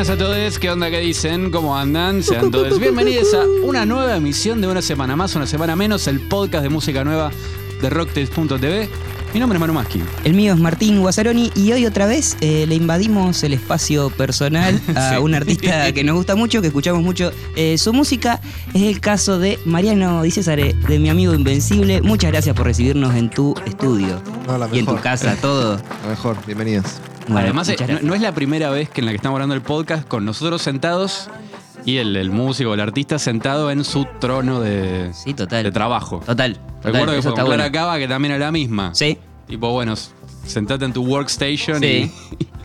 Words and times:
buenas 0.00 0.10
a 0.14 0.16
todos. 0.16 0.58
¿Qué 0.58 0.70
onda? 0.70 0.88
¿Qué 0.90 0.98
dicen? 1.00 1.50
¿Cómo 1.50 1.76
andan? 1.76 2.22
Sean 2.22 2.50
todos 2.50 2.78
bienvenidos 2.80 3.34
a 3.34 3.44
una 3.62 3.84
nueva 3.84 4.16
emisión 4.16 4.62
de 4.62 4.66
una 4.66 4.80
semana 4.80 5.14
más, 5.14 5.34
una 5.34 5.46
semana 5.46 5.76
menos, 5.76 6.06
el 6.06 6.20
podcast 6.20 6.62
de 6.62 6.70
música 6.70 7.04
nueva 7.04 7.30
de 7.82 7.90
rocktails.tv. 7.90 8.88
Mi 9.34 9.40
nombre 9.40 9.58
es 9.58 9.60
Manu 9.60 9.74
Maski. 9.74 10.00
El 10.24 10.32
mío 10.32 10.54
es 10.54 10.58
Martín 10.58 11.00
Guazzaroni 11.02 11.52
y 11.54 11.72
hoy 11.72 11.84
otra 11.84 12.06
vez 12.06 12.38
eh, 12.40 12.64
le 12.66 12.76
invadimos 12.76 13.42
el 13.42 13.52
espacio 13.52 14.08
personal 14.08 14.80
a 14.96 15.10
Sí. 15.10 15.16
un 15.18 15.34
artista 15.34 15.92
que 15.92 16.02
nos 16.02 16.16
gusta 16.16 16.34
mucho, 16.34 16.62
que 16.62 16.68
escuchamos 16.68 17.02
mucho 17.02 17.30
eh, 17.54 17.76
su 17.76 17.92
música. 17.92 18.40
Es 18.72 18.80
el 18.80 19.00
caso 19.00 19.38
de 19.38 19.58
Mariano 19.66 20.22
Di 20.22 20.30
Césare, 20.30 20.72
de 20.88 20.98
mi 20.98 21.10
amigo 21.10 21.34
Invencible. 21.34 22.00
Muchas 22.00 22.30
gracias 22.30 22.56
por 22.56 22.64
recibirnos 22.64 23.14
en 23.16 23.28
tu 23.28 23.54
estudio 23.66 24.22
No, 24.46 24.56
la 24.56 24.66
y 24.72 24.78
en 24.78 24.86
tu 24.86 24.96
casa, 24.96 25.36
todo. 25.42 25.78
Lo 26.04 26.08
mejor, 26.08 26.38
bienvenidos. 26.46 26.86
Bueno, 27.30 27.46
Además, 27.46 27.68
eh, 27.68 27.98
no, 28.02 28.14
es 28.14 28.20
la 28.20 28.32
primera 28.34 28.70
vez 28.70 28.88
que 28.90 29.00
en 29.00 29.06
la 29.06 29.12
que 29.12 29.16
estamos 29.16 29.36
grabando 29.36 29.54
el 29.54 29.62
podcast 29.62 30.06
con 30.06 30.24
nosotros 30.24 30.62
sentados 30.62 31.28
y 31.84 31.96
el, 31.98 32.16
el 32.16 32.30
músico, 32.30 32.74
el 32.74 32.80
artista 32.80 33.18
sentado 33.18 33.70
en 33.70 33.84
su 33.84 34.06
trono 34.20 34.60
de, 34.60 35.10
Sí, 35.14 35.34
total. 35.34 35.62
de 35.62 35.72
trabajo. 35.72 36.20
Total. 36.26 36.54
total, 36.54 36.82
Recuerdo 36.82 37.14
que 37.14 37.22
fue 37.22 37.32
con 37.32 37.44
Clara 37.46 37.62
bueno. 37.64 37.72
Cava, 37.72 37.98
que 37.98 38.08
también 38.08 38.34
era 38.34 38.46
la 38.46 38.52
misma. 38.52 38.94
Sí. 38.94 39.16
Tipo, 39.48 39.70
bueno, 39.72 39.94
sentate 40.46 40.84
en 40.84 40.92
tu 40.92 41.04
workstation 41.04 41.80
Sí. 41.80 42.10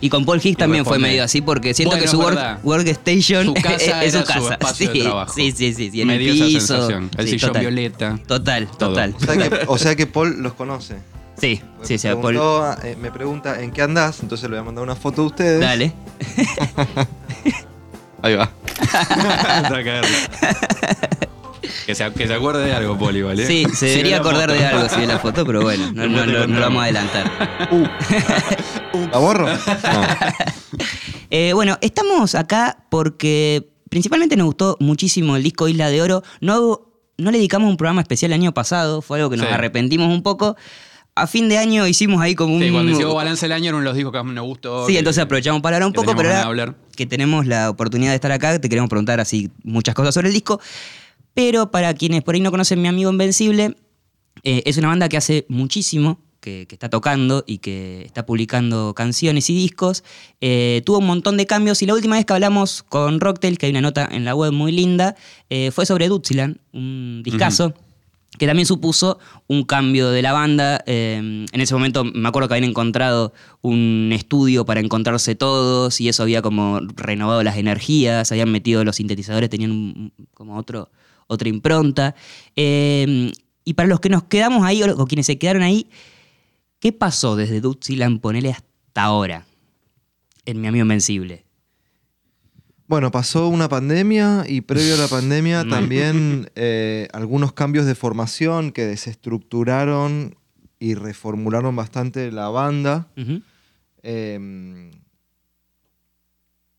Y 0.01 0.09
con 0.09 0.25
Paul 0.25 0.41
Higgs 0.43 0.57
también 0.57 0.83
fue 0.85 0.99
medio 0.99 1.23
así, 1.23 1.41
porque 1.41 1.73
siento 1.73 1.91
Bueno, 1.95 2.03
que 2.03 2.09
su 2.09 2.19
work- 2.21 2.59
workstation 2.63 3.45
Su 3.45 3.53
casa 3.61 4.03
es 4.03 4.13
su 4.13 4.23
casa. 4.23 4.39
su 4.41 4.51
espacio 4.51 4.91
sí, 4.91 4.97
de 4.97 5.03
trabajo. 5.05 5.33
sí, 5.33 5.51
sí, 5.51 5.73
sí, 5.73 5.89
sí, 5.91 5.97
y 5.97 6.01
en 6.01 6.07
me 6.07 6.15
el 6.15 6.19
dio 6.19 6.33
esa 6.33 6.45
piso. 6.45 6.59
sensación. 6.67 7.09
El 7.17 7.25
Sí, 7.25 7.31
sillón 7.33 7.47
total. 7.49 7.61
violeta. 7.61 8.19
Total, 8.27 8.67
Todo. 8.67 8.89
total. 8.89 9.15
O 9.17 9.25
sea 9.25 9.37
que, 9.49 9.59
o 9.67 9.77
sea 9.77 9.95
que 9.95 10.07
Paul 10.07 10.41
los 10.41 10.53
conoce. 10.53 10.95
Sí, 11.39 11.61
sí, 11.83 11.93
me, 11.93 11.97
sí, 11.99 12.07
preguntó, 12.07 12.75
eh, 12.83 12.95
me 12.99 13.11
pregunta 13.11 13.61
en 13.61 13.71
qué 13.71 13.81
andás, 13.81 14.21
entonces 14.21 14.49
le 14.49 14.55
voy 14.55 14.61
a 14.61 14.63
mandar 14.63 14.83
una 14.83 14.95
foto 14.95 15.23
a 15.23 15.25
ustedes. 15.25 15.59
Dale. 15.59 15.91
Ahí 18.21 18.35
va. 18.35 18.49
Que, 21.85 21.93
se, 21.93 22.11
que 22.13 22.27
se 22.27 22.33
acuerde 22.33 22.65
de 22.65 22.73
algo, 22.73 22.97
Poli, 22.97 23.21
¿vale? 23.21 23.45
Sí, 23.45 23.65
se 23.75 23.85
debería 23.87 24.17
acordar 24.17 24.51
de 24.51 24.65
algo 24.65 24.89
si 24.89 25.01
ve 25.01 25.05
la 25.07 25.19
foto, 25.19 25.45
pero 25.45 25.61
bueno, 25.61 25.91
no, 25.93 26.07
no, 26.07 26.25
lo 26.25 26.59
vamos 26.61 26.81
a 26.81 26.83
adelantar. 26.85 27.31
¿La 29.11 29.17
borro? 29.19 29.47
No. 29.47 29.57
Eh, 31.29 31.51
bueno, 31.53 31.77
estamos 31.81 32.33
acá 32.35 32.77
porque 32.89 33.69
principalmente 33.89 34.35
nos 34.35 34.45
gustó 34.47 34.77
muchísimo 34.79 35.35
el 35.35 35.43
disco 35.43 35.67
Isla 35.67 35.89
de 35.89 36.01
Oro. 36.01 36.23
No, 36.41 36.81
no 37.17 37.31
le 37.31 37.37
dedicamos 37.37 37.69
un 37.69 37.77
programa 37.77 38.01
especial 38.01 38.31
el 38.31 38.41
año 38.41 38.51
pasado, 38.53 39.01
fue 39.03 39.19
algo 39.19 39.29
que 39.29 39.37
nos 39.37 39.47
Sí. 39.47 39.53
arrepentimos 39.53 40.07
un 40.11 40.23
poco. 40.23 40.55
A 41.17 41.27
fin 41.27 41.47
de 41.47 41.57
año 41.57 41.87
hicimos 41.87 42.21
ahí 42.21 42.35
como 42.35 42.55
un... 42.55 42.61
Sí, 42.61 42.71
cuando 42.71 42.91
hicimos 42.91 43.15
balance 43.15 43.45
el 43.45 43.53
año 43.53 43.69
era 43.69 43.77
uno 43.77 43.83
de 43.83 43.85
los 43.85 43.95
discos 43.95 44.11
que 44.11 44.21
más 44.21 44.35
nos 44.35 44.45
gustó. 44.45 44.85
Sí, 44.85 44.97
entonces 44.97 45.23
aprovechamos 45.23 45.61
para 45.61 45.77
hablar 45.77 45.87
un 45.87 45.93
poco, 45.93 46.13
pero 46.13 46.35
ahora 46.35 46.75
que 46.95 47.05
tenemos 47.05 47.45
la 47.45 47.69
oportunidad 47.69 48.11
de 48.11 48.15
estar 48.15 48.33
acá, 48.33 48.59
te 48.59 48.67
queremos 48.67 48.89
preguntar 48.89 49.21
así 49.21 49.49
muchas 49.63 49.95
cosas 49.95 50.13
sobre 50.13 50.27
el 50.27 50.33
disco. 50.33 50.59
Pero 51.33 51.71
para 51.71 51.93
quienes 51.93 52.21
por 52.21 52.35
ahí 52.35 52.41
no 52.41 52.51
conocen 52.51 52.81
Mi 52.81 52.89
Amigo 52.89 53.09
Invencible, 53.11 53.77
eh, 54.43 54.63
es 54.65 54.77
una 54.77 54.89
banda 54.89 55.07
que 55.07 55.15
hace 55.15 55.45
muchísimo 55.47 56.19
que, 56.41 56.65
que 56.67 56.75
está 56.75 56.89
tocando 56.89 57.43
y 57.47 57.59
que 57.59 58.03
está 58.03 58.25
publicando 58.25 58.93
canciones 58.93 59.49
y 59.49 59.55
discos. 59.55 60.03
Eh, 60.41 60.81
tuvo 60.85 60.99
un 60.99 61.07
montón 61.07 61.37
de 61.37 61.45
cambios 61.45 61.81
y 61.81 61.85
la 61.85 61.93
última 61.93 62.17
vez 62.17 62.25
que 62.25 62.33
hablamos 62.33 62.83
con 62.83 63.19
Rocktail, 63.21 63.57
que 63.57 63.67
hay 63.67 63.71
una 63.71 63.81
nota 63.81 64.07
en 64.11 64.25
la 64.25 64.35
web 64.35 64.51
muy 64.51 64.71
linda, 64.71 65.15
eh, 65.49 65.71
fue 65.71 65.85
sobre 65.85 66.09
Dutziland, 66.09 66.57
un 66.73 67.21
discazo 67.23 67.73
que 68.37 68.47
también 68.47 68.65
supuso 68.65 69.19
un 69.47 69.63
cambio 69.63 70.09
de 70.09 70.21
la 70.21 70.33
banda. 70.33 70.83
Eh, 70.85 71.45
en 71.51 71.61
ese 71.61 71.73
momento 71.73 72.03
me 72.03 72.27
acuerdo 72.27 72.47
que 72.47 72.55
habían 72.55 72.69
encontrado 72.69 73.33
un 73.61 74.11
estudio 74.13 74.65
para 74.65 74.79
encontrarse 74.79 75.35
todos 75.35 75.99
y 76.01 76.09
eso 76.09 76.23
había 76.23 76.41
como 76.41 76.79
renovado 76.95 77.43
las 77.43 77.57
energías, 77.57 78.31
habían 78.31 78.51
metido 78.51 78.83
los 78.83 78.97
sintetizadores, 78.97 79.49
tenían 79.49 80.11
como 80.33 80.57
otro, 80.57 80.89
otra 81.27 81.49
impronta. 81.49 82.15
Eh, 82.55 83.31
y 83.63 83.73
para 83.73 83.89
los 83.89 83.99
que 83.99 84.09
nos 84.09 84.23
quedamos 84.23 84.65
ahí 84.65 84.83
o, 84.83 84.95
o 84.95 85.07
quienes 85.07 85.25
se 85.25 85.37
quedaron 85.37 85.63
ahí, 85.63 85.89
¿qué 86.79 86.91
pasó 86.91 87.35
desde 87.35 87.61
Dutziland, 87.61 88.19
ponele 88.21 88.51
hasta 88.51 89.03
ahora? 89.03 89.45
En 90.45 90.61
mi 90.61 90.67
amigo 90.67 90.83
Invencible. 90.83 91.44
Bueno, 92.87 93.09
pasó 93.11 93.47
una 93.47 93.67
pandemia 93.67 94.43
y 94.47 94.61
previo 94.61 94.95
a 94.95 94.97
la 94.97 95.07
pandemia 95.07 95.67
también 95.67 96.51
eh, 96.55 97.07
algunos 97.13 97.53
cambios 97.53 97.85
de 97.85 97.95
formación 97.95 98.71
que 98.71 98.85
desestructuraron 98.85 100.35
y 100.79 100.93
reformularon 100.93 101.75
bastante 101.75 102.31
la 102.31 102.49
banda. 102.49 103.07
Eh, 104.03 104.91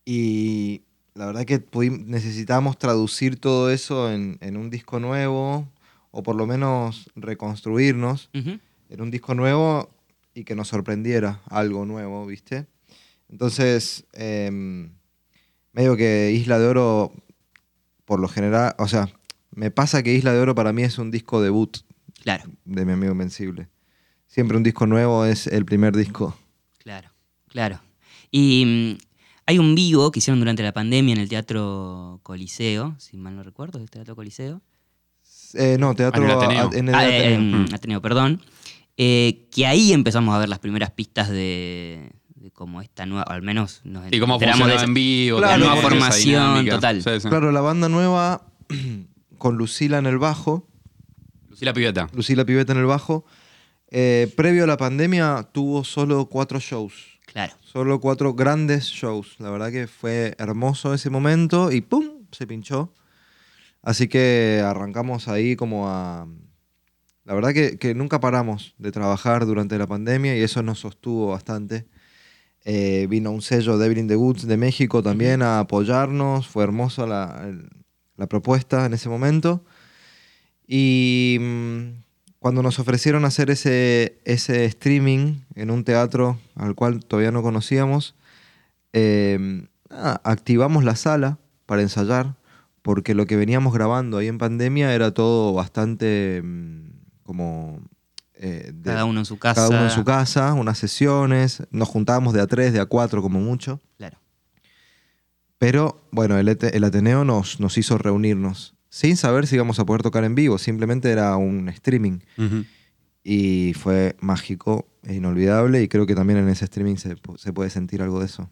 y 0.05 0.81
la 1.13 1.25
verdad 1.25 1.43
que 1.43 1.61
necesitábamos 2.05 2.77
traducir 2.77 3.37
todo 3.37 3.69
eso 3.69 4.09
en, 4.09 4.37
en 4.39 4.55
un 4.55 4.69
disco 4.69 5.01
nuevo, 5.01 5.67
o 6.11 6.23
por 6.23 6.35
lo 6.35 6.47
menos 6.47 7.09
reconstruirnos 7.15 8.29
en 8.33 9.01
un 9.01 9.11
disco 9.11 9.35
nuevo 9.35 9.89
y 10.33 10.45
que 10.45 10.55
nos 10.55 10.69
sorprendiera 10.69 11.41
algo 11.49 11.85
nuevo, 11.85 12.25
¿viste? 12.25 12.65
Entonces, 13.29 14.05
em, 14.13 14.91
medio 15.77 15.95
que 15.95 16.31
Isla 16.31 16.57
de 16.59 16.67
Oro, 16.67 17.13
por 18.05 18.19
lo 18.19 18.27
general, 18.27 18.73
o 18.79 18.87
sea, 18.87 19.09
me 19.51 19.69
pasa 19.71 20.01
que 20.01 20.13
Isla 20.13 20.33
de 20.33 20.39
Oro 20.39 20.55
para 20.55 20.73
mí 20.73 20.81
es 20.83 20.97
un 20.97 21.11
disco 21.11 21.39
debut 21.41 21.77
Claro, 22.23 22.45
de 22.65 22.83
mi 22.83 22.93
amigo 22.93 23.11
Invencible. 23.11 23.69
Siempre 24.25 24.57
un 24.57 24.63
disco 24.63 24.87
nuevo 24.87 25.23
es 25.23 25.45
el 25.47 25.65
primer 25.65 25.95
disco. 25.95 26.35
claro, 26.79 27.09
claro. 27.47 27.79
Y 28.31 28.97
mm, 28.97 29.03
hay 29.45 29.59
un 29.59 29.75
vivo 29.75 30.11
que 30.11 30.17
hicieron 30.19 30.39
durante 30.39 30.63
la 30.63 30.73
pandemia 30.73 31.13
en 31.13 31.19
el 31.19 31.29
Teatro 31.29 32.19
Coliseo, 32.23 32.95
si 32.97 33.15
mal 33.15 33.35
no 33.35 33.43
recuerdo, 33.43 33.77
¿es 33.77 33.83
el 33.83 33.89
Teatro 33.91 34.15
Coliseo? 34.15 34.61
Eh, 35.53 35.77
no, 35.79 35.95
teatro 35.95 36.21
En 36.23 36.29
el 36.29 36.35
Ateneo. 36.35 36.69
a- 36.73 36.75
en 36.77 36.89
el 36.89 36.95
Ah, 36.95 36.99
Ateneo. 37.03 37.21
eh, 37.21 37.33
en. 37.35 37.73
Ateneo, 37.73 38.01
perdón. 38.01 38.41
Eh, 38.97 39.47
que 39.51 39.67
ahí 39.67 39.93
empezamos 39.93 40.33
a 40.35 40.39
ver 40.39 40.49
las 40.49 40.59
primeras 40.59 40.89
pistas 40.91 41.29
de, 41.29 42.11
de 42.47 42.51
cómo 42.53 42.81
esta 42.81 43.05
nueva, 43.05 43.23
al 43.23 43.41
menos 43.41 43.81
nos 43.83 44.05
Y 44.09 44.19
cómo 44.21 44.35
enteramos 44.35 44.59
funcionaba 44.61 44.67
de 44.69 44.75
esa- 44.77 44.85
en 44.85 44.93
vivo. 44.93 45.37
Claro, 45.39 45.57
la 45.57 45.65
nueva 45.65 45.81
formación, 45.81 46.65
total. 46.67 47.03
Sí, 47.03 47.09
sí. 47.19 47.27
Claro, 47.27 47.51
la 47.51 47.59
banda 47.59 47.89
nueva 47.89 48.47
con 49.37 49.57
Lucila 49.57 49.97
en 49.97 50.05
el 50.05 50.17
bajo, 50.17 50.65
Lucila 51.49 51.73
Piveta. 51.73 52.09
Lucila 52.13 52.45
Piveta 52.45 52.71
en 52.71 52.79
el 52.79 52.85
bajo, 52.85 53.25
eh, 53.91 54.31
previo 54.37 54.63
a 54.63 54.67
la 54.67 54.77
pandemia 54.77 55.49
tuvo 55.51 55.83
solo 55.83 56.27
cuatro 56.27 56.59
shows. 56.61 57.19
Claro. 57.25 57.53
Solo 57.61 57.99
cuatro 57.99 58.33
grandes 58.33 58.85
shows. 58.85 59.35
La 59.39 59.49
verdad 59.49 59.69
que 59.71 59.87
fue 59.87 60.33
hermoso 60.37 60.93
ese 60.93 61.09
momento 61.09 61.71
y 61.73 61.81
¡pum! 61.81 62.05
se 62.31 62.47
pinchó. 62.47 62.93
Así 63.83 64.07
que 64.07 64.61
arrancamos 64.65 65.27
ahí 65.27 65.55
como 65.57 65.89
a... 65.89 66.27
La 67.25 67.33
verdad 67.33 67.53
que, 67.53 67.77
que 67.77 67.93
nunca 67.93 68.21
paramos 68.21 68.73
de 68.77 68.91
trabajar 68.93 69.45
durante 69.45 69.77
la 69.77 69.85
pandemia 69.85 70.37
y 70.37 70.41
eso 70.41 70.63
nos 70.63 70.79
sostuvo 70.79 71.27
bastante. 71.27 71.85
Eh, 72.69 73.07
vino 73.09 73.31
un 73.31 73.41
sello 73.41 73.77
Devil 73.77 73.97
in 73.97 74.07
the 74.09 74.17
Woods 74.17 74.45
de 74.45 74.57
México 74.57 75.01
también 75.01 75.41
a 75.41 75.59
apoyarnos. 75.59 76.49
Fue 76.49 76.65
hermosa 76.65 77.05
la, 77.05 77.49
la 78.17 78.27
propuesta 78.27 78.85
en 78.85 78.93
ese 78.93 79.07
momento. 79.07 79.63
Y 80.67 81.37
mm, 81.39 82.03
cuando 82.39 82.61
nos 82.61 82.77
ofrecieron 82.79 83.23
hacer 83.23 83.49
ese, 83.49 84.19
ese 84.25 84.65
streaming 84.65 85.35
en 85.55 85.71
un 85.71 85.85
teatro 85.85 86.39
al 86.55 86.75
cual 86.75 87.05
todavía 87.05 87.31
no 87.31 87.41
conocíamos, 87.41 88.15
eh, 88.91 89.65
nada, 89.89 90.19
activamos 90.25 90.83
la 90.83 90.97
sala 90.97 91.37
para 91.65 91.81
ensayar, 91.81 92.35
porque 92.81 93.15
lo 93.15 93.25
que 93.27 93.37
veníamos 93.37 93.73
grabando 93.73 94.17
ahí 94.17 94.27
en 94.27 94.39
pandemia 94.39 94.93
era 94.93 95.13
todo 95.13 95.53
bastante 95.53 96.41
mm, 96.43 96.89
como... 97.23 97.79
eh, 98.39 98.71
de- 98.73 98.91
Cada 98.91 99.05
uno 99.05 99.19
en 99.19 99.25
su 99.25 99.37
casa. 99.37 99.55
cada 99.55 99.69
uno 99.69 99.83
en 99.85 99.91
su 99.91 100.03
casa, 100.03 100.53
unas 100.53 100.77
sesiones, 100.77 101.63
nos 101.71 101.87
juntábamos 101.87 102.33
de 102.33 102.41
a 102.41 102.47
tres, 102.47 102.73
de 102.73 102.79
a 102.79 102.85
cuatro 102.85 103.21
como 103.21 103.39
mucho. 103.39 103.79
Claro. 103.97 104.17
Pero 105.57 106.07
bueno, 106.11 106.37
el, 106.37 106.47
el 106.49 106.83
Ateneo 106.83 107.23
nos, 107.25 107.59
nos 107.59 107.77
hizo 107.77 107.97
reunirnos 107.97 108.75
sin 108.89 109.17
saber 109.17 109.47
si 109.47 109.55
íbamos 109.55 109.79
a 109.79 109.85
poder 109.85 110.01
tocar 110.01 110.23
en 110.23 110.33
vivo, 110.35 110.57
simplemente 110.57 111.11
era 111.11 111.35
un 111.35 111.67
streaming. 111.69 112.19
Y 113.23 113.73
fue 113.73 114.15
mágico 114.21 114.87
e 115.03 115.15
inolvidable 115.15 115.81
y 115.83 115.87
creo 115.89 116.05
que 116.05 116.15
también 116.15 116.39
en 116.39 116.47
ese 116.49 116.65
streaming 116.65 116.95
se, 116.95 117.15
se 117.37 117.53
puede 117.53 117.69
sentir 117.69 118.01
algo 118.01 118.19
de 118.19 118.25
eso. 118.27 118.49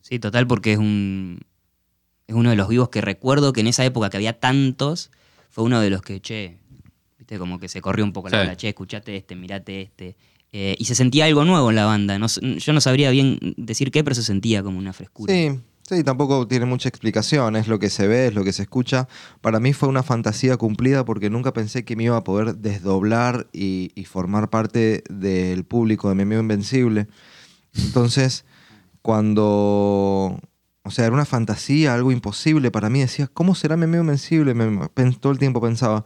Sí, 0.00 0.18
total, 0.18 0.46
porque 0.46 0.72
es 0.72 0.78
un. 0.78 1.40
Es 2.26 2.34
uno 2.34 2.50
de 2.50 2.56
los 2.56 2.68
vivos 2.68 2.88
que 2.88 3.00
recuerdo 3.02 3.52
que 3.52 3.60
en 3.60 3.66
esa 3.68 3.84
época 3.84 4.08
que 4.10 4.16
había 4.16 4.40
tantos, 4.40 5.10
fue 5.50 5.64
uno 5.64 5.80
de 5.80 5.90
los 5.90 6.00
que, 6.02 6.20
che, 6.20 6.58
viste, 7.26 7.38
como 7.38 7.58
que 7.58 7.68
se 7.68 7.80
corrió 7.80 8.04
un 8.04 8.12
poco 8.12 8.28
la 8.28 8.38
Sí. 8.38 8.44
bola, 8.44 8.56
che, 8.56 8.68
escuchate 8.68 9.16
este, 9.16 9.34
mirate 9.34 9.82
este. 9.82 10.16
Eh, 10.52 10.76
y 10.78 10.84
se 10.84 10.94
sentía 10.94 11.24
algo 11.26 11.44
nuevo 11.44 11.70
en 11.70 11.76
la 11.76 11.84
banda. 11.84 12.18
No, 12.18 12.26
yo 12.28 12.72
no 12.72 12.80
sabría 12.80 13.10
bien 13.10 13.38
decir 13.56 13.90
qué, 13.90 14.04
pero 14.04 14.14
se 14.14 14.22
sentía 14.22 14.62
como 14.62 14.78
una 14.78 14.92
frescura. 14.92 15.32
Sí, 15.34 15.50
sí, 15.82 16.04
tampoco 16.04 16.46
tiene 16.46 16.66
mucha 16.66 16.88
explicación, 16.88 17.56
es 17.56 17.66
lo 17.66 17.78
que 17.80 17.90
se 17.90 18.06
ve, 18.06 18.28
es 18.28 18.34
lo 18.34 18.44
que 18.44 18.52
se 18.52 18.62
escucha. 18.62 19.08
Para 19.40 19.58
mí 19.58 19.72
fue 19.72 19.88
una 19.88 20.02
fantasía 20.04 20.56
cumplida 20.56 21.04
porque 21.04 21.28
nunca 21.30 21.52
pensé 21.52 21.84
que 21.84 21.96
me 21.96 22.04
iba 22.04 22.16
a 22.16 22.22
poder 22.24 22.56
desdoblar 22.56 23.48
y, 23.52 23.90
y 23.96 24.04
formar 24.04 24.48
parte 24.50 25.02
del 25.10 25.64
público 25.64 26.08
de 26.08 26.14
mi 26.14 26.22
amigo 26.22 26.40
Invencible. 26.40 27.08
Entonces, 27.74 28.44
cuando 29.02 30.38
o 30.84 30.90
sea, 30.92 31.04
era 31.06 31.14
una 31.14 31.24
fantasía, 31.24 31.92
algo 31.94 32.12
imposible 32.12 32.70
para 32.70 32.88
mí. 32.88 33.00
Decía, 33.00 33.26
¿cómo 33.26 33.56
será 33.56 33.76
mi 33.76 33.84
amigo 33.84 34.02
invencible? 34.04 34.54
Me- 34.54 34.88
todo 35.20 35.32
el 35.32 35.38
tiempo 35.40 35.60
pensaba. 35.60 36.04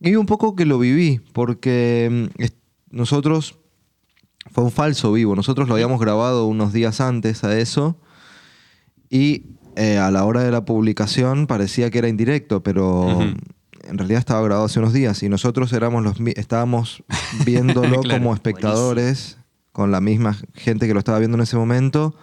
Y 0.00 0.16
un 0.16 0.26
poco 0.26 0.54
que 0.56 0.66
lo 0.66 0.78
viví, 0.78 1.20
porque 1.32 2.28
mm, 2.38 2.44
nosotros, 2.90 3.58
fue 4.50 4.64
un 4.64 4.70
falso 4.70 5.12
vivo, 5.12 5.34
nosotros 5.34 5.68
lo 5.68 5.74
habíamos 5.74 6.00
grabado 6.00 6.46
unos 6.46 6.72
días 6.72 7.00
antes 7.00 7.44
a 7.44 7.58
eso, 7.58 7.98
y 9.08 9.46
eh, 9.76 9.98
a 9.98 10.10
la 10.10 10.24
hora 10.24 10.42
de 10.42 10.50
la 10.50 10.64
publicación 10.64 11.46
parecía 11.46 11.90
que 11.90 11.98
era 11.98 12.08
indirecto, 12.08 12.62
pero 12.62 13.20
en 13.20 13.98
realidad 13.98 14.18
estaba 14.18 14.42
grabado 14.42 14.66
hace 14.66 14.78
unos 14.78 14.92
días, 14.92 15.22
y 15.22 15.28
nosotros 15.28 15.72
éramos 15.72 16.02
los, 16.02 16.16
estábamos 16.36 17.02
viéndolo 17.44 18.00
Claro. 18.02 18.20
como 18.20 18.34
espectadores, 18.34 19.38
con 19.72 19.90
la 19.90 20.00
misma 20.00 20.36
gente 20.54 20.86
que 20.86 20.92
lo 20.94 21.00
estaba 21.00 21.18
viendo 21.18 21.36
en 21.36 21.42
ese 21.42 21.56
momento. 21.56 22.14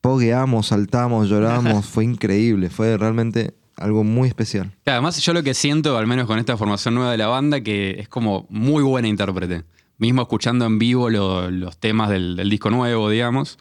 Pogueamos, 0.00 0.66
saltamos, 0.66 1.28
lloramos, 1.28 1.86
fue 1.90 2.04
increíble, 2.04 2.68
fue 2.68 2.96
realmente 2.96 3.54
algo 3.76 4.04
muy 4.04 4.28
especial. 4.28 4.70
Además, 4.86 5.18
yo 5.20 5.32
lo 5.32 5.42
que 5.42 5.54
siento, 5.54 5.96
al 5.98 6.06
menos 6.06 6.26
con 6.26 6.38
esta 6.38 6.56
formación 6.56 6.94
nueva 6.94 7.10
de 7.12 7.18
la 7.18 7.26
banda, 7.28 7.60
que 7.62 7.96
es 7.98 8.08
como 8.08 8.46
muy 8.50 8.82
buena 8.82 9.08
intérprete. 9.08 9.64
Mismo 9.98 10.22
escuchando 10.22 10.64
en 10.66 10.78
vivo 10.78 11.10
lo- 11.10 11.50
los 11.50 11.76
temas 11.78 12.10
del, 12.10 12.36
del 12.36 12.50
disco 12.50 12.70
nuevo, 12.70 13.08
digamos, 13.10 13.58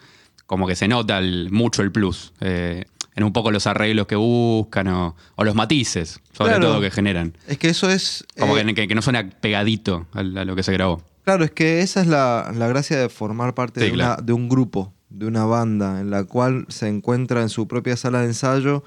como 0.48 0.68
que 0.68 0.76
se 0.76 0.88
nota 0.88 1.18
el- 1.20 1.50
mucho 1.52 1.82
el 1.82 1.92
plus. 1.92 2.34
eh, 2.42 2.86
en 3.14 3.26
un 3.26 3.34
poco 3.34 3.52
los 3.52 3.68
arreglos 3.68 4.08
que 4.08 4.16
buscan 4.16 4.88
o, 4.88 5.18
o 5.36 5.44
los 5.44 5.54
matices, 5.54 6.22
sobre 6.32 6.52
Claro. 6.54 6.68
todo, 6.70 6.82
que 6.82 6.90
generan. 6.92 7.36
Es 7.46 7.58
que 7.58 7.68
eso 7.68 7.90
es... 7.90 8.26
Como 8.40 8.58
eh, 8.58 8.66
que, 8.68 8.74
que- 8.74 8.88
que 8.88 8.96
no 8.96 9.02
suena 9.02 9.30
pegadito 9.30 10.08
a, 10.14 10.20
a 10.20 10.24
lo 10.24 10.56
que 10.56 10.64
se 10.64 10.72
grabó. 10.72 11.02
Claro, 11.26 11.44
es 11.44 11.52
que 11.52 11.82
esa 11.82 12.00
es 12.02 12.08
la, 12.08 12.52
la 12.56 12.68
gracia 12.70 12.98
de 12.98 13.10
formar 13.10 13.54
parte 13.54 13.82
Sí, 13.82 13.88
de, 13.88 13.92
una- 13.94 14.04
claro. 14.06 14.22
de 14.24 14.32
un 14.34 14.48
grupo, 14.48 14.94
de 15.10 15.26
una 15.28 15.44
banda, 15.44 16.00
en 16.00 16.10
la 16.10 16.24
cual 16.24 16.66
se 16.70 16.88
encuentra 16.88 17.42
en 17.42 17.50
su 17.50 17.68
propia 17.68 17.98
sala 17.98 18.22
de 18.22 18.28
ensayo 18.28 18.84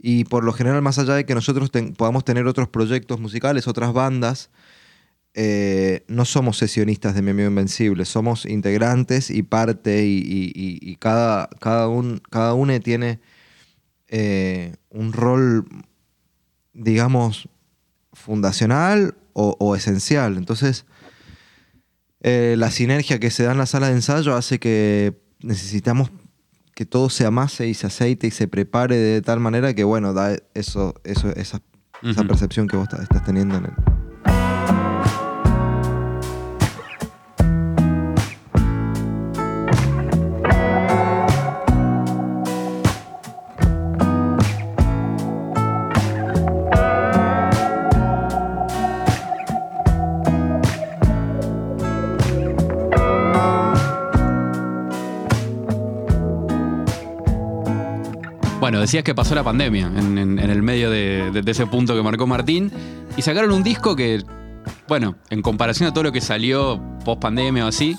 y 0.00 0.24
por 0.24 0.44
lo 0.44 0.52
general, 0.52 0.82
más 0.82 0.98
allá 0.98 1.14
de 1.14 1.26
que 1.26 1.34
nosotros 1.34 1.70
podamos 1.96 2.24
tener 2.24 2.46
otros 2.46 2.68
proyectos 2.68 3.20
musicales, 3.20 3.66
otras 3.66 3.92
bandas, 3.92 4.50
eh, 5.34 6.04
no 6.08 6.24
somos 6.24 6.58
sesionistas 6.58 7.14
de 7.14 7.22
Mi 7.22 7.30
Amigo 7.30 7.48
Invencible, 7.48 8.04
somos 8.04 8.44
integrantes 8.46 9.30
y 9.30 9.42
parte 9.42 10.04
y, 10.04 10.96
cada, 11.00 11.48
cada, 11.60 11.88
un, 11.88 12.20
cada 12.30 12.54
tiene 12.80 13.20
eh, 14.08 14.74
un 14.90 15.12
rol, 15.12 15.66
digamos, 16.72 17.48
fundacional 18.12 19.14
o, 19.32 19.56
o 19.58 19.76
esencial. 19.76 20.36
Entonces, 20.36 20.86
eh, 22.20 22.56
la 22.58 22.70
sinergia 22.70 23.20
que 23.20 23.30
se 23.30 23.44
da 23.44 23.52
en 23.52 23.58
la 23.58 23.66
sala 23.66 23.88
de 23.88 23.94
ensayo 23.94 24.34
hace 24.34 24.58
que 24.58 25.20
necesitamos 25.40 26.10
que 26.78 26.86
todo 26.86 27.10
se 27.10 27.26
amase 27.26 27.66
y 27.66 27.74
se 27.74 27.88
aceite 27.88 28.28
y 28.28 28.30
se 28.30 28.46
prepare 28.46 28.94
de 28.94 29.20
tal 29.20 29.40
manera 29.40 29.74
que, 29.74 29.82
bueno, 29.82 30.14
da 30.14 30.36
eso, 30.54 30.94
eso, 31.02 31.28
esa, 31.30 31.60
esa 32.04 32.22
percepción 32.22 32.68
que 32.68 32.76
vos 32.76 32.86
estás 32.92 33.24
teniendo 33.24 33.56
en 33.56 33.64
el... 33.64 33.97
Bueno, 58.78 58.86
decías 58.86 59.02
que 59.02 59.12
pasó 59.12 59.34
la 59.34 59.42
pandemia 59.42 59.86
en, 59.96 60.16
en- 60.18 60.38
en 60.38 60.50
el 60.50 60.62
medio 60.62 60.88
de, 60.88 61.32
de- 61.32 61.42
de 61.42 61.50
ese 61.50 61.66
punto 61.66 61.96
que 61.96 62.02
marcó 62.02 62.28
Martín 62.28 62.70
y 63.16 63.22
sacaron 63.22 63.50
un 63.50 63.64
disco 63.64 63.96
que, 63.96 64.22
bueno, 64.86 65.16
en 65.30 65.42
comparación 65.42 65.88
a 65.88 65.92
todo 65.92 66.04
lo 66.04 66.12
que 66.12 66.20
salió 66.20 66.80
post 67.04 67.20
pandemia 67.20 67.64
o 67.64 67.68
así, 67.68 67.96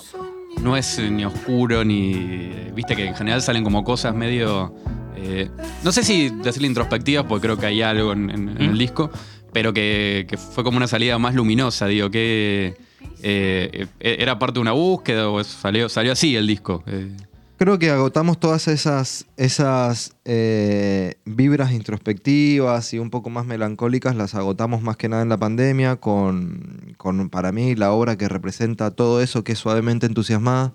no 0.62 0.78
es 0.78 0.98
ni 1.00 1.26
oscuro 1.26 1.84
ni. 1.84 2.54
Viste 2.74 2.96
que 2.96 3.08
en 3.08 3.14
general 3.16 3.42
salen 3.42 3.66
como 3.66 3.84
cosas 3.84 4.16
medio. 4.16 4.74
eh, 5.18 5.50
no 5.84 5.92
sé 5.92 6.02
si 6.02 6.30
decirle 6.30 6.70
introspectivas, 6.70 7.26
porque 7.26 7.48
creo 7.48 7.58
que 7.58 7.66
hay 7.66 7.82
algo 7.82 8.14
en, 8.14 8.30
el 8.58 8.72
¿Mm? 8.72 8.78
disco, 8.78 9.12
pero 9.52 9.74
que, 9.74 10.26
que 10.30 10.38
fue 10.38 10.64
como 10.64 10.78
una 10.78 10.88
salida 10.88 11.20
más 11.20 11.36
luminosa, 11.36 11.88
digo, 11.88 12.10
que. 12.10 12.78
eh, 13.22 13.86
eh, 14.00 14.16
¿Era 14.20 14.40
parte 14.40 14.54
de 14.56 14.62
una 14.62 14.72
búsqueda 14.72 15.28
o 15.30 15.44
salió, 15.44 15.90
salió 15.90 16.14
así 16.14 16.38
el 16.38 16.48
disco? 16.48 16.84
Eh, 16.88 17.12
Creo 17.60 17.78
que 17.78 17.90
agotamos 17.90 18.40
todas 18.40 18.70
esas, 18.70 19.26
esas 19.36 20.16
eh, 20.24 21.16
vibras 21.26 21.74
introspectivas 21.74 22.94
y 22.94 23.00
un 23.00 23.10
poco 23.10 23.30
más 23.30 23.46
melancólicas, 23.46 24.16
las 24.16 24.34
agotamos 24.34 24.82
más 24.82 24.96
que 24.96 25.10
nada 25.10 25.24
en 25.24 25.28
la 25.28 25.36
pandemia 25.36 25.98
con, 25.98 26.96
con, 26.96 27.30
para 27.30 27.52
mí, 27.52 27.76
la 27.76 27.92
obra 27.92 28.18
que 28.18 28.30
representa 28.30 28.92
todo 28.92 29.22
eso 29.22 29.44
que 29.44 29.52
es 29.52 29.60
suavemente 29.60 30.06
entusiasmada. 30.06 30.74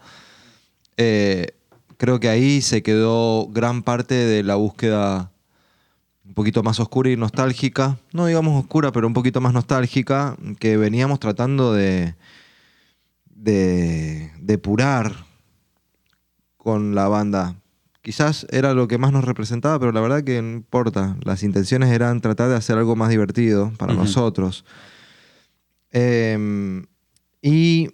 Eh, 0.98 1.56
creo 1.96 2.20
que 2.20 2.28
ahí 2.28 2.60
se 2.60 2.82
quedó 2.82 3.46
gran 3.48 3.82
parte 3.82 4.14
de 4.14 4.42
la 4.42 4.56
búsqueda 4.56 5.32
un 6.26 6.34
poquito 6.34 6.62
más 6.62 6.80
oscura 6.80 7.08
y 7.08 7.16
nostálgica, 7.16 7.96
no 8.12 8.26
digamos 8.26 8.62
oscura, 8.62 8.92
pero 8.92 9.06
un 9.06 9.14
poquito 9.14 9.40
más 9.40 9.54
nostálgica, 9.54 10.36
que 10.58 10.76
veníamos 10.76 11.18
tratando 11.18 11.72
de, 11.72 12.14
de 13.34 14.32
depurar 14.38 15.24
con 16.64 16.94
la 16.94 17.06
banda. 17.06 17.54
Quizás 18.02 18.46
era 18.50 18.74
lo 18.74 18.88
que 18.88 18.98
más 18.98 19.12
nos 19.12 19.24
representaba, 19.24 19.78
pero 19.78 19.92
la 19.92 20.00
verdad 20.00 20.24
que 20.24 20.42
no 20.42 20.52
importa. 20.54 21.16
Las 21.22 21.42
intenciones 21.42 21.90
eran 21.90 22.20
tratar 22.20 22.48
de 22.48 22.56
hacer 22.56 22.76
algo 22.76 22.96
más 22.96 23.10
divertido 23.10 23.72
para 23.78 23.94
nosotros. 23.94 24.64
Eh, 25.92 26.82
y, 27.40 27.90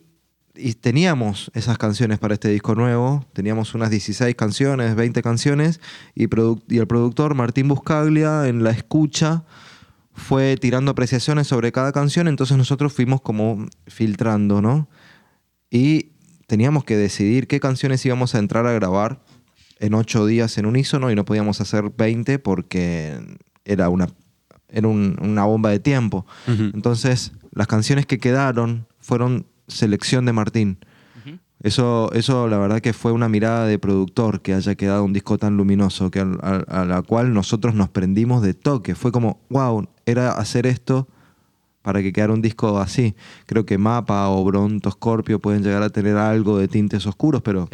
y 0.55 0.75
teníamos 0.75 1.50
esas 1.55 1.76
canciones 1.76 2.19
para 2.19 2.34
este 2.34 2.49
disco 2.49 2.75
nuevo. 2.75 3.26
Teníamos 3.32 3.75
unas 3.75 3.90
16 3.90 4.34
canciones, 4.37 4.94
20 4.94 5.22
canciones. 5.22 5.81
Y, 6.14 6.25
y 6.69 6.78
el 6.78 6.87
productor 6.87 7.34
Martín 7.34 7.69
Buscaglia, 7.69 8.49
en 8.49 8.64
la 8.64 8.70
escucha, 8.70 9.44
fue 10.12 10.56
tirando 10.56 10.93
apreciaciones 10.93 11.46
sobre 11.46 11.72
cada 11.72 11.93
canción. 11.93 12.28
Entonces 12.28 12.56
nosotros 12.56 12.93
fuimos 12.93 13.20
como 13.20 13.67
filtrando, 13.87 14.62
¿no? 14.62 14.88
Y 15.70 16.12
teníamos 16.50 16.82
que 16.85 16.97
decidir 16.97 17.47
qué 17.47 17.61
canciones 17.61 18.05
íbamos 18.05 18.35
a 18.35 18.38
entrar 18.41 18.67
a 18.67 18.73
grabar 18.73 19.23
en 19.79 19.94
ocho 19.94 20.27
días 20.27 20.58
en 20.58 20.67
unísono 20.67 21.10
y 21.10 21.15
no 21.15 21.25
podíamos 21.25 21.60
hacer 21.60 21.91
20 21.96 22.39
porque 22.41 23.19
era 23.65 23.89
una, 23.89 24.08
era 24.69 24.89
un- 24.89 25.17
una 25.22 25.44
bomba 25.44 25.70
de 25.70 25.79
tiempo. 25.79 26.27
Entonces, 26.75 27.32
las 27.53 27.67
canciones 27.69 28.05
que 28.06 28.19
quedaron 28.19 28.86
fueron 28.98 29.46
selección 29.69 30.27
de 30.27 30.32
Martín. 30.32 30.79
Eso, 31.63 32.10
eso 32.15 32.48
la 32.48 32.56
verdad 32.58 32.81
que 32.81 32.93
fue 32.94 33.13
una 33.13 33.29
mirada 33.29 33.67
de 33.67 33.79
productor 33.79 34.41
que 34.41 34.55
haya 34.55 34.75
quedado 34.75 35.05
un 35.05 35.13
disco 35.13 35.36
tan 35.39 35.56
luminoso, 35.56 36.10
que 36.10 36.20
al- 36.20 36.39
a, 36.69 36.84
la 36.84 37.03
cual 37.03 37.32
nosotros 37.34 37.75
nos 37.75 37.89
prendimos 37.91 38.43
de 38.43 38.55
toque. 38.55 38.94
Fue 38.94 39.13
como, 39.13 39.41
wow, 39.51 39.86
era 40.06 40.32
hacer 40.32 40.67
esto 40.67 41.06
para 41.82 42.03
que 42.03 42.13
quedara 42.13 42.32
un 42.32 42.43
disco 42.43 42.79
así. 42.79 43.15
Creo 43.46 43.65
que 43.65 43.79
Mapa 43.79 44.29
o 44.29 44.44
Bronto 44.44 44.91
Scorpio 44.91 45.39
pueden 45.41 45.63
llegar 45.63 45.82
a 45.82 45.91
tener 45.91 46.17
algo 46.17 46.58
de 46.58 46.69
tintes 46.69 47.06
oscuros, 47.06 47.43
pero, 47.43 47.69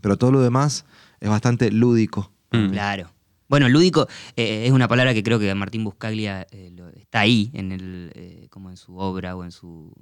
pero 0.00 0.16
todo 0.16 0.32
lo 0.32 0.40
demás 0.40 0.84
es 1.20 1.28
bastante 1.28 1.70
lúdico. 1.70 2.32
Mm. 2.52 2.70
Claro. 2.70 3.10
Bueno, 3.48 3.68
lúdico 3.68 4.06
eh, 4.36 4.66
es 4.66 4.72
una 4.72 4.88
palabra 4.88 5.14
que 5.14 5.22
creo 5.22 5.38
que 5.38 5.54
Martín 5.54 5.82
Buscaglia 5.84 6.46
eh, 6.50 6.70
lo- 6.76 6.90
está 6.90 7.20
ahí, 7.20 7.50
en 7.54 7.72
el, 7.72 8.12
eh, 8.14 8.46
como 8.50 8.68
en 8.70 8.76
su 8.76 8.96
obra 8.98 9.34
o 9.36 9.44
en 9.44 9.52
su- 9.52 9.92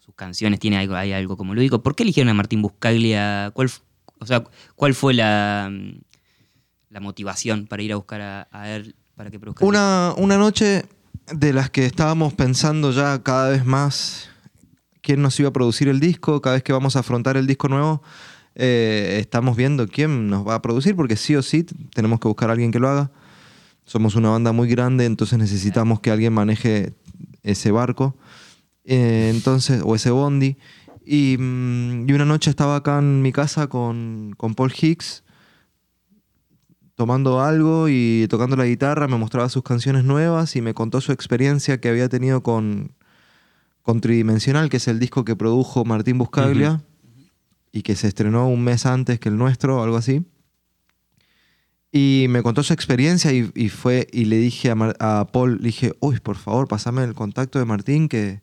sus 0.00 0.14
canciones, 0.14 0.60
tiene 0.60 0.78
algo, 0.78 0.94
hay 0.94 1.12
algo 1.12 1.36
como 1.36 1.54
lúdico. 1.54 1.82
¿Por 1.82 1.94
qué 1.94 2.04
eligieron 2.04 2.30
a 2.30 2.34
Martín 2.34 2.62
Buscaglia? 2.62 3.50
¿Cuál, 3.54 3.70
o 4.20 4.24
sea, 4.26 4.44
¿cuál 4.76 4.94
fue 4.94 5.12
la, 5.14 5.70
la 6.90 7.00
motivación 7.00 7.66
para 7.66 7.82
ir 7.82 7.92
a 7.92 7.96
buscar 7.96 8.20
a, 8.20 8.48
a 8.50 8.70
él 8.70 8.94
para 9.14 9.30
que 9.30 9.38
produzca? 9.40 9.64
una 10.16 10.36
noche 10.38 10.84
de 11.32 11.52
las 11.52 11.70
que 11.70 11.86
estábamos 11.86 12.34
pensando 12.34 12.92
ya 12.92 13.22
cada 13.22 13.50
vez 13.50 13.64
más 13.64 14.28
quién 15.02 15.22
nos 15.22 15.38
iba 15.40 15.48
a 15.48 15.52
producir 15.52 15.88
el 15.88 16.00
disco, 16.00 16.40
cada 16.40 16.54
vez 16.54 16.62
que 16.62 16.72
vamos 16.72 16.96
a 16.96 17.00
afrontar 17.00 17.36
el 17.36 17.46
disco 17.46 17.68
nuevo, 17.68 18.02
eh, 18.54 19.18
estamos 19.20 19.56
viendo 19.56 19.86
quién 19.86 20.28
nos 20.28 20.46
va 20.46 20.56
a 20.56 20.62
producir, 20.62 20.96
porque 20.96 21.16
sí 21.16 21.36
o 21.36 21.42
sí 21.42 21.64
tenemos 21.94 22.20
que 22.20 22.28
buscar 22.28 22.48
a 22.48 22.52
alguien 22.52 22.72
que 22.72 22.78
lo 22.78 22.88
haga. 22.88 23.10
Somos 23.84 24.16
una 24.16 24.30
banda 24.30 24.52
muy 24.52 24.68
grande, 24.68 25.04
entonces 25.04 25.38
necesitamos 25.38 26.00
que 26.00 26.10
alguien 26.10 26.32
maneje 26.32 26.94
ese 27.42 27.70
barco, 27.70 28.16
eh, 28.84 29.30
entonces, 29.32 29.82
o 29.84 29.94
ese 29.94 30.10
bondi. 30.10 30.56
Y, 31.04 31.36
mm, 31.38 32.08
y 32.08 32.12
una 32.12 32.24
noche 32.24 32.50
estaba 32.50 32.76
acá 32.76 32.98
en 32.98 33.22
mi 33.22 33.30
casa 33.30 33.68
con, 33.68 34.34
con 34.36 34.54
Paul 34.54 34.72
Hicks, 34.76 35.22
tomando 36.96 37.40
algo 37.42 37.88
y 37.88 38.26
tocando 38.28 38.56
la 38.56 38.66
guitarra, 38.66 39.06
me 39.06 39.16
mostraba 39.16 39.48
sus 39.48 39.62
canciones 39.62 40.02
nuevas 40.04 40.56
y 40.56 40.62
me 40.62 40.74
contó 40.74 41.00
su 41.00 41.12
experiencia 41.12 41.78
que 41.80 41.88
había 41.88 42.08
tenido 42.08 42.42
con, 42.42 42.92
con 43.82 44.00
Tridimensional, 44.00 44.68
que 44.70 44.78
es 44.78 44.88
el 44.88 44.98
disco 44.98 45.24
que 45.24 45.36
produjo 45.36 45.84
Martín 45.84 46.18
Buscaglia 46.18 46.82
y 47.70 47.82
que 47.82 47.94
se 47.96 48.08
estrenó 48.08 48.48
un 48.48 48.64
mes 48.64 48.86
antes 48.86 49.20
que 49.20 49.28
el 49.28 49.36
nuestro 49.36 49.78
o 49.78 49.82
algo 49.84 49.96
así. 49.98 50.24
Y 51.92 52.26
me 52.30 52.42
contó 52.42 52.62
su 52.62 52.72
experiencia 52.72 53.32
y, 53.32 53.50
y 53.54 53.68
fue 53.68 54.06
y 54.12 54.24
le 54.24 54.38
dije 54.38 54.70
a, 54.70 54.74
Mar- 54.74 54.96
a 54.98 55.26
Paul, 55.32 55.58
le 55.58 55.66
dije, 55.68 55.92
uy, 56.00 56.18
por 56.20 56.36
favor, 56.36 56.66
pasame 56.66 57.04
el 57.04 57.14
contacto 57.14 57.58
de 57.58 57.64
Martín 57.64 58.08
que 58.08 58.40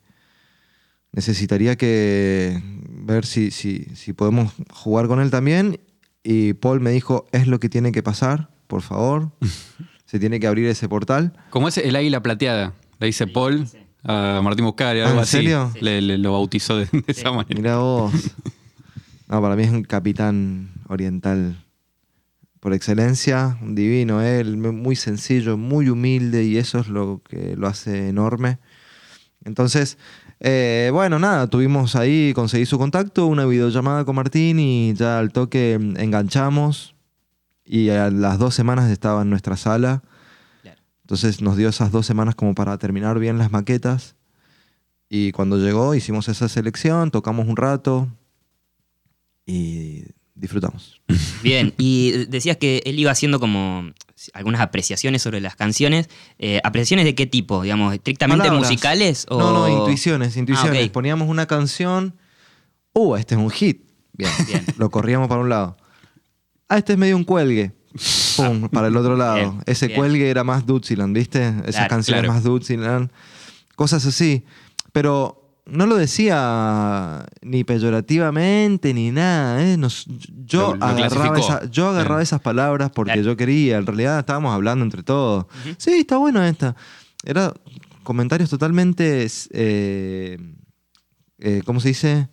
necesitaría 1.12 1.76
que 1.76 2.62
ver 2.88 3.26
si, 3.26 3.52
si, 3.52 3.86
si 3.96 4.14
podemos 4.14 4.54
jugar 4.72 5.08
con 5.08 5.20
él 5.20 5.30
también. 5.30 5.80
Y 6.24 6.54
Paul 6.54 6.80
me 6.80 6.92
dijo, 6.92 7.26
es 7.32 7.48
lo 7.48 7.60
que 7.60 7.70
tiene 7.70 7.92
que 7.92 8.02
pasar, 8.04 8.50
por 8.68 8.82
favor. 8.82 9.32
Se 10.06 10.20
tiene 10.20 10.40
que 10.40 10.48
abrir 10.48 10.68
ese 10.68 10.88
portal. 10.88 11.34
Como 11.50 11.68
es 11.68 11.78
el 11.78 11.96
águila 11.96 12.22
plateada, 12.22 12.74
le 13.00 13.08
dice 13.08 13.26
Paul 13.28 13.68
a 14.04 14.42
Martín 14.44 14.66
Buscari, 14.66 15.00
Ah, 15.00 15.06
algo 15.06 15.18
¿en 15.18 15.24
así. 15.24 15.38
serio? 15.38 15.72
Le, 15.82 16.02
le- 16.02 16.18
lo 16.18 16.34
bautizó 16.34 16.78
de, 16.78 16.86
de 16.86 17.04
esa 17.08 17.32
manera. 17.32 17.56
Mira 17.60 17.78
vos. 17.78 18.14
No, 19.28 19.42
para 19.42 19.56
mí 19.56 19.64
es 19.64 19.72
un 19.72 19.84
capitán 19.84 20.70
oriental 20.90 21.66
por 22.60 22.74
excelencia, 22.74 23.58
un 23.62 23.74
divino 23.74 24.22
él, 24.22 24.58
muy 24.58 24.96
sencillo, 24.96 25.58
muy 25.58 25.90
humilde 25.90 26.44
y 26.44 26.58
eso 26.58 26.80
es 26.80 26.88
lo 26.88 27.22
que 27.28 27.56
lo 27.56 27.68
hace 27.68 28.10
enorme. 28.10 28.60
Entonces, 29.44 29.98
eh, 30.46 30.90
bueno, 30.92 31.20
nada, 31.20 31.48
tuvimos 31.48 31.96
ahí, 31.96 32.34
conseguí 32.34 32.66
su 32.66 32.78
contacto, 32.78 33.28
una 33.28 33.46
videollamada 33.46 34.04
con 34.04 34.18
Martín 34.18 34.60
y 34.60 34.94
ya 34.94 35.18
al 35.18 35.32
toque 35.32 35.74
enganchamos 35.74 36.96
y 37.64 37.90
a 37.90 38.12
las 38.12 38.38
dos 38.40 38.54
semanas 38.54 38.92
estaba 38.92 39.22
en 39.22 39.30
nuestra 39.30 39.56
sala. 39.56 40.04
Claro. 40.62 40.82
Entonces 41.04 41.42
nos 41.42 41.56
dio 41.56 41.70
esas 41.70 41.94
dos 41.94 42.06
semanas 42.06 42.36
como 42.36 42.56
para 42.56 42.78
terminar 42.78 43.20
bien 43.20 43.38
las 43.38 43.52
maquetas. 43.52 44.18
Y 45.08 45.32
cuando 45.32 45.58
llegó 45.58 45.96
hicimos 45.96 46.28
esa 46.28 46.50
selección, 46.50 47.10
tocamos 47.10 47.48
un 47.48 47.56
rato 47.56 48.10
y 49.46 50.04
disfrutamos. 50.36 51.02
Bien, 51.42 51.74
y 51.78 52.26
decías 52.26 52.58
que 52.58 52.82
él 52.86 53.00
iba 53.00 53.12
haciendo 53.12 53.40
como 53.40 53.94
algunas 54.34 54.62
apreciaciones 54.62 55.22
sobre 55.22 55.42
las 55.42 55.56
canciones. 55.56 56.10
Eh, 56.40 56.60
¿Apreciaciones 56.64 57.06
de 57.06 57.16
qué 57.16 57.26
tipo? 57.26 57.62
Digamos, 57.64 57.94
¿estrictamente 57.94 58.44
Palabras. 58.48 58.70
musicales? 58.70 59.26
O... 59.30 59.40
No, 59.40 59.54
no, 59.54 59.70
intuiciones, 59.70 60.38
intuiciones. 60.38 60.82
Ah, 60.82 60.86
ok. 60.86 60.92
Poníamos 60.92 61.28
una 61.30 61.46
canción, 61.46 62.16
uh, 62.94 63.16
este 63.16 63.36
es 63.36 63.42
un 63.42 63.50
hit. 63.50 63.84
Bien, 64.14 64.32
Bien. 64.48 64.66
lo 64.78 64.90
corríamos 64.90 65.28
para 65.28 65.42
un 65.42 65.50
lado. 65.50 65.78
Ah, 66.70 66.78
este 66.78 66.94
es 66.94 67.00
medio 67.00 67.16
un 67.18 67.24
cuelgue. 67.24 67.72
Pum, 68.38 68.70
para 68.70 68.88
el 68.88 68.98
otro 68.98 69.16
lado. 69.16 69.36
Bien, 69.36 69.64
Ese 69.66 69.88
bien. 69.88 70.00
cuelgue 70.00 70.30
era 70.30 70.44
más 70.44 70.66
Dutziland, 70.66 71.16
¿viste? 71.16 71.48
Esas 71.48 71.76
Claro, 71.76 71.90
canciones 71.90 72.22
claro. 72.24 72.34
más 72.34 72.44
Dutziland. 72.44 73.12
Cosas 73.76 74.06
así. 74.06 74.46
Pero 74.92 75.43
no 75.66 75.86
lo 75.86 75.96
decía 75.96 77.26
ni 77.42 77.64
peyorativamente 77.64 78.94
ni 78.94 79.12
nada. 79.12 79.64
¿eh? 79.64 79.78
Nos- 79.78 80.06
yo, 80.46 80.72
Lo- 80.72 80.76
lo 80.78 80.86
agarraba 80.86 81.40
esa- 81.40 81.66
yo 81.70 81.90
agarraba 81.90 82.22
esas 82.22 82.42
palabras 82.42 82.92
porque 82.94 83.14
Claro. 83.14 83.26
yo 83.28 83.38
quería. 83.38 83.78
En 83.78 83.86
realidad 83.86 84.20
estábamos 84.20 84.54
hablando 84.54 84.84
entre 84.84 85.04
todos. 85.04 85.46
Sí, 85.78 85.92
está 85.94 86.18
bueno 86.18 86.44
esta. 86.44 86.76
Era 87.26 87.54
comentarios 88.04 88.50
totalmente, 88.50 89.26
eh, 89.54 90.38
eh, 91.40 91.62
¿cómo 91.66 91.80
se 91.80 91.90
dice? 91.90 92.28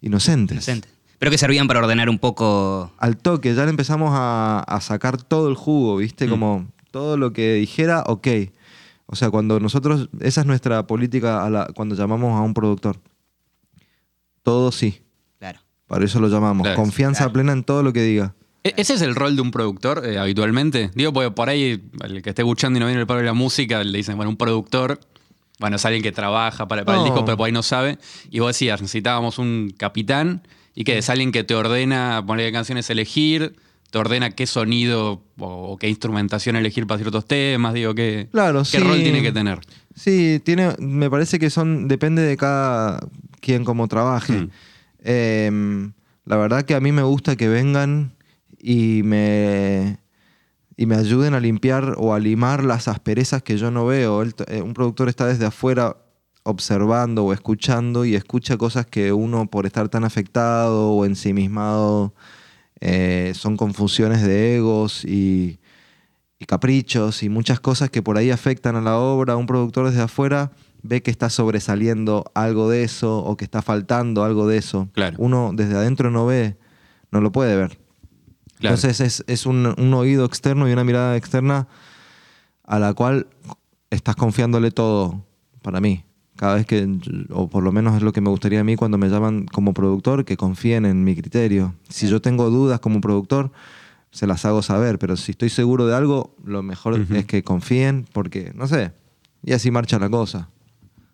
Inocentes. 0.00 0.56
Inocente. 0.56 0.88
Pero 1.18 1.30
que 1.30 1.38
servían 1.38 1.66
para 1.66 1.80
ordenar 1.80 2.08
un 2.08 2.18
poco. 2.18 2.92
Al 2.98 3.16
toque, 3.16 3.54
ya 3.54 3.64
le 3.64 3.70
empezamos 3.70 4.10
a, 4.14 4.60
a 4.60 4.80
sacar 4.80 5.20
todo 5.22 5.48
el 5.48 5.54
jugo, 5.54 5.96
¿viste? 5.98 6.26
Mm. 6.26 6.30
Como 6.30 6.66
todo 6.92 7.16
lo 7.16 7.32
que 7.32 7.54
dijera, 7.54 8.04
ok. 8.06 8.26
O 9.12 9.16
sea, 9.16 9.28
cuando 9.30 9.58
nosotros, 9.58 10.08
esa 10.20 10.42
es 10.42 10.46
nuestra 10.46 10.86
política 10.86 11.44
a 11.44 11.50
la- 11.50 11.66
cuando 11.74 11.96
llamamos 11.96 12.38
a 12.38 12.42
un 12.42 12.54
productor. 12.54 12.96
Todo 14.42 14.72
sí, 14.72 15.02
Claro. 15.38 15.60
para 15.86 16.04
eso 16.04 16.20
lo 16.20 16.28
llamamos. 16.28 16.62
Claro. 16.64 16.76
Confianza 16.76 17.20
Claro. 17.24 17.32
plena 17.32 17.52
en 17.52 17.64
todo 17.64 17.82
lo 17.82 17.92
que 17.92 18.02
diga. 18.02 18.34
¿E- 18.64 18.74
¿Ese 18.76 18.94
es 18.94 19.02
el 19.02 19.14
rol 19.14 19.36
de 19.36 19.42
un 19.42 19.50
productor 19.50 20.02
eh, 20.06 20.18
habitualmente? 20.18 20.90
Digo, 20.94 21.12
porque 21.12 21.30
por 21.30 21.48
ahí 21.48 21.82
el 22.04 22.22
que 22.22 22.30
esté 22.30 22.42
escuchando 22.42 22.78
y 22.78 22.80
no 22.80 22.86
viene 22.86 23.00
el 23.00 23.06
palo 23.06 23.20
de 23.20 23.26
la 23.26 23.32
música, 23.32 23.82
le 23.82 23.98
dicen, 23.98 24.16
bueno, 24.16 24.30
un 24.30 24.36
productor, 24.36 25.00
bueno, 25.58 25.76
es 25.76 25.84
alguien 25.84 26.02
que 26.02 26.12
trabaja 26.12 26.68
para, 26.68 26.84
para 26.84 26.98
el 26.98 27.04
disco, 27.04 27.24
pero 27.24 27.36
por 27.36 27.46
ahí 27.46 27.52
no 27.52 27.62
sabe. 27.62 27.98
Y 28.30 28.38
vos 28.40 28.48
decías, 28.50 28.80
necesitábamos 28.80 29.38
un 29.38 29.74
capitán 29.76 30.42
y 30.74 30.84
que 30.84 30.98
es 30.98 31.10
alguien 31.10 31.32
que 31.32 31.42
te 31.44 31.54
ordena 31.54 32.22
poner 32.26 32.46
qué 32.48 32.52
canciones 32.52 32.88
elegir, 32.90 33.56
te 33.90 33.98
ordena 33.98 34.30
qué 34.30 34.46
sonido 34.46 35.22
o, 35.38 35.44
o 35.72 35.76
qué 35.76 35.88
instrumentación 35.88 36.56
elegir 36.56 36.86
para 36.86 36.98
ciertos 36.98 37.26
temas, 37.26 37.74
digo, 37.74 37.94
qué, 37.94 38.28
Claro, 38.30 38.60
qué 38.60 38.64
sí. 38.64 38.78
rol 38.78 38.96
tiene 39.02 39.22
que 39.22 39.32
tener. 39.32 39.60
Sí, 39.94 40.40
tiene, 40.44 40.74
me 40.78 41.10
parece 41.10 41.38
que 41.38 41.50
son, 41.50 41.88
depende 41.88 42.22
de 42.22 42.36
cada 42.36 43.00
quien 43.40 43.64
como 43.64 43.88
trabaje. 43.88 44.32
Mm. 44.32 44.50
Eh, 45.02 45.90
la 46.24 46.36
verdad 46.36 46.64
que 46.64 46.74
a 46.74 46.80
mí 46.80 46.92
me 46.92 47.02
gusta 47.02 47.36
que 47.36 47.48
vengan 47.48 48.12
y 48.58 49.02
me, 49.02 49.98
y 50.76 50.86
me 50.86 50.94
ayuden 50.96 51.34
a 51.34 51.40
limpiar 51.40 51.94
o 51.98 52.14
a 52.14 52.18
limar 52.20 52.62
las 52.64 52.86
asperezas 52.88 53.42
que 53.42 53.56
yo 53.56 53.70
no 53.70 53.86
veo. 53.86 54.22
Eh, 54.22 54.62
un 54.62 54.74
productor 54.74 55.08
está 55.08 55.26
desde 55.26 55.46
afuera 55.46 55.96
observando 56.42 57.24
o 57.24 57.32
escuchando 57.32 58.04
y 58.04 58.14
escucha 58.14 58.56
cosas 58.56 58.86
que 58.86 59.12
uno 59.12 59.46
por 59.46 59.66
estar 59.66 59.88
tan 59.88 60.04
afectado 60.04 60.92
o 60.92 61.04
ensimismado 61.04 62.14
eh, 62.80 63.32
son 63.34 63.56
confusiones 63.56 64.22
de 64.22 64.56
egos 64.56 65.04
y, 65.04 65.60
y 66.38 66.44
caprichos 66.46 67.22
y 67.22 67.28
muchas 67.28 67.60
cosas 67.60 67.90
que 67.90 68.02
por 68.02 68.16
ahí 68.16 68.30
afectan 68.30 68.76
a 68.76 68.80
la 68.80 68.98
obra. 68.98 69.36
Un 69.36 69.46
productor 69.46 69.88
desde 69.88 70.02
afuera 70.02 70.52
ve 70.82 71.02
que 71.02 71.10
está 71.10 71.28
sobresaliendo 71.28 72.24
algo 72.34 72.70
de 72.70 72.84
eso 72.84 73.18
o 73.18 73.36
que 73.36 73.44
está 73.44 73.62
faltando 73.62 74.24
algo 74.24 74.46
de 74.46 74.56
eso. 74.56 74.88
Claro. 74.92 75.16
Uno 75.18 75.52
desde 75.54 75.76
adentro 75.76 76.10
no 76.10 76.26
ve, 76.26 76.56
no 77.10 77.20
lo 77.20 77.32
puede 77.32 77.56
ver. 77.56 77.78
Claro. 78.58 78.74
Entonces 78.74 79.00
es, 79.00 79.24
es 79.26 79.46
un, 79.46 79.74
un 79.78 79.94
oído 79.94 80.24
externo 80.24 80.68
y 80.68 80.72
una 80.72 80.84
mirada 80.84 81.16
externa 81.16 81.68
a 82.64 82.78
la 82.78 82.94
cual 82.94 83.26
estás 83.90 84.16
confiándole 84.16 84.70
todo 84.70 85.24
para 85.62 85.80
mí. 85.80 86.04
Cada 86.40 86.54
vez 86.54 86.64
que, 86.64 86.88
o 87.28 87.50
por 87.50 87.62
lo 87.62 87.70
menos 87.70 87.94
es 87.96 88.02
lo 88.02 88.14
que 88.14 88.22
me 88.22 88.30
gustaría 88.30 88.60
a 88.60 88.64
mí 88.64 88.74
cuando 88.74 88.96
me 88.96 89.10
llaman 89.10 89.44
como 89.44 89.74
productor, 89.74 90.24
que 90.24 90.38
confíen 90.38 90.86
en 90.86 91.04
mi 91.04 91.14
criterio. 91.14 91.74
Si 91.90 92.08
yo 92.08 92.22
tengo 92.22 92.48
dudas 92.48 92.80
como 92.80 93.02
productor, 93.02 93.52
se 94.10 94.26
las 94.26 94.46
hago 94.46 94.62
saber, 94.62 94.98
pero 94.98 95.18
si 95.18 95.32
estoy 95.32 95.50
seguro 95.50 95.86
de 95.86 95.94
algo, 95.94 96.34
lo 96.42 96.62
mejor 96.62 96.98
es 97.10 97.26
que 97.26 97.42
confíen, 97.42 98.06
porque, 98.14 98.52
no 98.54 98.66
sé, 98.66 98.92
y 99.44 99.52
así 99.52 99.70
marcha 99.70 99.98
la 99.98 100.08
cosa. 100.08 100.48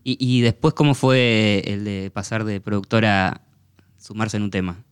Y, 0.04 0.16
y 0.20 0.42
después, 0.42 0.74
¿cómo 0.74 0.94
fue 0.94 1.60
el 1.66 1.82
de 1.84 2.12
pasar 2.14 2.44
de 2.44 2.60
productor 2.60 3.04
a 3.06 3.40
sumarse 3.98 4.36
en 4.36 4.44
un 4.44 4.50
tema? 4.52 4.84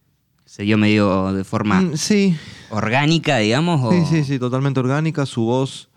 ¿Se 0.47 0.64
dio 0.64 0.76
medio 0.79 1.33
de 1.33 1.45
forma 1.45 1.81
Mm, 1.81 1.97
sí, 1.97 2.37
orgánica, 2.71 3.37
digamos? 3.38 3.81
O... 3.85 3.93
Sí, 3.93 4.05
sí, 4.11 4.25
sí, 4.25 4.38
totalmente 4.41 4.81
orgánica. 4.81 5.26
Su 5.26 5.45
voz 5.45 5.91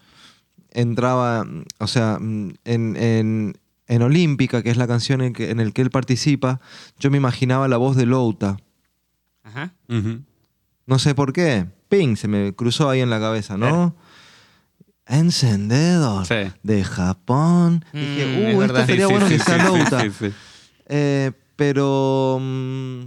entraba, 0.69 1.43
o 1.79 1.87
sea, 1.87 2.19
mm, 2.21 2.53
en, 2.65 2.95
en, 2.97 3.57
en 3.87 4.01
Olímpica, 4.01 4.61
que 4.63 4.69
es 4.69 4.77
la 4.77 4.87
canción 4.87 5.21
en, 5.21 5.33
que, 5.33 5.49
en 5.51 5.59
el 5.59 5.73
que 5.73 5.81
él 5.81 5.89
participa, 5.89 6.59
yo 6.99 7.09
me 7.11 7.17
imaginaba 7.17 7.67
la 7.67 7.77
voz 7.77 7.95
de 7.95 8.05
Louta. 8.05 8.57
Ajá. 9.43 9.73
No 10.85 10.99
sé 10.99 11.15
por 11.15 11.33
qué. 11.33 11.65
Ping, 11.89 12.15
se 12.17 12.27
me 12.27 12.53
cruzó 12.53 12.89
ahí 12.89 12.99
en 13.01 13.09
la 13.09 13.19
cabeza, 13.19 13.57
¿no? 13.57 13.95
Encendedor 15.05 16.25
Sí. 16.25 16.51
de 16.63 16.83
Japón. 16.83 17.85
Mm, 17.93 17.97
Dije, 17.97 18.49
es 18.51 18.55
uh, 18.55 18.61
esto 18.63 18.85
sería 18.85 19.07
Sí, 19.07 19.11
bueno 19.13 19.27
sí, 19.27 19.33
que 19.33 19.39
sí, 19.39 19.45
sea 19.45 19.59
sí, 19.59 19.65
Louta. 19.65 20.01
sí, 20.01 20.11
sí. 20.19 20.33
Eh, 20.87 21.31
pero 21.55 22.39
mm, 22.41 23.01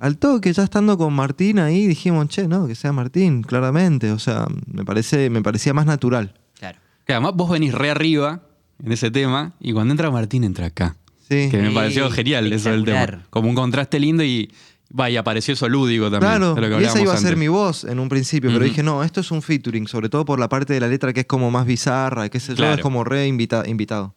al 0.00 0.18
toque, 0.18 0.52
ya 0.52 0.62
estando 0.64 0.98
con 0.98 1.14
Martín 1.14 1.58
ahí, 1.58 1.86
dijimos, 1.86 2.28
che, 2.28 2.46
no, 2.46 2.66
que 2.66 2.74
sea 2.74 2.92
Martín, 2.92 3.42
claramente. 3.42 4.12
O 4.12 4.18
sea, 4.18 4.46
me, 4.66 4.84
parece, 4.84 5.30
me 5.30 5.40
parecía 5.42 5.72
más 5.72 5.86
natural. 5.86 6.34
Claro. 6.58 6.78
Que 7.06 7.14
además 7.14 7.32
vos 7.34 7.50
venís 7.50 7.72
re 7.74 7.90
arriba 7.90 8.42
en 8.82 8.92
ese 8.92 9.10
tema 9.10 9.52
y 9.60 9.72
cuando 9.72 9.92
entra 9.92 10.10
Martín 10.10 10.44
entra 10.44 10.66
acá. 10.66 10.96
Sí. 11.28 11.48
Que 11.50 11.58
me 11.58 11.70
pareció 11.70 12.10
genial 12.10 12.52
eso 12.52 12.70
del 12.70 12.84
tema. 12.84 13.22
Como 13.30 13.48
un 13.48 13.54
contraste 13.54 13.98
lindo 13.98 14.22
y 14.22 14.50
vaya, 14.90 15.20
apareció 15.20 15.54
eso 15.54 15.68
lúdico 15.68 16.10
también. 16.10 16.20
Claro, 16.20 16.54
de 16.54 16.60
lo 16.60 16.76
que 16.78 16.82
y 16.82 16.86
esa 16.86 17.00
iba 17.00 17.14
a 17.14 17.16
ser 17.16 17.36
mi 17.36 17.48
voz 17.48 17.84
en 17.84 17.98
un 17.98 18.08
principio, 18.08 18.50
pero 18.52 18.64
dije, 18.64 18.82
no, 18.82 19.02
esto 19.02 19.20
es 19.20 19.30
un 19.30 19.40
featuring, 19.42 19.88
sobre 19.88 20.08
todo 20.08 20.24
por 20.24 20.38
la 20.38 20.48
parte 20.48 20.72
de 20.74 20.80
la 20.80 20.88
letra 20.88 21.12
que 21.12 21.20
es 21.20 21.26
como 21.26 21.50
más 21.50 21.66
bizarra, 21.66 22.28
qué 22.28 22.38
sé 22.40 22.52
yo, 22.52 22.56
Claro. 22.56 22.74
es 22.74 22.80
como 22.80 23.04
re 23.04 23.26
invita- 23.26 23.64
invitado. 23.66 24.14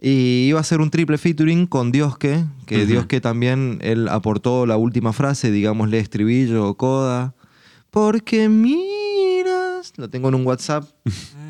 Y 0.00 0.46
iba 0.48 0.60
a 0.60 0.64
ser 0.64 0.80
un 0.80 0.90
triple 0.90 1.18
featuring 1.18 1.66
con 1.66 1.90
Diosque, 1.92 2.44
que 2.66 2.78
Ujú. 2.78 2.86
Diosque 2.86 3.20
también, 3.20 3.78
él 3.82 4.08
aportó 4.08 4.64
la 4.64 4.76
última 4.76 5.12
frase, 5.12 5.50
digámosle 5.50 5.98
estribillo 5.98 6.68
o 6.68 6.76
coda. 6.76 7.34
Porque 7.90 8.48
miras, 8.48 9.92
lo 9.96 10.08
tengo 10.08 10.28
en 10.28 10.36
un 10.36 10.46
WhatsApp. 10.46 10.84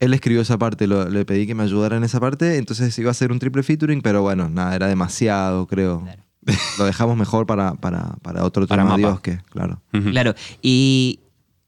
él 0.00 0.12
escribió 0.14 0.42
esa 0.42 0.58
parte, 0.58 0.86
lo- 0.86 1.08
le 1.08 1.24
pedí 1.24 1.46
que 1.46 1.54
me 1.54 1.62
ayudara 1.62 1.96
en 1.96 2.04
esa 2.04 2.20
parte, 2.20 2.56
entonces 2.58 2.98
iba 2.98 3.10
a 3.10 3.14
ser 3.14 3.32
un 3.32 3.38
triple 3.38 3.62
featuring, 3.62 4.02
pero 4.02 4.22
bueno, 4.22 4.48
nada, 4.48 4.74
era 4.74 4.86
demasiado, 4.88 5.66
creo. 5.66 6.00
Claro. 6.02 6.22
Lo 6.78 6.84
dejamos 6.84 7.16
mejor 7.16 7.46
para, 7.46 7.74
para, 7.74 8.16
para 8.22 8.44
otro 8.44 8.66
Para 8.66 8.82
tema, 8.82 8.90
mapa. 8.96 8.98
Diosque, 8.98 9.40
claro. 9.50 9.80
Claro. 10.10 10.34
¿Y 10.60 11.20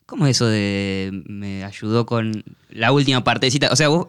cómo 0.05 0.27
es 0.27 0.37
eso 0.37 0.47
de 0.47 1.23
me 1.27 1.65
ayudó 1.65 2.05
con 2.05 2.45
la 2.71 2.93
última 2.93 3.25
partecita? 3.25 3.71
O 3.73 3.77
sea, 3.77 3.89
vos 3.89 4.09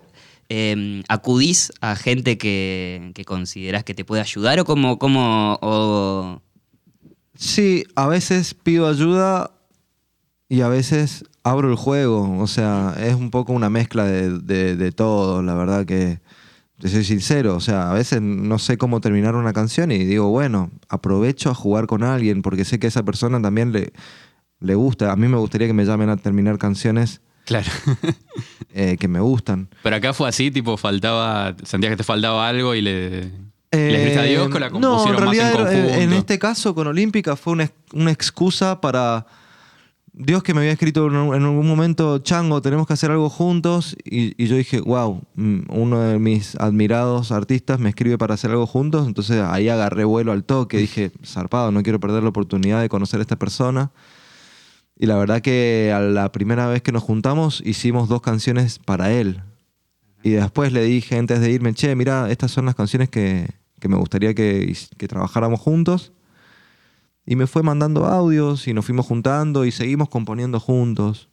eh, 0.50 1.03
acudís 1.07 1.71
a 1.79 1.95
gente 1.95 2.38
que, 2.38 3.12
que 3.15 3.24
considerás 3.24 3.83
que 3.86 3.93
te 3.93 4.03
puede 4.03 4.21
ayudar 4.21 4.59
o 4.59 4.65
como, 4.65 5.00
como 5.00 5.57
o... 5.62 6.41
Sí, 7.36 7.86
a 7.95 8.07
veces 8.07 8.53
pido 8.55 8.88
ayuda 8.89 9.51
y 10.49 10.61
a 10.61 10.67
veces 10.67 11.25
abro 11.43 11.69
el 11.69 11.75
juego. 11.75 12.37
O 12.39 12.47
sea, 12.47 12.95
es 12.99 13.15
un 13.15 13.31
poco 13.31 13.53
una 13.53 13.69
mezcla 13.69 14.05
de, 14.05 14.39
de- 14.39 14.75
de 14.75 14.91
todo, 14.91 15.41
la 15.41 15.53
verdad 15.55 15.85
que 15.85 16.19
te 16.79 16.89
soy 16.89 17.03
sincero. 17.03 17.55
O 17.55 17.59
sea, 17.59 17.89
a 17.91 17.93
veces 17.93 18.21
no 18.21 18.59
sé 18.59 18.77
cómo 18.77 19.01
terminar 19.01 19.35
una 19.35 19.53
canción 19.53 19.91
y 19.91 19.99
digo, 20.05 20.29
bueno, 20.29 20.69
aprovecho 20.89 21.49
a 21.49 21.55
jugar 21.55 21.87
con 21.87 22.03
alguien 22.03 22.41
porque 22.41 22.65
sé 22.65 22.79
que 22.79 22.87
a 22.87 22.89
esa 22.89 23.03
persona 23.03 23.41
también 23.41 23.71
le, 23.71 23.91
le 24.59 24.75
gusta. 24.75 25.11
A 25.11 25.15
mí 25.15 25.27
me 25.27 25.37
gustaría 25.37 25.67
que 25.67 25.73
me 25.73 25.85
llamen 25.85 26.09
a 26.09 26.17
terminar 26.17 26.57
canciones 26.57 27.21
Claro. 27.45 27.71
eh, 28.73 28.97
que 28.99 29.07
me 29.07 29.21
gustan. 29.21 29.69
Pero 29.81 29.95
acá 29.95 30.13
fue 30.13 30.27
así, 30.27 30.51
tipo, 30.51 30.75
faltaba. 30.75 31.55
Sentías 31.63 31.91
que 31.91 31.97
te 31.97 32.03
faltaba 32.03 32.47
algo 32.47 32.75
y 32.75 32.81
le. 32.81 33.31
¿Le 33.71 33.91
escribiste 33.93 34.19
a 34.19 34.23
Dios 34.23 34.49
que 34.49 34.59
la 34.59 34.67
Eh, 34.67 34.71
no, 34.71 34.77
en 34.77 34.81
compusieron 34.81 35.25
más 35.25 35.33
en 35.35 35.41
realidad 35.41 35.53
conjunto? 35.71 36.01
en 36.01 36.13
este 36.13 36.39
caso 36.39 36.75
con 36.75 36.87
Olímpica 36.87 37.35
fue 37.37 37.53
una, 37.53 37.71
una 37.93 38.11
excusa 38.11 38.79
para 38.81 39.25
Dios 40.19 40.41
que 40.41 40.55
me 40.55 40.62
había 40.62 40.71
escrito 40.71 41.05
en, 41.07 41.43
algún 41.43 41.67
momento, 41.67 42.17
Chango, 42.17 42.59
tenemos 42.59 42.88
que 42.88 42.93
hacer 42.93 43.12
algo 43.12 43.29
juntos. 43.29 43.95
Y, 44.03 44.33
y 44.43 44.47
yo 44.47 44.55
dije, 44.55 44.81
wow, 44.81 45.21
mm, 45.36 45.59
uno 45.69 46.00
de 46.00 46.17
mis 46.17 46.55
admirados 46.55 47.31
artistas 47.31 47.79
me 47.79 47.89
escribe 47.89 48.17
para 48.17 48.33
hacer 48.33 48.50
algo 48.50 48.65
juntos. 48.65 49.05
Entonces 49.05 49.43
ahí 49.43 49.69
agarré 49.69 50.05
vuelo 50.05 50.31
al 50.31 50.43
toque. 50.43 50.77
Dije, 50.77 51.12
zarpado, 51.24 51.71
no 51.71 51.83
quiero 51.83 52.00
perder 52.00 52.24
la 52.24 52.29
oportunidad 52.29 52.81
de 52.81 52.89
conocer 52.89 53.19
a 53.19 53.21
esta 53.21 53.36
persona. 53.36 53.91
Y 54.97 55.05
la 55.05 55.17
verdad 55.17 55.41
que 55.41 55.93
a 55.95 56.00
la 56.00 56.31
primera 56.31 56.67
vez 56.67 56.81
que 56.81 56.91
nos 56.91 57.03
juntamos 57.03 57.62
hicimos 57.63 58.09
dos 58.09 58.21
canciones 58.21 58.79
para 58.79 59.12
él. 59.12 59.43
Y 60.24 60.31
después 60.31 60.74
le 60.74 60.83
dije 60.83 61.15
antes 61.19 61.41
de 61.41 61.51
irme, 61.51 61.75
che, 61.75 61.95
mira, 61.95 62.31
estas 62.31 62.50
son 62.50 62.65
las 62.65 62.74
canciones 62.74 63.07
que, 63.09 63.47
que 63.79 63.88
me 63.88 63.97
gustaría 63.97 64.33
que, 64.33 64.75
que 64.97 65.07
trabajáramos 65.07 65.59
juntos. 65.59 66.12
Y 67.27 67.36
me 67.36 67.46
fue 67.46 67.62
mandando 67.62 68.05
audios 68.05 68.67
y 68.67 68.74
nos 68.74 68.86
fuimos 68.86 69.05
juntando 69.05 69.65
y 69.65 69.72
seguimos 69.72 70.07
componiendo 70.10 70.60
juntos. 70.60 71.29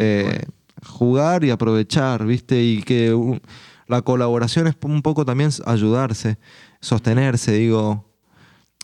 Eh, 0.00 0.44
Jugar 0.86 1.44
y 1.44 1.50
aprovechar, 1.50 2.24
¿viste? 2.24 2.62
Y 2.62 2.82
que 2.82 3.12
uh, 3.12 3.38
la 3.86 4.00
colaboración 4.02 4.66
es 4.66 4.76
un 4.82 5.02
poco 5.02 5.26
también 5.26 5.50
ayudarse, 5.66 6.38
sostenerse, 6.80 7.52
digo, 7.52 8.08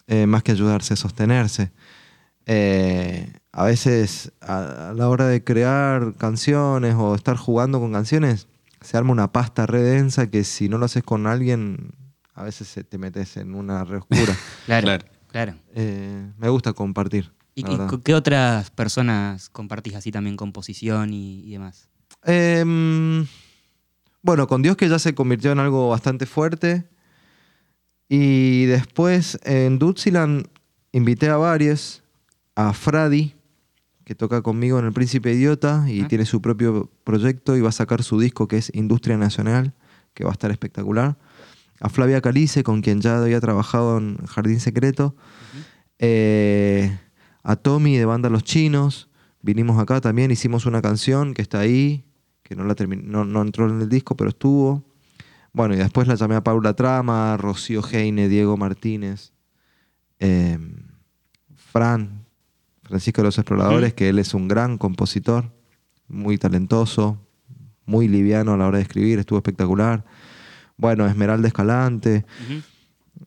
eh, 0.09 0.27
más 0.27 0.43
que 0.43 0.53
ayudarse, 0.53 0.95
sostenerse. 0.97 1.71
Eh, 2.45 3.33
a 3.53 3.65
veces 3.65 4.33
a, 4.41 4.91
a 4.91 4.95
la 4.95 5.09
hora 5.09 5.27
de 5.27 5.43
crear 5.43 6.15
canciones 6.19 6.95
o 6.99 7.15
estar 7.15 7.37
jugando 7.37 7.81
con 7.81 7.93
canciones, 7.93 8.47
se 8.83 8.97
arma 8.97 9.13
una 9.13 9.33
pasta 9.33 9.65
re 9.67 9.83
densa 9.83 10.29
que 10.31 10.45
si 10.45 10.69
no 10.69 10.77
lo 10.79 10.85
haces 10.85 11.03
con 11.03 11.27
alguien, 11.27 11.93
a 12.35 12.43
veces 12.45 12.69
se- 12.69 12.85
te 12.85 12.99
metes 12.99 13.37
en 13.39 13.55
una 13.55 13.85
re 13.85 13.97
oscura. 13.99 14.35
Claro, 14.67 14.85
Claro. 14.85 15.05
Claro. 15.29 15.55
Eh, 15.75 16.31
me 16.39 16.49
gusta 16.49 16.73
compartir. 16.73 17.33
¿Y, 17.55 17.61
y 17.63 17.79
qué 18.05 18.15
otras 18.15 18.71
personas 18.71 19.49
compartís 19.49 19.95
así 19.95 20.13
también 20.13 20.37
composición 20.37 21.13
y, 21.15 21.41
y 21.45 21.53
demás? 21.53 21.89
Em, 22.25 23.27
bueno, 24.23 24.47
con 24.47 24.61
Dios 24.63 24.77
que 24.77 24.89
ya 24.89 24.99
se 24.99 25.15
convirtió 25.15 25.53
en 25.53 25.59
algo 25.61 25.89
bastante 25.89 26.27
fuerte. 26.27 26.87
Y 28.09 28.67
después 28.67 29.39
en 29.45 29.79
Dutziland 29.79 30.47
invité 30.93 31.29
a 31.29 31.37
varios, 31.37 32.03
a 32.55 32.73
Fradi, 32.73 33.35
que 34.05 34.15
toca 34.15 34.43
conmigo 34.43 34.79
en 34.79 34.85
El 34.87 34.93
Príncipe 34.93 35.33
Idiota 35.33 35.85
y 35.89 36.03
Ah. 36.03 36.09
tiene 36.09 36.25
su 36.27 36.41
propio 36.41 36.91
proyecto 37.05 37.57
y 37.57 37.61
va 37.61 37.71
a 37.71 37.73
sacar 37.73 38.03
su 38.05 38.21
disco 38.21 38.47
que 38.47 38.59
es 38.59 38.71
Industria 38.75 39.17
Nacional, 39.17 39.75
que 40.15 40.25
va 40.25 40.31
a 40.31 40.33
estar 40.33 40.51
espectacular. 40.53 41.17
A 41.81 41.89
Flavia 41.89 42.21
Calice, 42.21 42.63
con 42.63 42.81
quien 42.81 43.01
ya 43.01 43.19
había 43.19 43.41
trabajado 43.41 43.99
en 43.99 44.17
Jardín 44.27 44.61
Secreto. 44.61 45.15
Eh, 45.99 46.99
a 47.43 47.57
Tommy 47.57 47.97
de 47.97 48.05
Banda 48.05 48.29
Los 48.29 48.45
Chinos. 48.45 49.09
Vinimos 49.43 49.81
acá 49.81 50.01
también, 50.01 50.31
hicimos 50.31 50.67
una 50.67 50.83
canción 50.83 51.33
que 51.35 51.43
está 51.43 51.61
ahí, 51.61 52.05
que 52.43 52.57
no, 52.57 52.65
la 52.65 52.75
no, 53.03 53.25
no 53.25 53.43
entró 53.43 53.69
en 53.69 53.81
el 53.81 53.89
disco, 53.89 54.17
pero 54.17 54.31
estuvo. 54.31 54.85
Bueno, 55.53 55.75
y 55.75 55.79
después 55.79 56.09
la 56.09 56.17
llamé 56.17 56.35
a 56.35 56.45
Paula 56.45 56.75
Trama, 56.75 57.37
Rocío 57.37 57.83
Heine, 57.91 58.29
Diego 58.29 58.57
Martínez, 58.57 59.33
eh, 60.19 60.59
Fran, 61.55 62.27
Francisco 62.83 63.23
de 63.23 63.29
los 63.29 63.39
Exploradores, 63.39 63.95
que 63.95 64.09
él 64.09 64.19
es 64.19 64.35
un 64.35 64.49
gran 64.49 64.77
compositor, 64.77 65.53
muy 66.09 66.39
talentoso, 66.39 67.19
muy 67.85 68.09
liviano 68.09 68.53
a 68.53 68.57
la 68.57 68.67
hora 68.67 68.79
de 68.79 68.83
escribir, 68.83 69.19
estuvo 69.19 69.39
espectacular. 69.39 70.05
Bueno, 70.77 71.07
Esmeralda 71.07 71.49
Escalante. 71.49 72.25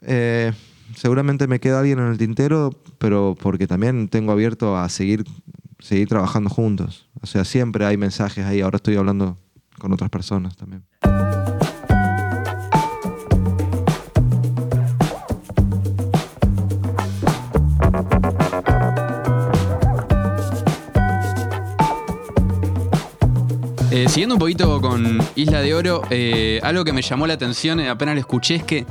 Eh, 0.02 0.54
seguramente 0.96 1.48
me 1.48 1.60
queda 1.60 1.80
alguien 1.80 2.00
en 2.00 2.08
el 2.08 2.18
tintero, 2.18 2.72
pero 2.98 3.36
porque 3.40 3.68
también 3.68 4.08
tengo 4.08 4.32
abierto 4.32 4.78
a 4.78 4.88
seguir, 4.90 5.26
seguir 5.80 6.08
trabajando 6.08 6.50
juntos. 6.50 7.10
O 7.22 7.28
sea, 7.28 7.46
siempre 7.46 7.86
hay 7.86 7.98
mensajes 7.98 8.46
ahí. 8.46 8.62
Ahora 8.62 8.78
estoy 8.78 8.96
hablando 8.96 9.38
con 9.78 9.94
otras 9.94 10.10
personas 10.10 10.56
también. 10.56 10.84
Eh, 24.00 24.08
siguiendo 24.08 24.36
un 24.36 24.40
poquito 24.40 24.80
con 24.80 25.18
Isla 25.36 25.60
de 25.60 25.74
Oro, 25.76 26.04
eh, 26.10 26.62
algo 26.64 26.86
que 26.86 26.94
me 26.94 27.02
llamó 27.02 27.28
la 27.28 27.34
atención 27.34 27.82
eh, 27.82 27.90
apenas 27.90 28.16
lo 28.16 28.22
escuché 28.22 28.56
es 28.56 28.64
que 28.64 28.86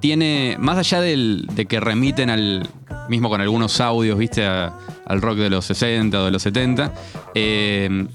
tiene, 0.00 0.54
más 0.60 0.78
allá 0.78 1.00
de 1.00 1.66
que 1.68 1.80
remiten 1.80 2.30
al, 2.30 2.68
mismo 3.08 3.28
con 3.28 3.40
algunos 3.40 3.80
audios, 3.80 4.16
viste, 4.16 4.46
al 4.46 5.20
rock 5.20 5.38
de 5.38 5.50
los 5.50 5.64
60 5.64 6.20
o 6.20 6.24
de 6.26 6.30
los 6.30 6.42
70, 6.42 6.92
eh, 7.34 8.06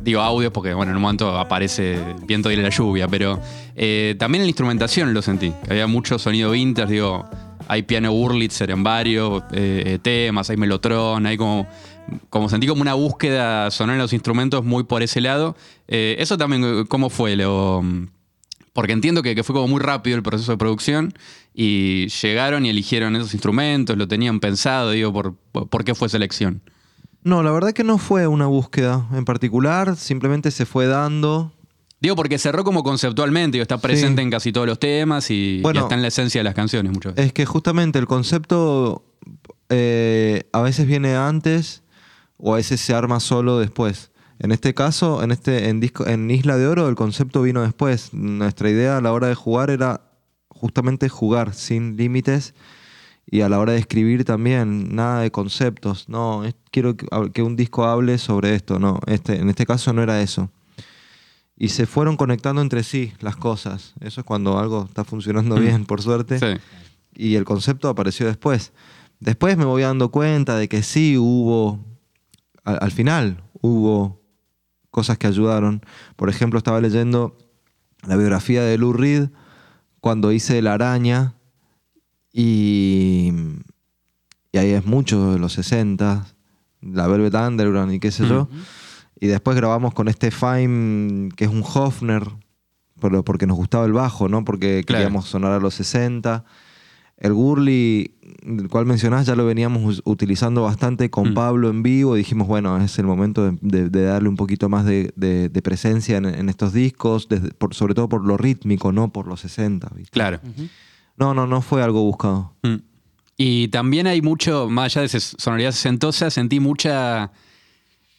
digo 0.00 0.20
audios 0.22 0.50
porque, 0.50 0.74
bueno, 0.74 0.90
en 0.90 0.96
un 0.96 1.02
momento 1.02 1.38
aparece 1.38 2.00
viento 2.26 2.50
y 2.50 2.56
la 2.56 2.68
lluvia, 2.68 3.06
pero 3.06 3.36
también 4.18 4.40
en 4.40 4.46
la 4.46 4.48
instrumentación 4.48 5.14
lo 5.14 5.22
sentí, 5.22 5.54
había 5.70 5.86
mucho 5.86 6.18
sonido 6.18 6.50
vintage, 6.50 6.94
digo, 6.94 7.30
hay 7.68 7.84
piano 7.84 8.10
Wurlitzer 8.10 8.72
en 8.72 8.82
varios 8.82 9.44
temas, 10.02 10.50
hay 10.50 10.56
melotron, 10.56 11.26
hay 11.26 11.36
como, 11.36 11.68
como 12.30 12.48
sentí 12.48 12.66
como 12.66 12.82
una 12.82 12.94
búsqueda 12.94 13.70
sonora 13.70 13.96
en 13.96 14.02
los 14.02 14.12
instrumentos 14.12 14.64
muy 14.64 14.84
por 14.84 15.02
ese 15.02 15.20
lado. 15.20 15.56
Eh, 15.88 16.16
eso 16.18 16.36
también, 16.38 16.84
¿cómo 16.86 17.10
fue? 17.10 17.36
Lo, 17.36 17.82
porque 18.72 18.92
entiendo 18.92 19.22
que, 19.22 19.34
que 19.34 19.42
fue 19.42 19.54
como 19.54 19.68
muy 19.68 19.80
rápido 19.80 20.16
el 20.16 20.22
proceso 20.22 20.52
de 20.52 20.58
producción 20.58 21.12
y 21.54 22.08
llegaron 22.08 22.64
y 22.66 22.70
eligieron 22.70 23.16
esos 23.16 23.34
instrumentos, 23.34 23.96
lo 23.96 24.08
tenían 24.08 24.40
pensado, 24.40 24.90
digo, 24.92 25.12
¿por, 25.12 25.34
por 25.68 25.84
qué 25.84 25.94
fue 25.94 26.08
selección? 26.08 26.62
No, 27.24 27.42
la 27.42 27.52
verdad 27.52 27.72
que 27.72 27.84
no 27.84 27.98
fue 27.98 28.26
una 28.26 28.46
búsqueda 28.46 29.06
en 29.12 29.24
particular, 29.24 29.96
simplemente 29.96 30.50
se 30.50 30.66
fue 30.66 30.86
dando. 30.86 31.52
Digo, 32.00 32.16
porque 32.16 32.36
cerró 32.38 32.64
como 32.64 32.82
conceptualmente, 32.82 33.56
digo, 33.56 33.62
está 33.62 33.78
presente 33.78 34.22
Sí. 34.22 34.24
en 34.24 34.30
casi 34.30 34.50
todos 34.50 34.66
los 34.66 34.80
temas 34.80 35.30
y, 35.30 35.58
y 35.58 35.60
Bueno, 35.60 35.82
está 35.82 35.94
en 35.94 36.02
la 36.02 36.08
esencia 36.08 36.40
de 36.40 36.44
las 36.44 36.54
canciones 36.54 36.90
muchas 36.92 37.14
veces. 37.14 37.26
Es 37.28 37.32
que 37.32 37.46
justamente 37.46 38.00
el 38.00 38.06
concepto 38.08 39.04
eh, 39.68 40.44
a 40.52 40.62
veces 40.62 40.86
viene 40.86 41.14
antes 41.14 41.81
o 42.44 42.54
a 42.54 42.56
veces 42.56 42.80
se 42.80 42.92
arma 42.92 43.20
solo 43.20 43.58
después. 43.60 44.10
En 44.40 44.50
este 44.50 44.74
caso, 44.74 45.22
en, 45.22 45.30
este, 45.30 45.68
en, 45.68 45.78
disco, 45.78 46.04
en 46.06 46.28
Isla 46.28 46.56
de 46.56 46.66
Oro, 46.66 46.88
el 46.88 46.96
concepto 46.96 47.42
vino 47.42 47.62
después. 47.62 48.12
Nuestra 48.12 48.68
idea 48.68 48.96
a 48.96 49.00
la 49.00 49.12
hora 49.12 49.28
de 49.28 49.36
jugar 49.36 49.70
era 49.70 50.00
justamente 50.48 51.08
jugar 51.08 51.54
sin 51.54 51.96
límites 51.96 52.54
y 53.24 53.42
a 53.42 53.48
la 53.48 53.60
hora 53.60 53.72
de 53.74 53.78
escribir 53.78 54.24
también, 54.24 54.96
nada 54.96 55.20
de 55.20 55.30
conceptos. 55.30 56.08
No, 56.08 56.44
es- 56.44 56.56
quiero 56.72 56.96
que, 56.96 57.06
que 57.32 57.42
un 57.44 57.54
disco 57.54 57.84
hable 57.84 58.18
sobre 58.18 58.56
esto. 58.56 58.80
No, 58.80 58.98
este, 59.06 59.36
en 59.36 59.48
este 59.48 59.64
caso 59.64 59.92
no 59.92 60.02
era 60.02 60.20
eso. 60.20 60.50
Y 61.56 61.68
se 61.68 61.86
fueron 61.86 62.16
conectando 62.16 62.60
entre 62.62 62.82
sí 62.82 63.12
las 63.20 63.36
cosas. 63.36 63.94
Eso 64.00 64.22
es 64.22 64.26
cuando 64.26 64.58
algo 64.58 64.86
está 64.88 65.04
funcionando 65.04 65.54
bien, 65.60 65.84
por 65.86 66.02
suerte 66.02 66.40
Sí. 66.40 66.60
y 67.14 67.36
el 67.36 67.44
concepto 67.44 67.88
apareció 67.88 68.26
después. 68.26 68.72
Después 69.20 69.56
me 69.56 69.64
voy 69.66 69.82
dando 69.82 70.10
cuenta 70.10 70.56
de 70.56 70.68
que 70.68 70.82
sí 70.82 71.16
hubo, 71.16 71.78
al, 72.64 72.78
al 72.80 72.90
final 72.92 73.42
hubo 73.60 74.20
cosas 74.90 75.18
que 75.18 75.26
ayudaron. 75.26 75.84
Por 76.16 76.28
ejemplo, 76.28 76.58
estaba 76.58 76.80
leyendo 76.80 77.36
la 78.06 78.16
biografía 78.16 78.62
de 78.62 78.76
Lou 78.78 78.92
Reed 78.92 79.28
cuando 80.00 80.32
hice 80.32 80.60
La 80.62 80.74
Araña 80.74 81.34
y, 82.32 83.32
y 84.52 84.58
ahí 84.58 84.70
es 84.70 84.84
mucho 84.86 85.32
de 85.32 85.38
los 85.38 85.52
60, 85.54 86.26
la 86.80 87.06
Velvet 87.06 87.34
Underground 87.34 87.92
y 87.92 88.00
qué 88.00 88.10
sé 88.10 88.26
yo. 88.26 88.48
Y 89.20 89.28
después 89.28 89.56
grabamos 89.56 89.94
con 89.94 90.08
este 90.08 90.30
Fime, 90.30 91.28
que 91.36 91.44
es 91.44 91.50
un 91.50 91.62
Hofner, 91.62 92.24
pero 93.00 93.24
porque 93.24 93.46
nos 93.46 93.56
gustaba 93.56 93.84
el 93.84 93.92
bajo, 93.92 94.28
¿no? 94.28 94.44
Porque 94.44 94.82
Claro. 94.84 95.04
queríamos 95.04 95.26
sonar 95.28 95.52
a 95.52 95.58
los 95.60 95.74
60. 95.74 96.44
El 97.22 97.32
Gurley, 97.34 98.14
el 98.44 98.68
cual 98.68 98.84
mencionás, 98.84 99.26
ya 99.26 99.36
lo 99.36 99.46
veníamos 99.46 100.02
utilizando 100.04 100.62
bastante 100.62 101.08
con 101.08 101.30
Mm. 101.30 101.34
Pablo 101.34 101.70
en 101.70 101.82
vivo. 101.84 102.16
Dijimos, 102.16 102.48
bueno, 102.48 102.76
es 102.82 102.98
el 102.98 103.06
momento 103.06 103.44
de, 103.50 103.56
de- 103.60 103.88
de 103.90 104.02
darle 104.02 104.28
un 104.28 104.34
poquito 104.36 104.68
más 104.68 104.84
de, 104.84 105.12
de- 105.14 105.48
de 105.48 105.62
presencia 105.62 106.16
en, 106.16 106.24
en 106.26 106.48
estos 106.48 106.72
discos, 106.72 107.28
desde- 107.28 107.54
por- 107.54 107.74
sobre 107.74 107.94
todo 107.94 108.08
por 108.08 108.24
lo 108.26 108.36
rítmico, 108.36 108.90
no 108.90 109.12
por 109.12 109.28
los 109.28 109.40
60. 109.40 109.88
¿viste? 109.94 110.10
Claro. 110.10 110.40
No, 111.16 111.32
no, 111.32 111.46
no 111.46 111.62
fue 111.62 111.80
algo 111.82 112.02
buscado. 112.02 112.54
Mm. 112.64 112.74
Y 113.36 113.68
también 113.68 114.08
hay 114.08 114.20
mucho, 114.20 114.68
más 114.68 114.96
allá 114.96 115.02
de 115.08 115.20
sonoridad 115.20 115.70
sesentosa, 115.70 116.28
sentí 116.30 116.58
mucha 116.60 117.30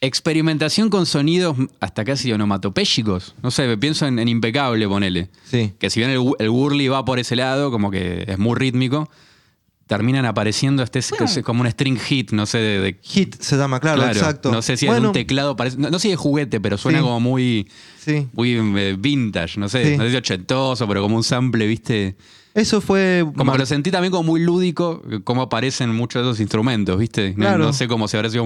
Experimentación 0.04 0.90
con 0.90 1.06
sonidos 1.06 1.56
hasta 1.80 2.04
casi 2.04 2.30
onomatopéyicos. 2.32 3.34
No 3.42 3.50
sé, 3.50 3.76
pienso 3.78 4.06
en, 4.06 4.18
en 4.18 4.28
Impecable, 4.28 4.86
ponele. 4.86 5.30
Sí. 5.44 5.72
Que 5.78 5.88
si 5.90 6.00
bien 6.00 6.10
el, 6.10 6.20
el 6.38 6.50
Wurly 6.50 6.88
va 6.88 7.04
por 7.04 7.18
ese 7.18 7.36
lado, 7.36 7.70
como 7.70 7.90
que 7.90 8.24
es 8.26 8.38
muy 8.38 8.54
rítmico, 8.54 9.08
terminan 9.86 10.24
apareciendo 10.24 10.82
este 10.82 11.00
como 11.42 11.60
un 11.62 11.70
string 11.70 11.98
hit, 11.98 12.32
no 12.32 12.46
sé, 12.46 12.58
de, 12.58 12.80
de- 12.80 12.98
Hit 13.02 13.36
se 13.40 13.56
llama, 13.56 13.80
claro, 13.80 13.98
claro, 14.02 14.12
exacto. 14.18 14.50
No 14.50 14.62
sé 14.62 14.76
si 14.76 14.86
es 14.86 14.98
un 14.98 15.12
teclado, 15.12 15.56
parece- 15.56 15.76
no, 15.78 15.90
no 15.90 15.98
sé 15.98 16.08
si 16.08 16.12
es 16.12 16.18
juguete, 16.18 16.60
pero 16.60 16.78
suena 16.78 16.98
Sí. 16.98 17.04
como 17.04 17.20
muy, 17.20 17.68
Sí. 17.98 18.26
muy 18.32 18.52
eh, 18.56 18.96
vintage, 18.98 19.58
no 19.60 19.68
sé, 19.68 19.90
Sí. 19.92 19.96
no 19.98 20.04
sé 20.04 20.10
si 20.10 20.16
ochentoso, 20.16 20.86
pero 20.88 21.02
como 21.02 21.16
un 21.16 21.24
sample, 21.24 21.66
¿viste? 21.66 22.16
Eso 22.54 22.80
fue. 22.80 23.26
Como 23.36 23.50
que 23.52 23.58
lo 23.58 23.66
sentí 23.66 23.90
también 23.90 24.12
como 24.12 24.22
muy 24.30 24.40
lúdico, 24.40 25.02
cómo 25.24 25.42
aparecen 25.42 25.92
muchos 25.94 26.22
de 26.22 26.28
esos 26.30 26.40
instrumentos, 26.40 26.96
¿viste? 26.98 27.30
No- 27.30 27.36
Claro. 27.36 27.64
No, 27.64 27.72
sé 27.72 27.88
cómo 27.88 28.06
se 28.06 28.16
habrá 28.16 28.30
sido 28.30 28.44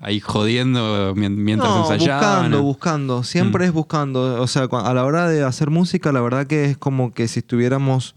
ahí 0.00 0.20
jodiendo 0.20 1.14
mien- 1.14 1.36
mientras 1.36 1.68
no, 1.70 1.82
ensayaban. 1.82 2.22
buscando, 2.50 2.62
buscando. 2.62 3.22
Siempre 3.24 3.64
Mm. 3.64 3.68
es 3.68 3.72
buscando. 3.74 4.42
O 4.42 4.46
sea, 4.46 4.64
a 4.64 4.94
la 4.94 5.04
hora 5.04 5.28
de 5.28 5.44
hacer 5.44 5.68
música, 5.70 6.12
la 6.12 6.22
verdad 6.22 6.46
que 6.46 6.64
es 6.64 6.78
como 6.78 7.12
que 7.12 7.28
si 7.28 7.40
estuviéramos 7.40 8.16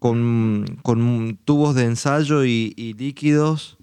con, 0.00 0.78
con 0.82 1.38
tubos 1.44 1.74
de 1.76 1.84
ensayo 1.84 2.44
y, 2.44 2.72
y 2.76 2.94
líquidos, 2.94 3.76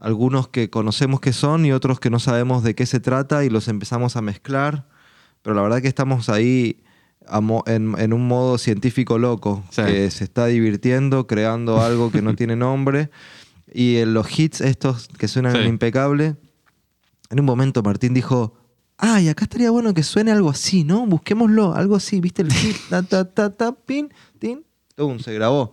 algunos 0.00 0.48
que 0.48 0.70
conocemos 0.70 1.20
que 1.20 1.32
son 1.32 1.66
y 1.66 1.72
otros 1.72 2.00
que 2.00 2.08
no 2.10 2.18
sabemos 2.20 2.62
de 2.62 2.74
qué 2.74 2.86
se 2.86 3.00
trata 3.00 3.44
y 3.44 3.50
los 3.50 3.68
empezamos 3.68 4.16
a 4.16 4.22
mezclar. 4.22 4.86
Pero 5.42 5.54
la 5.56 5.62
verdad 5.62 5.82
que 5.82 5.88
estamos 5.88 6.28
ahí 6.30 6.80
en, 7.66 7.94
en 7.98 8.12
un 8.12 8.26
modo 8.28 8.58
científico 8.58 9.18
loco, 9.18 9.64
Sí. 9.70 9.82
que 9.82 10.10
se 10.10 10.24
está 10.24 10.46
divirtiendo, 10.46 11.26
creando 11.26 11.80
algo 11.82 12.10
que 12.10 12.22
no 12.22 12.34
tiene 12.36 12.56
nombre. 12.56 13.10
Y 13.72 13.96
en 13.96 14.14
los 14.14 14.38
hits 14.38 14.60
estos 14.60 15.08
que 15.18 15.26
suenan 15.28 15.54
Sí. 15.56 15.62
impecable, 15.62 16.36
en 17.30 17.40
un 17.40 17.46
momento 17.46 17.82
Martín 17.82 18.14
dijo, 18.14 18.54
ay, 18.98 19.28
acá 19.28 19.44
estaría 19.44 19.70
bueno 19.70 19.92
que 19.94 20.02
suene 20.02 20.30
algo 20.30 20.50
así, 20.50 20.84
¿no? 20.84 21.06
Busquémoslo, 21.06 21.74
algo 21.74 21.96
así, 21.96 22.20
¿viste? 22.20 22.42
El 22.42 22.52
hit, 22.52 22.76
ta, 22.88 23.02
ta, 23.02 23.24
ta, 23.24 23.50
ta, 23.50 23.72
pin, 23.72 24.12
tin, 24.38 24.62
tum, 24.96 25.18
se 25.18 25.32
grabó. 25.34 25.72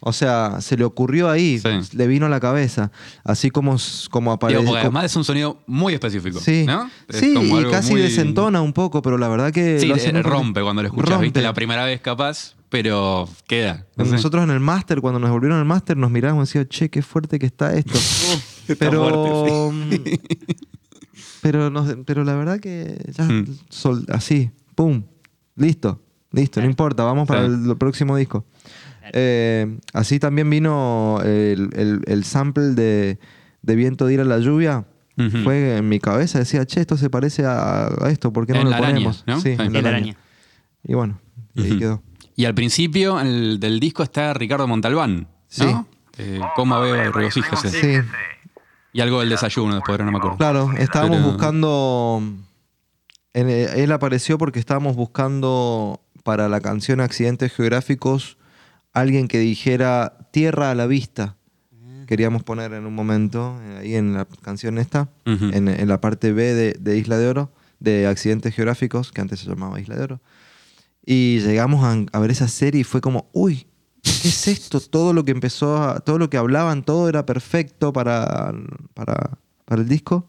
O 0.00 0.12
sea, 0.12 0.60
se 0.60 0.76
le 0.76 0.84
ocurrió 0.84 1.30
ahí, 1.30 1.58
Sí. 1.60 1.96
le 1.96 2.06
vino 2.08 2.26
a 2.26 2.28
la 2.28 2.40
cabeza, 2.40 2.90
así 3.24 3.50
como, 3.50 3.76
como 4.10 4.30
Digo, 4.30 4.34
apareció. 4.34 4.64
porque 4.64 4.80
además 4.80 5.04
es 5.04 5.16
un 5.16 5.24
sonido 5.24 5.58
muy 5.66 5.94
específico. 5.94 6.40
Sí, 6.40 6.64
¿no? 6.66 6.90
Es 7.08 7.16
sí 7.20 7.34
como 7.34 7.46
y 7.54 7.58
algo 7.58 7.70
casi 7.70 7.92
muy- 7.92 8.02
desentona 8.02 8.60
un 8.62 8.72
poco, 8.72 9.02
pero 9.02 9.18
la 9.18 9.28
verdad 9.28 9.52
que... 9.52 9.78
Sí, 9.78 9.86
lo 9.86 9.94
hace 9.94 10.08
eh, 10.08 10.12
bien. 10.12 10.24
rompe 10.24 10.62
cuando 10.62 10.82
lo 10.82 10.88
escuchas, 10.88 11.20
¿viste? 11.20 11.38
Rompe. 11.38 11.42
La 11.42 11.54
primera 11.54 11.84
vez 11.84 12.00
capaz, 12.00 12.54
pero 12.68 13.28
queda. 13.46 13.86
No 13.96 14.04
sé. 14.04 14.10
Nosotros 14.12 14.42
en 14.42 14.50
el 14.50 14.60
máster, 14.60 15.00
cuando 15.00 15.20
nos 15.20 15.30
volvieron 15.30 15.58
al 15.58 15.64
máster, 15.64 15.96
nos 15.96 16.10
miramos 16.10 16.48
y 16.48 16.58
decíamos, 16.58 16.68
che, 16.70 16.90
qué 16.90 17.02
fuerte 17.02 17.38
que 17.38 17.46
está 17.46 17.72
esto. 17.74 17.92
pero, 18.80 19.72
pero, 21.40 21.70
nos- 21.70 21.96
pero 22.04 22.24
la 22.24 22.34
verdad 22.34 22.58
que 22.58 22.98
ya, 23.16 23.24
Mm. 23.24 23.46
sol- 23.68 24.06
así, 24.08 24.50
pum, 24.74 25.04
listo, 25.54 26.02
listo, 26.32 26.60
no 26.60 26.66
importa, 26.66 27.04
vamos 27.04 27.26
para 27.28 27.40
Sí. 27.40 27.46
el, 27.46 27.70
el 27.70 27.76
próximo 27.76 28.16
disco. 28.16 28.44
Eh, 29.12 29.78
así 29.92 30.18
también 30.18 30.50
vino 30.50 31.20
el, 31.22 31.70
el- 31.76 32.02
el 32.06 32.24
sample 32.24 32.74
de, 32.74 33.18
de 33.62 33.76
Viento 33.76 34.06
de 34.06 34.14
ir 34.14 34.20
a 34.20 34.24
la 34.24 34.38
lluvia. 34.38 34.84
Fue 35.44 35.78
en 35.78 35.88
mi 35.88 35.98
cabeza, 35.98 36.38
decía, 36.40 36.66
che, 36.66 36.80
esto 36.80 36.98
se 36.98 37.08
parece 37.08 37.46
a, 37.46 37.86
a 37.86 38.10
esto, 38.10 38.32
¿por 38.34 38.46
qué 38.46 38.52
no 38.52 38.64
lo 38.64 38.68
araña, 38.74 38.86
ponemos? 38.96 39.24
¿no? 39.26 39.40
Sí, 39.40 39.50
en 39.50 39.58
la 39.58 39.64
El 39.64 39.76
araña. 39.76 39.88
araña. 39.88 40.16
Y 40.84 40.92
bueno, 40.94 41.18
y 41.54 41.62
ahí 41.62 41.78
quedó. 41.78 42.02
Y 42.34 42.44
al 42.44 42.54
principio 42.54 43.18
el- 43.20 43.58
del 43.58 43.80
disco 43.80 44.02
está 44.02 44.34
Ricardo 44.34 44.66
Montalbán, 44.68 45.26
Sí. 45.48 45.64
¿no? 45.64 45.86
Eh, 46.18 46.40
Coma 46.54 46.80
veo. 46.80 47.30
Sí, 47.30 47.40
Y 48.92 49.00
algo 49.00 49.20
del 49.20 49.30
desayuno 49.30 49.76
después, 49.76 49.98
no 50.00 50.10
me 50.12 50.18
acuerdo. 50.18 50.36
Claro, 50.36 50.70
estábamos 50.76 51.18
Pero- 51.18 51.30
buscando. 51.30 52.22
él 53.32 53.92
apareció 53.92 54.36
porque 54.38 54.58
estábamos 54.58 54.96
buscando 54.96 56.00
para 56.26 56.48
la 56.48 56.60
canción 56.60 57.00
Accidentes 57.00 57.52
Geográficos 57.52 58.36
alguien 58.92 59.28
que 59.28 59.38
dijera 59.38 60.18
tierra 60.32 60.72
a 60.72 60.74
la 60.74 60.86
vista. 60.88 61.36
Queríamos 62.08 62.42
poner 62.42 62.72
en 62.72 62.84
un 62.84 62.94
momento, 62.96 63.56
eh, 63.62 63.78
ahí 63.80 63.94
en 63.94 64.12
la 64.14 64.24
canción 64.42 64.78
esta, 64.78 65.08
Ujú. 65.24 65.50
en, 65.52 65.68
en 65.68 65.86
la 65.88 66.00
parte 66.00 66.32
B 66.32 66.52
de, 66.54 66.72
de 66.80 66.98
Isla 66.98 67.16
de 67.16 67.28
Oro, 67.28 67.52
de 67.78 68.08
Accidentes 68.08 68.54
Geográficos, 68.56 69.12
que 69.12 69.20
antes 69.20 69.38
se 69.38 69.46
llamaba 69.48 69.80
Isla 69.80 69.94
de 69.94 70.02
Oro. 70.02 70.20
Y 71.04 71.38
llegamos 71.40 71.84
a, 71.84 71.96
a 72.16 72.18
ver 72.20 72.32
esa 72.32 72.48
serie 72.48 72.80
y 72.80 72.84
fue 72.84 73.00
como, 73.00 73.28
uy, 73.32 73.68
¿qué 74.02 74.10
es 74.28 74.48
esto? 74.48 74.80
Todo 74.80 75.12
lo 75.12 75.24
que 75.24 75.30
empezó, 75.30 75.80
a- 75.80 76.00
todo 76.00 76.18
lo 76.18 76.28
que 76.28 76.38
hablaban, 76.38 76.82
todo 76.84 77.08
era 77.08 77.24
perfecto 77.24 77.92
para, 77.92 78.52
para, 78.94 79.38
para 79.64 79.80
el 79.80 79.88
disco. 79.88 80.28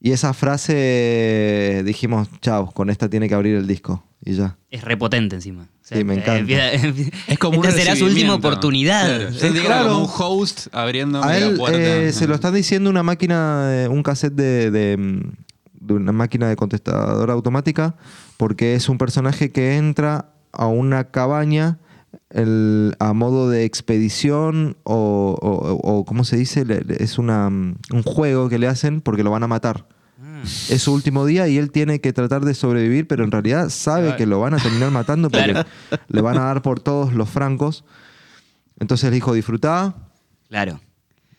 Y 0.00 0.12
esa 0.12 0.32
frase 0.32 1.82
dijimos, 1.84 2.28
chao, 2.40 2.70
con 2.72 2.90
esta 2.90 3.08
tiene 3.08 3.28
que 3.28 3.34
abrir 3.34 3.56
el 3.56 3.66
disco. 3.66 4.04
Y 4.24 4.34
ya. 4.34 4.56
Es 4.70 4.82
repotente 4.82 5.36
encima. 5.36 5.62
O 5.62 5.66
Sí, 5.82 6.02
me 6.02 6.14
encanta. 6.14 6.38
empieza- 6.38 6.72
Es 7.28 7.38
como 7.38 7.62
Esta 7.64 7.76
será 7.76 7.94
su 7.96 8.06
última 8.06 8.34
oportunidad. 8.34 9.30
Claro. 9.30 9.32
Sí, 9.32 9.60
claro. 9.60 9.88
como 9.90 10.04
un 10.04 10.10
host 10.18 10.66
abriendo 10.72 11.22
A 11.22 11.38
la 11.38 11.56
puerta. 11.56 11.78
eh, 11.78 12.12
se 12.12 12.26
lo 12.26 12.34
están 12.34 12.54
diciendo 12.54 12.90
una 12.90 13.02
máquina, 13.02 13.66
de- 13.68 13.88
un 13.88 14.02
cassette 14.02 14.34
de, 14.34 14.70
de, 14.70 15.22
de 15.80 15.94
una 15.94 16.12
máquina 16.12 16.48
de 16.48 16.56
contestadora 16.56 17.34
automática, 17.34 17.94
porque 18.36 18.74
es 18.74 18.88
un 18.88 18.98
personaje 18.98 19.52
que 19.52 19.76
entra 19.76 20.30
a 20.52 20.66
una 20.66 21.04
cabaña 21.10 21.78
el- 22.30 22.96
a 22.98 23.12
modo 23.12 23.48
de 23.50 23.64
expedición 23.64 24.76
o, 24.84 25.38
o- 25.40 25.80
o, 25.98 26.04
¿cómo 26.04 26.24
se 26.24 26.36
dice? 26.36 26.64
Le- 26.64 26.80
le- 26.80 27.02
es 27.02 27.18
una, 27.18 27.48
mm, 27.50 27.76
un 27.92 28.02
juego 28.02 28.48
que 28.48 28.58
le 28.58 28.66
hacen 28.66 29.00
porque 29.00 29.22
lo 29.22 29.30
van 29.30 29.42
a 29.44 29.46
matar. 29.48 29.86
Es 30.70 30.82
su 30.82 30.92
último 30.92 31.24
día 31.26 31.48
y 31.48 31.58
él 31.58 31.70
tiene 31.70 32.00
que 32.00 32.12
tratar 32.12 32.44
de 32.44 32.54
sobrevivir, 32.54 33.06
pero 33.06 33.24
en 33.24 33.30
realidad 33.30 33.68
sabe 33.70 34.04
Claro. 34.04 34.16
que 34.16 34.26
lo 34.26 34.40
van 34.40 34.54
a 34.54 34.58
terminar 34.58 34.90
matando 34.90 35.28
porque 35.30 35.50
Claro. 35.52 35.68
le 36.08 36.20
van 36.20 36.38
a 36.38 36.42
dar 36.44 36.62
por 36.62 36.80
todos 36.80 37.12
los 37.12 37.28
francos. 37.28 37.84
Entonces 38.78 39.10
le 39.10 39.14
dijo, 39.14 39.32
disfrutá, 39.32 39.94
Claro. 40.48 40.80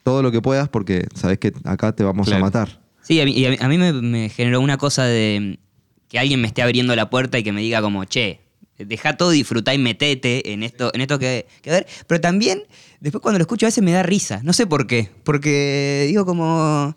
todo 0.04 0.22
lo 0.22 0.32
que 0.32 0.42
puedas 0.42 0.70
porque 0.70 1.08
sabes 1.16 1.38
que 1.40 1.54
acá 1.64 1.94
te 1.94 2.04
vamos 2.04 2.28
Claro. 2.28 2.44
a 2.44 2.46
matar. 2.48 2.82
Sí, 3.02 3.22
a 3.22 3.26
mí, 3.26 3.32
y 3.32 3.46
a 3.46 3.52
mí, 3.52 3.58
a 3.60 3.68
mí 3.70 3.78
me, 3.78 3.94
me 3.94 4.30
generó 4.30 4.60
una 4.60 4.78
cosa 4.78 5.04
de 5.06 5.60
que 6.10 6.20
alguien 6.20 6.42
me 6.42 6.48
esté 6.48 6.62
abriendo 6.62 6.96
la 6.96 7.10
puerta 7.10 7.38
y 7.40 7.44
que 7.44 7.52
me 7.54 7.62
diga 7.62 7.82
como, 7.82 8.04
che, 8.06 8.42
deja 8.78 9.16
todo, 9.18 9.30
disfrutá 9.32 9.74
y 9.74 9.78
metete 9.78 10.52
en 10.54 10.64
esto, 10.64 10.92
en 10.94 11.02
esto 11.02 11.18
que, 11.20 11.48
que 11.62 11.70
ver. 11.70 11.88
Pero 12.08 12.22
también, 12.22 12.64
después 13.00 13.22
cuando 13.22 13.40
lo 13.40 13.44
escucho 13.44 13.66
a 13.66 13.70
veces 13.70 13.84
me 13.84 13.92
da 13.92 14.04
risa. 14.04 14.42
No 14.44 14.52
sé 14.54 14.68
por 14.68 14.88
qué. 14.88 15.10
Porque 15.24 16.06
digo 16.08 16.26
como... 16.26 16.96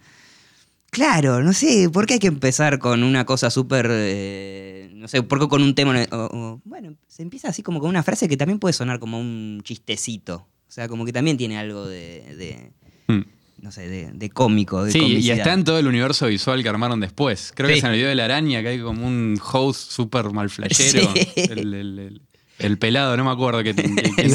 Claro, 0.90 1.42
no 1.42 1.52
sé, 1.52 1.88
¿por 1.92 2.06
qué 2.06 2.14
hay 2.14 2.18
que 2.20 2.26
empezar 2.26 2.78
con 2.80 3.04
una 3.04 3.24
cosa 3.24 3.48
súper, 3.50 3.86
eh, 3.90 4.90
no 4.94 5.06
sé, 5.06 5.22
por 5.22 5.38
qué 5.38 5.46
con 5.48 5.62
un 5.62 5.74
tema, 5.74 5.94
o- 6.10 6.16
o- 6.16 6.60
bueno, 6.64 6.94
se 7.06 7.22
empieza 7.22 7.48
así 7.48 7.62
como 7.62 7.78
con 7.78 7.88
una 7.88 8.02
frase 8.02 8.28
que 8.28 8.36
también 8.36 8.58
puede 8.58 8.72
sonar 8.72 8.98
como 8.98 9.20
un 9.20 9.60
chistecito, 9.62 10.34
o 10.68 10.72
sea, 10.72 10.88
como 10.88 11.04
que 11.04 11.12
también 11.12 11.36
tiene 11.36 11.58
algo 11.58 11.86
de, 11.86 12.34
de, 12.36 12.72
Mm. 13.06 13.22
no 13.62 13.70
sé, 13.70 13.88
de, 13.88 14.10
de 14.12 14.30
cómico, 14.30 14.82
de 14.84 14.90
Sí, 14.90 14.98
y 14.98 15.30
está 15.30 15.52
en 15.52 15.62
todo 15.62 15.78
el 15.78 15.86
universo 15.86 16.26
visual 16.26 16.60
que 16.62 16.68
armaron 16.68 16.98
después. 16.98 17.52
Creo 17.54 17.68
que 17.68 17.74
Sí. 17.74 17.78
es 17.78 17.84
en 17.84 17.90
el 17.90 17.96
video 17.96 18.08
de 18.08 18.14
la 18.16 18.24
araña 18.24 18.60
que 18.62 18.68
hay 18.68 18.80
como 18.80 19.06
un 19.06 19.40
host 19.52 19.92
súper 19.92 20.30
mal 20.32 20.50
flashero. 20.50 21.02
Sí. 21.14 21.28
El, 21.36 21.58
el- 21.74 21.98
el- 22.00 22.22
el 22.58 22.78
pelado, 22.78 23.16
no 23.16 23.24
me 23.24 23.30
acuerdo 23.30 23.62
que, 23.62 23.74
que- 23.74 23.94
que 24.16 24.28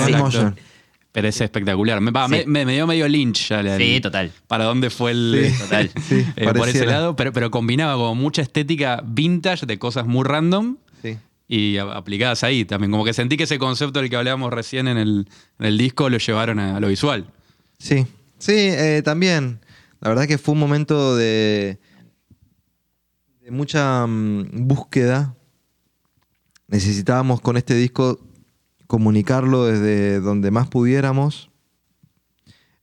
Pero 1.16 1.28
es 1.30 1.40
espectacular. 1.42 2.02
Me, 2.02 2.12
va, 2.12 2.28
Sí. 2.28 2.34
me- 2.36 2.46
me- 2.46 2.66
me 2.66 2.74
dio 2.74 2.86
medio 2.86 3.08
lynch 3.08 3.48
ya. 3.50 3.64
la- 3.64 3.78
Sí, 3.78 4.00
total. 4.02 4.32
Para 4.48 4.66
dónde 4.66 4.90
fue 4.90 5.12
el. 5.12 5.48
Sí, 5.50 5.58
total. 5.64 5.92
sí, 6.08 6.26
Eh, 6.36 6.54
por 6.54 6.68
ese 6.70 6.86
lado, 6.86 7.16
pero, 7.16 7.32
pero 7.32 7.50
combinaba 7.50 7.94
como 7.96 8.14
mucha 8.16 8.42
estética 8.42 9.02
vintage 9.06 9.66
de 9.66 9.80
cosas 9.80 10.06
muy 10.06 10.26
random 10.26 10.76
Sí. 11.02 11.18
y 11.48 11.78
aplicadas 11.78 12.44
ahí 12.44 12.66
también. 12.66 12.92
Como 12.92 13.06
que 13.06 13.14
sentí 13.14 13.38
que 13.38 13.44
ese 13.46 13.58
concepto 13.58 14.00
del 14.02 14.10
que 14.10 14.18
hablábamos 14.18 14.52
recién 14.52 14.88
en 14.90 14.98
el, 14.98 15.28
en 15.60 15.66
el 15.66 15.78
disco 15.78 16.10
lo 16.10 16.18
llevaron 16.18 16.60
a, 16.60 16.76
a 16.76 16.80
lo 16.82 16.90
visual. 16.90 17.28
Sí, 17.80 18.06
sí, 18.38 18.54
eh, 18.54 19.02
también. 19.04 19.60
La 20.02 20.10
verdad 20.10 20.28
que 20.28 20.38
fue 20.38 20.54
un 20.54 20.60
momento 20.60 21.16
de, 21.16 21.80
de 23.42 23.52
mucha 23.52 24.06
mm, 24.06 24.68
búsqueda. 24.68 25.34
Necesitábamos 26.68 27.42
con 27.42 27.58
este 27.58 27.74
disco 27.76 28.20
comunicarlo 28.88 29.66
desde 29.66 30.20
donde 30.20 30.52
más 30.52 30.68
pudiéramos. 30.68 31.50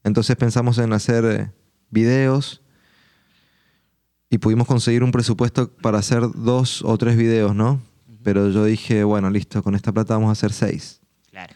Entonces 0.03 0.35
pensamos 0.35 0.77
en 0.77 0.93
hacer 0.93 1.25
eh, 1.25 1.51
videos 1.89 2.61
y 4.29 4.39
pudimos 4.39 4.67
conseguir 4.67 5.03
un 5.03 5.11
presupuesto 5.11 5.69
para 5.69 5.99
hacer 5.99 6.23
dos 6.35 6.81
o 6.83 6.97
tres 6.97 7.15
videos, 7.15 7.55
¿no? 7.55 7.81
Pero 8.23 8.49
yo 8.49 8.65
dije, 8.65 9.03
bueno, 9.03 9.29
listo, 9.29 9.61
con 9.63 9.75
esta 9.75 9.91
plata 9.91 10.15
vamos 10.15 10.29
a 10.29 10.31
hacer 10.31 10.51
seis. 10.51 11.01
Claro. 11.29 11.53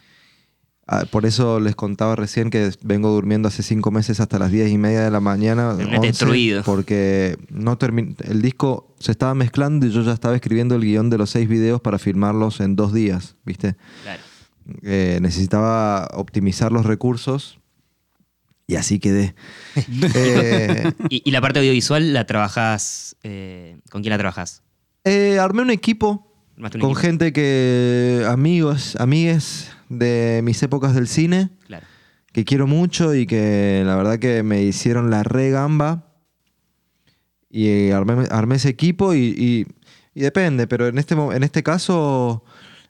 Ah, 0.86 1.04
Por 1.10 1.26
eso 1.26 1.60
les 1.60 1.76
contaba 1.76 2.16
recién 2.16 2.50
que 2.50 2.72
vengo 2.84 3.10
durmiendo 3.10 3.48
hace 3.48 3.64
cinco 3.64 3.92
meses 3.92 4.20
hasta 4.20 4.40
las 4.40 4.52
diez 4.52 4.70
y 4.70 4.78
media 4.78 5.02
de 5.02 5.12
la 5.12 5.20
mañana. 5.20 5.76
Terminaste 5.76 5.98
11, 5.98 6.08
destruido. 6.08 6.64
Porque 6.64 7.38
no 7.50 7.78
el 7.82 8.42
disco 8.42 8.96
se 9.00 9.12
estaba 9.12 9.34
mezclando 9.34 9.86
y 9.86 9.92
yo 9.92 10.02
ya 10.04 10.14
estaba 10.14 10.36
escribiendo 10.36 10.76
el 10.76 10.82
guion 10.82 11.10
de 11.10 11.18
los 11.18 11.32
seis 11.32 11.50
videos 11.50 11.82
para 11.82 12.00
filmarlos 12.00 12.62
en 12.62 12.76
dos 12.76 12.94
días, 12.94 13.36
¿viste? 13.44 13.76
Claro. 14.04 14.22
Eh, 14.84 15.20
necesitaba 15.22 16.08
optimizar 16.14 16.72
los 16.74 16.86
recursos 16.86 17.60
Y 18.68 18.76
así 18.76 19.00
quedé. 19.00 19.34
Eh, 20.16 20.92
¿Y, 21.10 21.22
y 21.26 21.32
la 21.32 21.40
parte 21.42 21.60
audiovisual 21.60 22.14
la 22.14 22.26
trabajás? 22.26 23.16
eh, 23.24 23.78
¿Con 23.90 24.02
quién 24.02 24.12
la 24.12 24.18
trabajás? 24.18 24.62
eh, 25.06 25.40
armé 25.40 25.62
un 25.62 25.70
equipo 25.72 26.34
un 26.58 26.64
con 26.64 26.68
equipo. 26.82 26.96
gente 26.96 27.32
que, 27.32 28.26
amigos, 28.28 28.96
amigues 29.00 29.72
de 29.90 30.42
mis 30.44 30.62
épocas 30.64 30.94
del 30.96 31.08
cine, 31.08 31.50
Claro. 31.68 31.86
que 32.34 32.44
quiero 32.44 32.68
mucho 32.68 33.14
y 33.16 33.26
que 33.28 33.84
la 33.86 33.96
verdad 33.96 34.20
que 34.20 34.44
me 34.44 34.64
hicieron 34.64 35.10
la 35.12 35.24
re 35.24 35.50
gamba. 35.52 36.04
Y 37.50 37.92
armé, 37.92 38.26
armé 38.30 38.56
ese 38.56 38.70
equipo 38.70 39.14
y, 39.14 39.34
y- 39.38 39.66
y 40.14 40.22
depende, 40.22 40.68
pero 40.68 40.88
en 40.88 40.98
este, 40.98 41.14
en 41.14 41.44
este 41.44 41.62
caso 41.64 42.44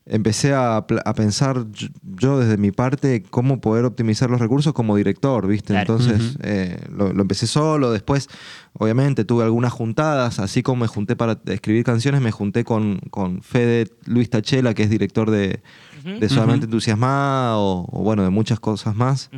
empecé 0.10 0.54
a, 0.54 0.78
a 0.78 1.14
pensar 1.14 1.66
yo, 2.02 2.40
desde 2.40 2.58
mi 2.58 2.72
parte 2.72 3.24
cómo 3.30 3.60
poder 3.60 3.86
optimizar 3.86 4.30
los 4.30 4.40
recursos 4.40 4.74
como 4.74 4.96
director, 4.96 5.46
¿viste? 5.48 5.74
Claro. 5.74 5.82
Entonces 5.82 6.38
eh, 6.42 6.80
lo, 6.96 7.12
lo 7.14 7.22
empecé 7.22 7.46
solo, 7.46 7.92
después 7.92 8.30
obviamente 8.74 9.26
tuve 9.26 9.44
algunas 9.44 9.74
juntadas, 9.74 10.40
así 10.40 10.64
como 10.64 10.82
me 10.82 10.88
junté 10.88 11.16
para 11.16 11.40
escribir 11.48 11.84
canciones, 11.84 12.22
me 12.22 12.32
junté 12.32 12.64
con, 12.64 13.00
con 13.10 13.42
Fede 13.42 13.88
Luis 14.06 14.30
Tachela, 14.30 14.74
que 14.74 14.84
es 14.84 14.90
director 14.90 15.30
de, 15.30 15.60
de 16.04 16.30
Solamente 16.30 16.66
Ujú. 16.66 16.72
Entusiasmada 16.76 17.58
o, 17.58 17.86
o 17.92 18.04
bueno, 18.04 18.24
de 18.24 18.30
muchas 18.30 18.60
cosas 18.60 18.96
más 18.96 19.30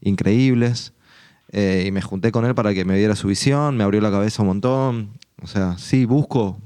increíbles. 0.00 0.92
Eh, 1.52 1.84
y 1.86 1.90
me 1.90 2.00
junté 2.00 2.30
con 2.30 2.44
él 2.44 2.54
para 2.54 2.72
que 2.74 2.84
me 2.84 2.96
diera 2.96 3.16
su 3.16 3.26
visión, 3.26 3.76
me 3.76 3.82
abrió 3.82 4.00
la 4.00 4.10
cabeza 4.10 4.42
un 4.42 4.48
montón. 4.48 5.10
O 5.42 5.46
sea, 5.48 5.76
sí, 5.78 6.04
busco, 6.04 6.60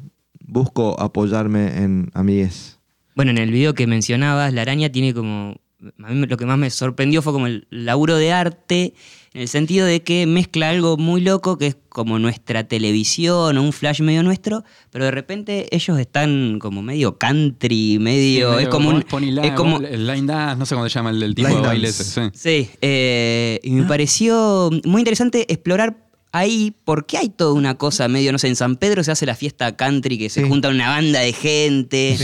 busco 0.46 1.00
apoyarme 1.00 1.82
en 1.82 2.10
amigues. 2.12 2.73
Bueno, 3.14 3.30
en 3.30 3.38
el 3.38 3.50
video 3.50 3.74
que 3.74 3.86
mencionabas, 3.86 4.52
La 4.52 4.62
Araña 4.62 4.90
tiene 4.90 5.14
como. 5.14 5.56
A 6.02 6.08
mí 6.12 6.26
lo 6.26 6.36
que 6.38 6.46
más 6.46 6.56
me 6.56 6.70
sorprendió 6.70 7.20
fue 7.20 7.34
como 7.34 7.46
el 7.46 7.66
laburo 7.70 8.16
de 8.16 8.32
arte, 8.32 8.94
en 9.34 9.42
el 9.42 9.48
sentido 9.48 9.84
de 9.86 10.02
que 10.02 10.26
mezcla 10.26 10.70
algo 10.70 10.96
muy 10.96 11.20
loco, 11.20 11.58
que 11.58 11.66
es 11.66 11.76
como 11.90 12.18
nuestra 12.18 12.64
televisión 12.64 13.58
o 13.58 13.62
un 13.62 13.72
flash 13.72 14.00
medio 14.00 14.22
nuestro, 14.22 14.64
pero 14.90 15.04
de 15.04 15.10
repente 15.10 15.66
ellos 15.76 15.98
están 15.98 16.58
como 16.58 16.80
medio 16.80 17.18
country, 17.18 17.98
medio. 18.00 18.48
Sí, 18.48 18.52
es 18.52 18.56
medio 18.56 18.70
como 18.70 18.88
un. 18.88 19.02
Pony 19.02 19.24
es 19.24 19.34
Line, 19.34 19.54
como, 19.54 19.78
el 19.80 20.06
line 20.06 20.26
dance, 20.26 20.58
no 20.58 20.64
sé 20.64 20.74
cómo 20.74 20.88
se 20.88 20.94
llama 20.94 21.10
el, 21.10 21.22
el 21.22 21.34
tipo 21.34 21.48
Line 21.48 21.60
de 21.60 21.66
baile 21.66 21.88
ese. 21.88 22.04
sí. 22.04 22.20
Sí, 22.32 22.70
eh, 22.80 23.60
y 23.62 23.70
me 23.72 23.84
pareció 23.84 24.70
muy 24.86 25.02
interesante 25.02 25.44
explorar 25.52 25.98
ahí, 26.32 26.74
porque 26.84 27.18
hay 27.18 27.28
toda 27.28 27.52
una 27.52 27.76
cosa 27.76 28.08
medio, 28.08 28.32
no 28.32 28.38
sé, 28.38 28.48
en 28.48 28.56
San 28.56 28.76
Pedro 28.76 29.04
se 29.04 29.12
hace 29.12 29.26
la 29.26 29.34
fiesta 29.34 29.76
country, 29.76 30.16
que 30.16 30.30
se 30.30 30.40
Sí. 30.42 30.48
junta 30.48 30.70
una 30.70 30.88
banda 30.88 31.20
de 31.20 31.32
gente. 31.34 32.16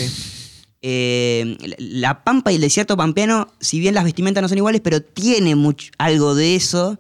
Eh, 0.83 1.57
la- 1.79 2.25
Pampa 2.25 2.53
y 2.53 2.55
el 2.57 2.61
desierto 2.62 2.97
pampeano, 2.97 3.49
si 3.61 3.81
bien 3.81 3.95
las 3.95 4.05
vestimentas 4.05 4.40
no 4.43 4.49
son 4.49 4.59
iguales, 4.59 4.81
pero 4.83 5.03
tiene 5.03 5.55
mucho, 5.55 5.90
algo 5.99 6.35
de 6.35 6.57
eso. 6.57 6.99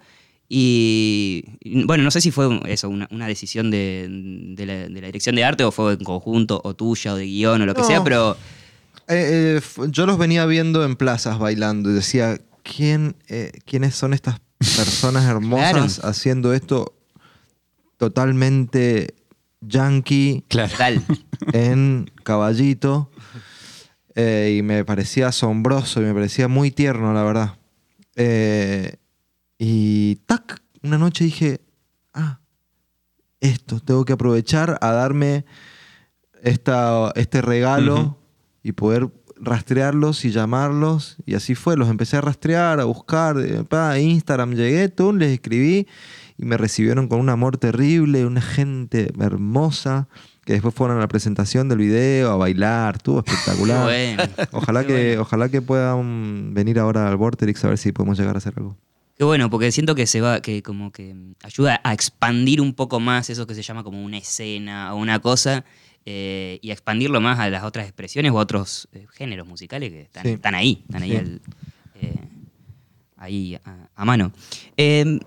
Y 0.52 1.44
bueno, 1.86 2.02
no 2.02 2.10
sé 2.10 2.20
si 2.20 2.30
fue 2.32 2.60
eso, 2.66 2.88
una, 2.88 3.06
una 3.12 3.26
decisión 3.28 3.70
de, 3.70 4.06
de 4.56 4.66
la, 4.66 4.74
de 4.88 5.00
la 5.00 5.06
dirección 5.06 5.36
de 5.36 5.44
arte 5.44 5.62
o 5.64 5.70
fue 5.70 5.92
en 5.92 6.04
conjunto, 6.04 6.60
o 6.64 6.74
tuya, 6.74 7.14
o 7.14 7.16
de 7.16 7.24
guion, 7.26 7.62
o 7.62 7.66
lo 7.66 7.74
que 7.74 7.82
No. 7.82 7.86
sea, 7.86 8.02
pero 8.04 8.36
Eh, 9.08 9.58
eh, 9.58 9.86
yo 9.90 10.06
los 10.06 10.18
venía 10.18 10.44
viendo 10.46 10.84
en 10.84 10.96
plazas 10.96 11.38
bailando 11.38 11.90
y 11.90 11.94
decía, 11.94 12.40
¿quién, 12.64 13.14
¿quiénes 13.64 13.94
son 13.94 14.12
estas 14.12 14.40
personas 14.58 15.24
hermosas 15.30 16.00
haciendo 16.04 16.52
esto 16.52 16.94
totalmente 17.96 19.14
yankee 19.60 20.44
Claro. 20.48 20.72
en 21.52 22.10
caballito? 22.24 23.10
Eh, 24.22 24.56
y 24.58 24.62
me 24.62 24.84
parecía 24.84 25.28
asombroso 25.28 26.02
y 26.02 26.04
me 26.04 26.12
parecía 26.12 26.46
muy 26.46 26.70
tierno, 26.70 27.14
la 27.14 27.22
verdad. 27.22 27.54
Eh, 28.16 28.96
y 29.56 30.16
tac, 30.26 30.62
una 30.82 30.98
noche 30.98 31.24
dije, 31.24 31.62
ah, 32.12 32.38
esto, 33.40 33.80
tengo 33.80 34.04
que 34.04 34.12
aprovechar 34.12 34.76
a 34.82 34.92
darme 34.92 35.46
esta, 36.42 37.12
este 37.14 37.40
regalo 37.40 38.18
y 38.62 38.72
poder 38.72 39.08
rastrearlos 39.36 40.26
y 40.26 40.32
llamarlos. 40.32 41.16
Y 41.24 41.32
así 41.32 41.54
fue, 41.54 41.78
los 41.78 41.88
empecé 41.88 42.18
a 42.18 42.20
rastrear, 42.20 42.78
a 42.78 42.84
buscar, 42.84 43.36
pa, 43.70 43.98
Instagram 43.98 44.52
llegué, 44.52 44.90
tú, 44.90 45.14
les 45.14 45.30
escribí 45.30 45.86
y 46.36 46.44
me 46.44 46.58
recibieron 46.58 47.08
con 47.08 47.20
un 47.20 47.30
amor 47.30 47.56
terrible, 47.56 48.26
una 48.26 48.42
gente 48.42 49.14
hermosa, 49.18 50.08
que 50.50 50.54
después 50.54 50.74
fueron 50.74 50.96
a 50.96 51.00
la 51.00 51.06
presentación 51.06 51.68
del 51.68 51.78
video, 51.78 52.32
a 52.32 52.36
bailar, 52.36 52.96
estuvo 52.96 53.20
espectacular. 53.24 53.84
Bueno. 53.84 54.24
Ojalá 54.50 54.84
que, 54.84 54.92
bueno. 55.10 55.22
ojalá 55.22 55.48
que 55.48 55.62
puedan 55.62 56.54
venir 56.54 56.80
ahora 56.80 57.08
al 57.08 57.16
Vorterix 57.16 57.64
a 57.64 57.68
ver 57.68 57.78
si 57.78 57.92
podemos 57.92 58.18
llegar 58.18 58.34
a 58.34 58.38
hacer 58.38 58.54
algo. 58.56 58.76
Qué 59.16 59.22
bueno, 59.22 59.48
porque 59.48 59.70
siento 59.70 59.94
que 59.94 60.08
se 60.08 60.20
va, 60.20 60.42
que 60.42 60.60
como 60.64 60.90
que 60.90 61.14
ayuda 61.44 61.80
a 61.84 61.92
expandir 61.92 62.60
un 62.60 62.74
poco 62.74 62.98
más 62.98 63.30
eso 63.30 63.46
que 63.46 63.54
se 63.54 63.62
llama 63.62 63.84
como 63.84 64.02
una 64.04 64.18
escena 64.18 64.92
o 64.92 64.96
una 64.96 65.20
cosa, 65.20 65.64
eh, 66.04 66.58
y 66.62 66.70
a 66.70 66.72
expandirlo 66.72 67.20
más 67.20 67.38
a 67.38 67.48
las 67.48 67.62
otras 67.62 67.84
expresiones 67.86 68.32
o 68.32 68.38
a 68.40 68.42
otros 68.42 68.88
eh, 68.92 69.06
géneros 69.12 69.46
musicales 69.46 69.90
que 69.92 70.00
están, 70.00 70.24
Sí. 70.24 70.30
están 70.30 70.56
ahí, 70.56 70.82
están 70.88 71.02
ahí, 71.04 71.10
Sí. 71.10 71.16
al- 71.16 71.40
eh, 71.94 72.14
ahí 73.18 73.54
a, 73.64 73.88
a 73.94 74.04
mano. 74.04 74.32
Eh, 74.76 75.20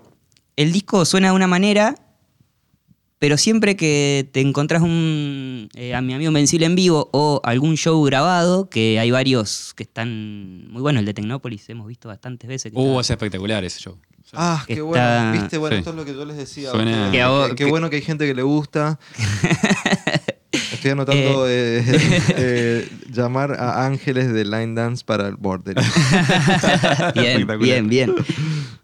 el 0.56 0.72
disco 0.72 1.04
suena 1.06 1.28
de 1.28 1.34
una 1.34 1.46
manera, 1.46 1.94
pero 3.24 3.38
siempre 3.38 3.74
que 3.74 4.28
te 4.32 4.42
encontrás 4.42 4.82
un, 4.82 5.70
eh, 5.72 5.94
a 5.94 6.02
mi 6.02 6.12
amigo 6.12 6.28
Invencible 6.28 6.66
en 6.66 6.74
vivo 6.74 7.08
o 7.14 7.40
algún 7.42 7.74
show 7.78 8.04
grabado, 8.04 8.68
que 8.68 8.98
hay 9.00 9.10
varios 9.10 9.72
que 9.74 9.84
están 9.84 10.68
muy 10.70 10.82
buenos, 10.82 11.00
el 11.00 11.06
de 11.06 11.14
Tecnópolis 11.14 11.66
hemos 11.70 11.86
visto 11.86 12.06
bastantes 12.08 12.46
veces. 12.46 12.70
que 12.70 12.78
Uh, 12.78 12.90
está- 12.90 13.00
es 13.00 13.10
espectacular 13.12 13.64
ese 13.64 13.80
show. 13.80 13.96
Ah, 14.34 14.62
qué 14.66 14.74
está- 14.74 14.84
bueno. 14.84 15.32
Viste, 15.32 15.56
bueno, 15.56 15.74
Sí. 15.76 15.78
esto 15.78 15.90
es 15.92 15.96
lo 15.96 16.04
que 16.04 16.12
yo 16.12 16.26
les 16.26 16.36
decía. 16.36 16.70
Suena- 16.70 17.10
Que 17.10 17.16
que- 17.18 17.54
qué 17.56 17.64
que- 17.64 17.70
bueno 17.70 17.88
que 17.88 17.96
hay 17.96 18.02
gente 18.02 18.26
que 18.26 18.34
le 18.34 18.42
gusta. 18.42 18.98
Estoy 20.72 20.90
anotando 20.92 21.48
eh, 21.48 21.82
eh, 22.36 22.88
llamar 23.10 23.52
a 23.60 23.84
ángeles 23.86 24.32
de 24.32 24.44
Line 24.44 24.74
Dance 24.74 25.04
para 25.04 25.28
el 25.28 25.36
border. 25.36 25.74
bien, 27.14 27.26
Espectacular. 27.26 27.58
bien, 27.58 27.88
bien. 27.88 28.14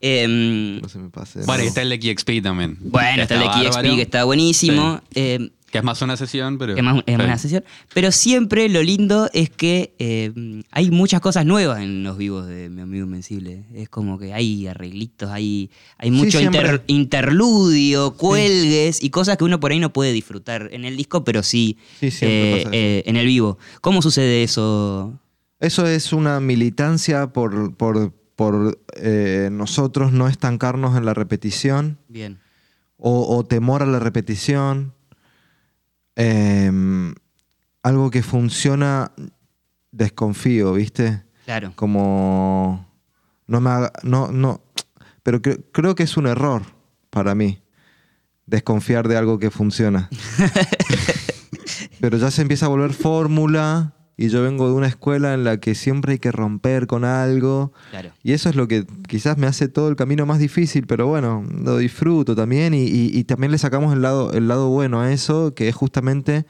Em, 0.00 0.80
No 0.80 0.88
se 0.88 0.98
me 0.98 1.10
pase. 1.10 1.40
y 1.40 1.46
nuevo. 1.46 1.62
está 1.62 1.82
el 1.82 1.90
de 1.90 1.98
KXP 1.98 2.42
también. 2.42 2.78
bueno, 2.80 3.22
está 3.22 3.34
el 3.34 3.40
de 3.40 3.68
KXP 3.70 3.82
que 3.96 4.02
está 4.02 4.24
buenísimo. 4.24 5.00
em, 5.14 5.50
Que 5.70 5.78
es 5.78 5.84
más 5.84 6.02
una 6.02 6.16
sesión, 6.16 6.58
pero. 6.58 6.74
que 6.74 6.82
más- 6.82 6.98
es 7.06 7.16
sí. 7.16 7.22
una 7.22 7.38
sesión. 7.38 7.64
Pero 7.94 8.10
siempre 8.10 8.68
lo 8.68 8.82
lindo 8.82 9.28
es 9.32 9.50
que 9.50 9.94
em, 9.98 10.62
hay 10.72 10.90
muchas 10.90 11.20
cosas 11.20 11.46
nuevas 11.46 11.80
en 11.80 12.02
los 12.02 12.18
vivos 12.18 12.46
de 12.48 12.68
mi 12.68 12.80
amigo 12.82 13.04
Invencible. 13.06 13.64
Es 13.72 13.88
como 13.88 14.18
que 14.18 14.34
hay 14.34 14.66
arreglitos, 14.66 15.30
hay, 15.30 15.70
hay 15.96 16.10
mucho 16.10 16.40
inter- 16.40 16.82
interludio, 16.88 18.14
cuelgues 18.16 19.02
y 19.02 19.10
cosas 19.10 19.36
que 19.36 19.44
uno 19.44 19.60
por 19.60 19.70
ahí 19.72 19.78
no 19.78 19.92
puede 19.92 20.12
disfrutar 20.12 20.68
en 20.72 20.84
el 20.84 20.96
disco, 20.96 21.22
pero 21.24 21.42
sí, 21.42 21.78
eh, 22.00 22.64
eh, 22.72 23.02
en 23.06 23.16
el 23.16 23.26
vivo. 23.26 23.58
¿Cómo 23.80 24.02
sucede 24.02 24.42
eso? 24.42 25.18
Eso 25.60 25.86
es 25.86 26.12
una 26.12 26.40
militancia 26.40 27.28
por, 27.32 27.74
por, 27.76 28.12
por 28.34 28.80
eh, 28.96 29.50
nosotros 29.52 30.10
no 30.12 30.26
estancarnos 30.26 30.96
en 30.96 31.04
la 31.04 31.14
repetición 31.14 31.98
Bien. 32.08 32.38
o, 32.96 33.36
o 33.36 33.44
temor 33.44 33.82
a 33.82 33.86
la 33.86 33.98
repetición. 33.98 34.94
Em, 36.22 37.14
algo 37.82 38.10
que 38.10 38.22
funciona, 38.22 39.12
desconfío, 39.90 40.74
¿viste? 40.74 41.24
Claro. 41.44 41.72
Como 41.76 42.86
no 43.46 43.60
me 43.60 43.70
haga, 43.70 43.92
no, 44.02 44.30
no, 44.30 44.60
pero 45.22 45.40
cre- 45.42 45.64
creo 45.72 45.94
que 45.94 46.02
es 46.04 46.16
un 46.16 46.26
error 46.26 46.62
para 47.10 47.34
mí 47.34 47.62
desconfiar 48.46 49.08
de 49.08 49.16
algo 49.16 49.38
que 49.38 49.50
funciona. 49.50 50.08
pero 52.00 52.18
ya 52.18 52.30
se 52.30 52.42
empieza 52.42 52.66
a 52.66 52.68
volver 52.68 52.92
fórmula 52.92 53.94
y 54.22 54.28
yo 54.28 54.42
vengo 54.42 54.66
de 54.68 54.74
una 54.74 54.86
escuela 54.86 55.32
en 55.32 55.44
la 55.44 55.58
que 55.60 55.74
siempre 55.74 56.12
hay 56.12 56.18
que 56.18 56.30
romper 56.30 56.86
con 56.86 57.04
algo 57.06 57.72
Claro. 57.90 58.10
y 58.22 58.32
eso 58.32 58.50
es 58.50 58.54
lo 58.56 58.68
que 58.68 58.84
quizás 59.08 59.38
me 59.38 59.46
hace 59.46 59.68
todo 59.68 59.88
el 59.88 59.96
camino 59.96 60.26
más 60.26 60.38
difícil, 60.38 60.86
pero 60.86 61.06
bueno, 61.06 61.42
lo 61.64 61.78
disfruto 61.78 62.36
también 62.36 62.74
y, 62.74 62.82
y- 62.82 63.10
y 63.18 63.24
también 63.24 63.50
le 63.50 63.56
sacamos 63.56 63.94
el 63.94 64.02
lado, 64.02 64.32
el 64.32 64.46
lado 64.46 64.68
bueno 64.68 65.00
a 65.00 65.10
eso, 65.10 65.54
que 65.54 65.68
es 65.68 65.74
justamente 65.74 66.44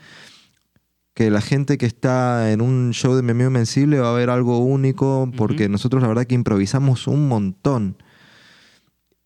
que 1.14 1.30
la 1.30 1.40
gente 1.40 1.78
que 1.78 1.86
está 1.86 2.50
en 2.50 2.60
un 2.60 2.90
show 2.92 3.14
de 3.14 3.22
Mi 3.22 3.30
Amigo 3.32 3.48
Invencible 3.50 4.00
va 4.00 4.10
a 4.10 4.14
ver 4.16 4.30
algo 4.30 4.58
único, 4.58 5.30
porque 5.36 5.68
nosotros 5.68 6.02
la 6.02 6.08
verdad 6.08 6.24
que 6.26 6.34
improvisamos 6.34 7.06
un 7.06 7.28
montón. 7.28 7.96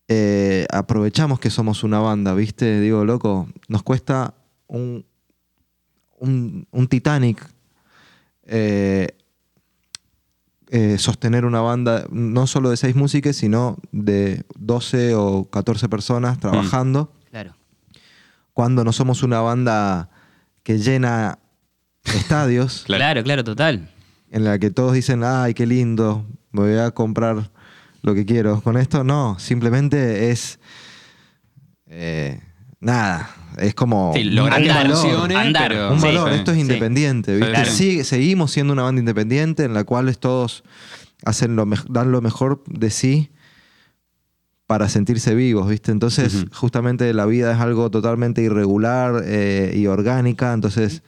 Eh, 0.07 0.67
aprovechamos 0.71 1.39
que 1.39 1.49
somos 1.49 1.83
una 1.83 1.99
banda, 1.99 2.35
¿viste? 2.35 2.79
Digo, 2.79 3.05
loco, 3.05 3.47
nos 3.69 3.81
cuesta 3.81 4.35
un, 4.67 5.05
un, 6.19 6.67
un 6.71 6.87
Titanic 6.87 7.54
eh, 8.45 9.09
eh, 10.69 10.97
sostener 10.97 11.45
una 11.45 11.61
banda 11.61 12.05
no 12.11 12.47
solo 12.47 12.69
de 12.69 12.77
seis 12.77 12.95
músicos, 12.95 13.35
sino 13.35 13.77
de 13.91 14.43
12 14.57 15.13
o 15.15 15.45
14 15.49 15.87
personas 15.89 16.39
trabajando, 16.39 17.11
Claro. 17.29 17.55
cuando 18.53 18.83
no 18.83 18.91
somos 18.91 19.21
una 19.23 19.41
banda 19.41 20.09
que 20.63 20.79
llena 20.79 21.37
estadios, 22.03 22.83
Claro. 22.85 22.99
Claro, 22.99 23.23
claro, 23.23 23.43
total. 23.43 23.89
en 24.31 24.43
la 24.43 24.57
que 24.59 24.71
todos 24.71 24.93
dicen, 24.93 25.23
ay, 25.23 25.53
qué 25.53 25.65
lindo, 25.67 26.25
me 26.51 26.61
voy 26.61 26.77
a 26.79 26.91
comprar 26.91 27.51
lo 28.01 28.13
que 28.15 28.25
quiero 28.25 28.61
con 28.61 28.75
esto. 28.77 29.03
No, 29.03 29.37
simplemente 29.39 30.31
es. 30.31 30.59
eh, 31.87 32.39
nada. 32.79 33.29
Es 33.57 33.73
como. 33.73 34.13
Sí, 34.15 34.23
lograr 34.25 34.61
Andar, 34.61 35.69
pero- 35.69 35.93
un 35.93 36.01
valor. 36.01 36.29
sí. 36.29 36.35
Esto 36.35 36.51
es 36.51 36.55
sí. 36.55 36.61
independiente. 36.61 37.35
¿viste? 37.35 37.51
Claro. 37.51 37.71
Sí, 37.71 38.03
seguimos 38.03 38.51
siendo 38.51 38.73
una 38.73 38.83
banda 38.83 38.99
independiente 38.99 39.63
en 39.63 39.73
la 39.73 39.83
cual 39.83 40.17
todos 40.17 40.63
hacen 41.23 41.55
lo 41.55 41.65
dan 41.89 42.11
lo 42.11 42.21
mejor 42.21 42.63
de 42.67 42.89
sí 42.89 43.29
para 44.67 44.89
sentirse 44.89 45.35
vivos, 45.35 45.69
¿viste? 45.69 45.91
Entonces, 45.91 46.45
justamente 46.51 47.13
la 47.13 47.25
vida 47.25 47.53
es 47.53 47.59
algo 47.59 47.91
totalmente 47.91 48.41
irregular 48.41 49.21
eh, 49.23 49.73
y 49.75 49.85
orgánica, 49.85 50.53
entonces 50.53 51.03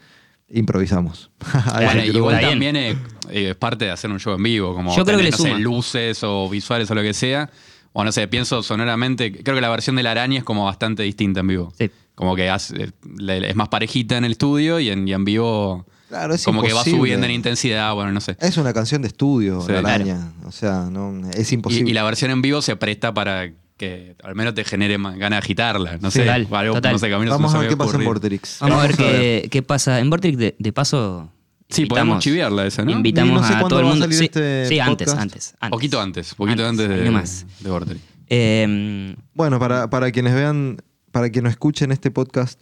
improvisamos. 0.49 1.31
Bueno, 1.73 2.03
igual 2.05 2.39
también 2.39 2.75
es, 2.75 2.95
eh, 3.29 3.49
es 3.49 3.55
parte 3.55 3.85
de 3.85 3.91
hacer 3.91 4.11
un 4.11 4.19
show 4.19 4.35
en 4.35 4.43
vivo, 4.43 4.75
como 4.75 4.95
Yo 4.95 5.03
creo 5.03 5.17
que 5.17 5.31
tener, 5.31 5.39
no 5.39 5.57
sé, 5.57 5.59
luces 5.59 6.19
o 6.23 6.47
visuales 6.49 6.89
o 6.91 6.95
lo 6.95 7.01
que 7.01 7.13
sea. 7.13 7.49
O 7.93 8.03
no 8.03 8.11
sé, 8.11 8.27
pienso 8.27 8.61
sonoramente, 8.61 9.31
creo 9.31 9.55
que 9.55 9.61
la 9.61 9.69
versión 9.69 9.95
de 9.95 10.03
la 10.03 10.11
araña 10.11 10.37
es 10.37 10.43
como 10.43 10.65
bastante 10.65 11.01
distinta 11.01 11.39
en 11.39 11.47
vivo. 11.47 11.73
Sí. 11.79 11.89
Como 12.17 12.35
que 12.35 12.49
hace- 12.49 12.91
es 13.19 13.55
más 13.55 13.69
parejita 13.69 14.17
en 14.17 14.25
el 14.25 14.31
estudio 14.31 14.79
y 14.79 14.89
en, 14.89 15.07
y 15.07 15.13
en 15.13 15.23
vivo 15.23 15.85
Claro, 16.09 16.33
es 16.33 16.43
como 16.43 16.63
que 16.63 16.73
va 16.73 16.83
subiendo 16.83 17.25
en 17.27 17.31
intensidad, 17.31 17.93
bueno, 17.93 18.11
no 18.11 18.21
sé. 18.21 18.35
Es 18.39 18.57
una 18.57 18.73
canción 18.73 19.03
de 19.03 19.09
estudio, 19.09 19.61
Sí. 19.61 19.71
La 19.71 19.79
Araña. 19.79 20.31
O 20.45 20.51
sea, 20.51 20.87
no, 20.89 21.29
es 21.31 21.51
imposible. 21.51 21.89
Y, 21.89 21.91
y 21.91 21.93
la 21.93 22.03
versión 22.03 22.31
en 22.31 22.41
vivo 22.41 22.61
se 22.63 22.75
presta 22.75 23.13
para 23.13 23.51
que 23.77 24.15
al 24.23 24.33
menos 24.33 24.55
te 24.55 24.63
genere 24.63 24.97
más 24.97 25.15
ganas 25.17 25.37
de 25.41 25.45
agitarla. 25.45 25.97
No 26.01 26.09
Sí. 26.09 26.19
sé, 26.19 26.25
Total, 26.25 26.47
algo, 26.51 26.73
total. 26.73 26.93
no 26.93 26.97
sé, 26.97 27.05
a 27.05 27.09
no 27.19 27.29
Vamos 27.29 27.51
me 27.51 27.57
a 27.57 27.61
ver 27.61 27.69
qué 27.69 27.77
pasa 27.77 27.97
en. 27.97 28.05
Vorterix. 28.05 28.57
Vamos, 28.61 28.77
a 28.83 28.87
ver 28.87 28.95
qué, 28.97 29.47
qué 29.51 29.61
pasa. 29.61 29.99
En 29.99 30.09
Vortex, 30.09 30.37
de, 30.39 30.55
de 30.57 30.73
paso. 30.73 31.29
Sí, 31.69 31.85
podemos 31.85 32.23
chiviarla 32.23 32.65
esa, 32.65 32.83
¿no? 32.83 32.91
Invitamos 32.91 33.41
no 33.41 33.47
sé 33.47 33.53
a 33.53 33.59
todo 33.67 33.79
el 33.81 33.85
a 33.85 33.89
mundo. 33.89 34.05
salir 34.05 34.17
sí, 34.17 34.25
este 34.25 34.65
sí, 34.67 34.79
antes, 34.79 35.09
antes, 35.09 35.53
antes. 35.59 35.69
Poquito 35.69 35.99
antes, 36.01 36.33
poquito 36.33 36.65
antes, 36.65 36.87
de, 36.89 37.03
nomás. 37.03 37.45
de 37.59 37.69
Vorterix. 37.69 38.01
Eh, 38.29 39.15
Bueno, 39.33 39.59
para, 39.59 39.89
para 39.89 40.09
quienes 40.11 40.33
vean, 40.33 40.77
para 41.17 41.29
quienes 41.31 41.51
escuchen 41.51 41.91
este 41.91 42.11
podcast 42.11 42.61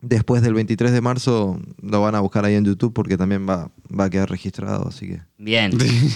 después 0.00 0.42
del 0.42 0.54
23 0.54 0.92
de 0.92 1.00
marzo, 1.00 1.60
lo 1.82 2.00
van 2.00 2.14
a 2.14 2.20
buscar 2.20 2.44
ahí 2.44 2.54
en 2.54 2.64
YouTube 2.64 2.92
porque 2.94 3.16
también 3.16 3.48
va, 3.48 3.72
va 3.90 4.04
a 4.04 4.10
quedar 4.10 4.30
registrado, 4.30 4.86
así 4.86 5.08
que. 5.08 5.22
bien, 5.38 5.72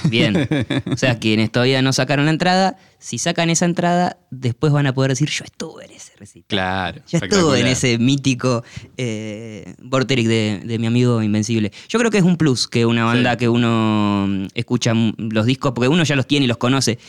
bien. 0.08 0.48
O 0.92 0.96
sea, 0.96 1.18
quienes 1.18 1.50
todavía 1.50 1.82
no 1.82 1.92
sacaron 1.92 2.26
la 2.26 2.30
entrada, 2.30 2.76
si 3.00 3.18
sacan 3.18 3.50
esa 3.50 3.64
entrada, 3.64 4.18
después 4.30 4.72
van 4.72 4.86
a 4.86 4.94
poder 4.94 5.10
decir: 5.10 5.28
Yo 5.30 5.42
estuve 5.44 5.86
en 5.86 5.90
ese 5.90 6.12
recital. 6.16 6.46
Claro. 6.46 7.02
Ya 7.08 7.18
estuve 7.18 7.58
en 7.60 7.66
ese 7.66 7.98
mítico 7.98 8.62
eh, 8.96 9.74
Vorterix 9.82 10.28
de, 10.28 10.62
de 10.64 10.78
mi 10.78 10.86
amigo 10.86 11.20
Invencible. 11.20 11.72
Yo 11.88 11.98
creo 11.98 12.12
que 12.12 12.18
es 12.18 12.24
un 12.24 12.36
plus 12.36 12.68
que 12.68 12.86
una 12.86 13.04
banda 13.04 13.32
Sí. 13.32 13.38
que 13.38 13.48
uno 13.48 14.26
mm, 14.28 14.46
escucha 14.54 14.94
mm, 14.94 15.14
los 15.32 15.44
discos, 15.44 15.72
porque 15.74 15.88
uno 15.88 16.04
ya 16.04 16.14
los 16.14 16.28
tiene 16.28 16.44
y 16.44 16.48
los 16.48 16.58
conoce. 16.58 17.00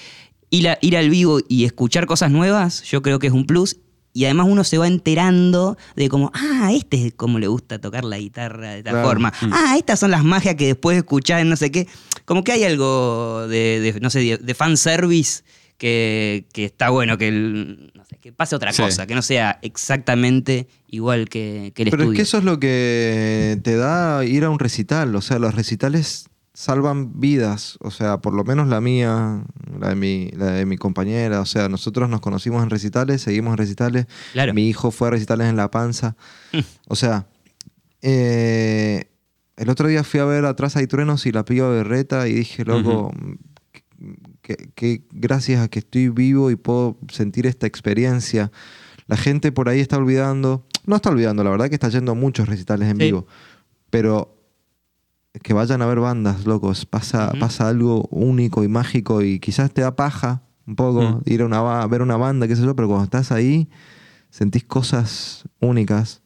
Ir, 0.50 0.70
a- 0.70 0.78
ir 0.82 0.98
al 0.98 1.10
vivo 1.12 1.40
y 1.48 1.66
escuchar 1.66 2.08
cosas 2.08 2.32
nuevas, 2.32 2.82
yo 2.84 3.04
creo 3.04 3.20
que 3.20 3.28
es 3.28 3.34
un 3.34 3.46
plus. 3.46 3.78
Y 4.16 4.26
además 4.26 4.46
uno 4.50 4.64
se 4.64 4.78
va 4.78 4.88
enterando 4.88 5.76
de 5.96 6.08
como, 6.08 6.32
ah, 6.36 6.72
este 6.72 7.08
es 7.08 7.14
como 7.16 7.40
le 7.40 7.48
gusta 7.48 7.80
tocar 7.80 8.04
la 8.06 8.18
guitarra 8.20 8.72
de 8.74 8.78
esta 8.80 8.92
Claro. 8.92 9.08
forma. 9.08 9.34
Ah, 9.52 9.76
estas 9.78 10.00
son 10.00 10.12
las 10.12 10.24
magias 10.24 10.54
que 10.56 10.68
después 10.68 10.96
escuchás 10.98 11.42
en 11.42 11.50
no 11.50 11.56
sé 11.56 11.72
qué. 11.72 11.88
Como 12.26 12.44
que 12.44 12.52
hay 12.52 12.64
algo 12.64 13.48
de, 13.48 13.80
de, 13.80 14.00
no 14.00 14.10
sé, 14.12 14.20
de, 14.20 14.38
de 14.38 14.54
fanservice 14.54 15.42
que, 15.80 16.46
que 16.54 16.66
está 16.66 16.90
bueno, 16.92 17.18
que, 17.18 17.28
el- 17.28 17.92
no 17.96 18.06
sé, 18.06 18.18
que 18.22 18.32
pase 18.32 18.56
otra 18.56 18.72
Sí. 18.72 18.84
cosa, 18.84 19.08
que 19.08 19.16
no 19.16 19.24
sea 19.24 19.58
exactamente 19.64 20.68
igual 20.88 21.28
que, 21.28 21.72
que 21.76 21.84
el 21.84 21.90
Pero 21.90 22.04
estudio. 22.04 22.12
es 22.14 22.18
que 22.18 22.22
eso 22.22 22.38
es 22.38 22.44
lo 22.44 22.60
que 22.60 23.60
te 23.64 23.76
da 23.76 24.24
ir 24.26 24.44
a 24.46 24.50
un 24.52 24.60
recital. 24.60 25.16
O 25.16 25.22
sea, 25.22 25.40
los 25.40 25.56
recitales 25.56 26.28
salvan 26.54 27.20
vidas. 27.20 27.78
O 27.82 27.92
sea, 27.92 28.20
por 28.20 28.34
lo 28.34 28.44
menos 28.44 28.68
la 28.68 28.80
mía, 28.82 29.44
la 29.80 29.90
de 29.90 29.96
mi, 29.96 30.30
la 30.32 30.52
de 30.52 30.66
mi 30.66 30.78
compañera. 30.78 31.42
O 31.42 31.46
sea, 31.46 31.70
nosotros 31.70 32.10
nos 32.10 32.22
conocimos 32.22 32.62
en 32.64 32.70
recitales, 32.70 33.22
seguimos 33.22 33.52
en 33.54 33.58
recitales. 33.58 34.06
Claro. 34.34 34.54
Mi 34.54 34.68
hijo 34.68 34.92
fue 34.92 35.08
a 35.08 35.12
recitales 35.12 35.48
en 35.48 35.56
La 35.56 35.72
Panza. 35.72 36.16
o 36.88 36.96
sea, 36.96 37.28
eh, 38.02 39.06
el 39.56 39.70
otro 39.70 39.88
día 39.88 40.04
fui 40.04 40.20
a 40.20 40.26
ver 40.26 40.46
Atrás 40.46 40.76
hay 40.76 40.88
truenos 40.88 41.26
y 41.26 41.32
la 41.32 41.46
piba 41.46 41.70
berreta 41.70 42.28
y 42.28 42.34
dije, 42.34 42.66
loco, 42.66 43.12
que, 44.42 44.58
que 44.76 45.04
gracias 45.12 45.62
a 45.62 45.68
que 45.70 45.80
estoy 45.80 46.10
vivo 46.10 46.52
y 46.52 46.56
puedo 46.56 46.98
sentir 47.10 47.48
esta 47.48 47.66
experiencia. 47.68 48.52
La 49.08 49.18
gente 49.18 49.52
por 49.52 49.70
ahí 49.70 49.80
está 49.80 49.98
olvidando, 49.98 50.66
no 50.86 50.96
está 50.96 51.10
olvidando, 51.10 51.44
la 51.44 51.50
verdad 51.50 51.70
que 51.70 51.76
está 51.76 51.90
yendo 51.90 52.14
a 52.14 52.16
muchos 52.16 52.48
recitales 52.48 52.90
en 52.90 52.98
Sí. 52.98 53.04
vivo, 53.06 53.28
pero 53.90 54.36
que 55.42 55.54
vayan 55.54 55.82
a 55.82 55.86
ver 55.88 56.00
bandas, 56.00 56.46
locos, 56.46 56.86
pasa, 56.86 57.32
pasa 57.40 57.68
algo 57.68 58.08
único 58.12 58.64
y 58.64 58.68
mágico 58.68 59.22
y 59.24 59.40
quizás 59.40 59.74
te 59.74 59.82
da 59.82 59.96
paja 59.96 60.44
un 60.68 60.76
poco 60.76 61.02
Mm. 61.02 61.22
ir 61.26 61.42
a, 61.42 61.46
una, 61.46 61.82
a 61.82 61.88
ver 61.88 62.02
una 62.02 62.18
banda, 62.18 62.48
qué 62.48 62.56
sé 62.56 62.64
yo, 62.64 62.76
pero 62.76 62.88
cuando 62.88 63.06
estás 63.06 63.32
ahí 63.32 63.68
sentís 64.30 64.64
cosas 64.64 65.44
únicas 65.60 66.22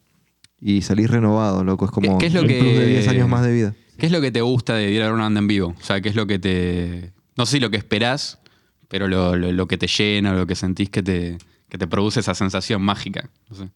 y 0.60 0.82
salís 0.82 1.10
renovado, 1.10 1.64
loco, 1.64 1.86
es 1.86 1.92
como 1.92 2.18
¿Qué- 2.18 2.26
qué 2.26 2.28
es 2.28 2.34
lo 2.34 2.42
un 2.42 2.48
que- 2.48 2.60
plus 2.60 2.74
de 2.78 2.88
10 2.88 3.08
años 3.08 3.30
más 3.30 3.44
de 3.46 3.54
vida. 3.54 3.74
¿Qué 3.98 4.06
es 4.06 4.12
lo 4.12 4.22
que 4.22 4.32
te 4.32 4.42
gusta 4.42 4.76
de 4.76 4.92
ir 4.92 5.02
a 5.02 5.06
ver 5.06 5.14
una 5.14 5.24
banda 5.24 5.40
en 5.40 5.48
vivo? 5.48 5.74
O 5.80 5.84
sea, 5.84 6.02
¿qué 6.02 6.10
es 6.10 6.16
lo 6.16 6.28
que 6.28 6.38
te. 6.38 7.14
No 7.36 7.46
sé 7.46 7.54
si 7.54 7.60
lo 7.60 7.72
que 7.72 7.78
esperás, 7.78 8.40
pero 8.90 9.08
lo, 9.08 9.36
lo- 9.36 9.52
lo 9.52 9.68
que 9.68 9.78
te 9.78 9.88
llena, 9.88 10.34
lo 10.34 10.46
que 10.46 10.56
sentís 10.56 10.90
que 10.90 11.02
te, 11.02 11.38
que 11.70 11.78
te 11.78 11.88
produce 11.88 12.20
esa 12.20 12.36
sensación 12.36 12.82
mágica. 12.82 13.30
No 13.50 13.56
sé. 13.56 13.70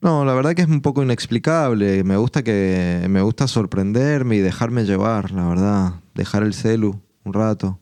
No, 0.00 0.24
la 0.24 0.32
verdad 0.34 0.54
que 0.54 0.62
es 0.62 0.68
un 0.68 0.80
poco 0.80 1.02
inexplicable. 1.02 2.04
Me 2.04 2.16
gusta 2.16 2.42
que 2.42 3.06
me 3.08 3.20
gusta 3.20 3.48
sorprenderme 3.48 4.36
y 4.36 4.40
dejarme 4.40 4.84
llevar, 4.84 5.32
la 5.32 5.48
verdad. 5.48 5.92
Dejar 6.14 6.42
el 6.44 6.54
celu 6.54 7.00
un 7.24 7.32
rato 7.32 7.80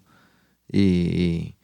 y, 0.70 1.57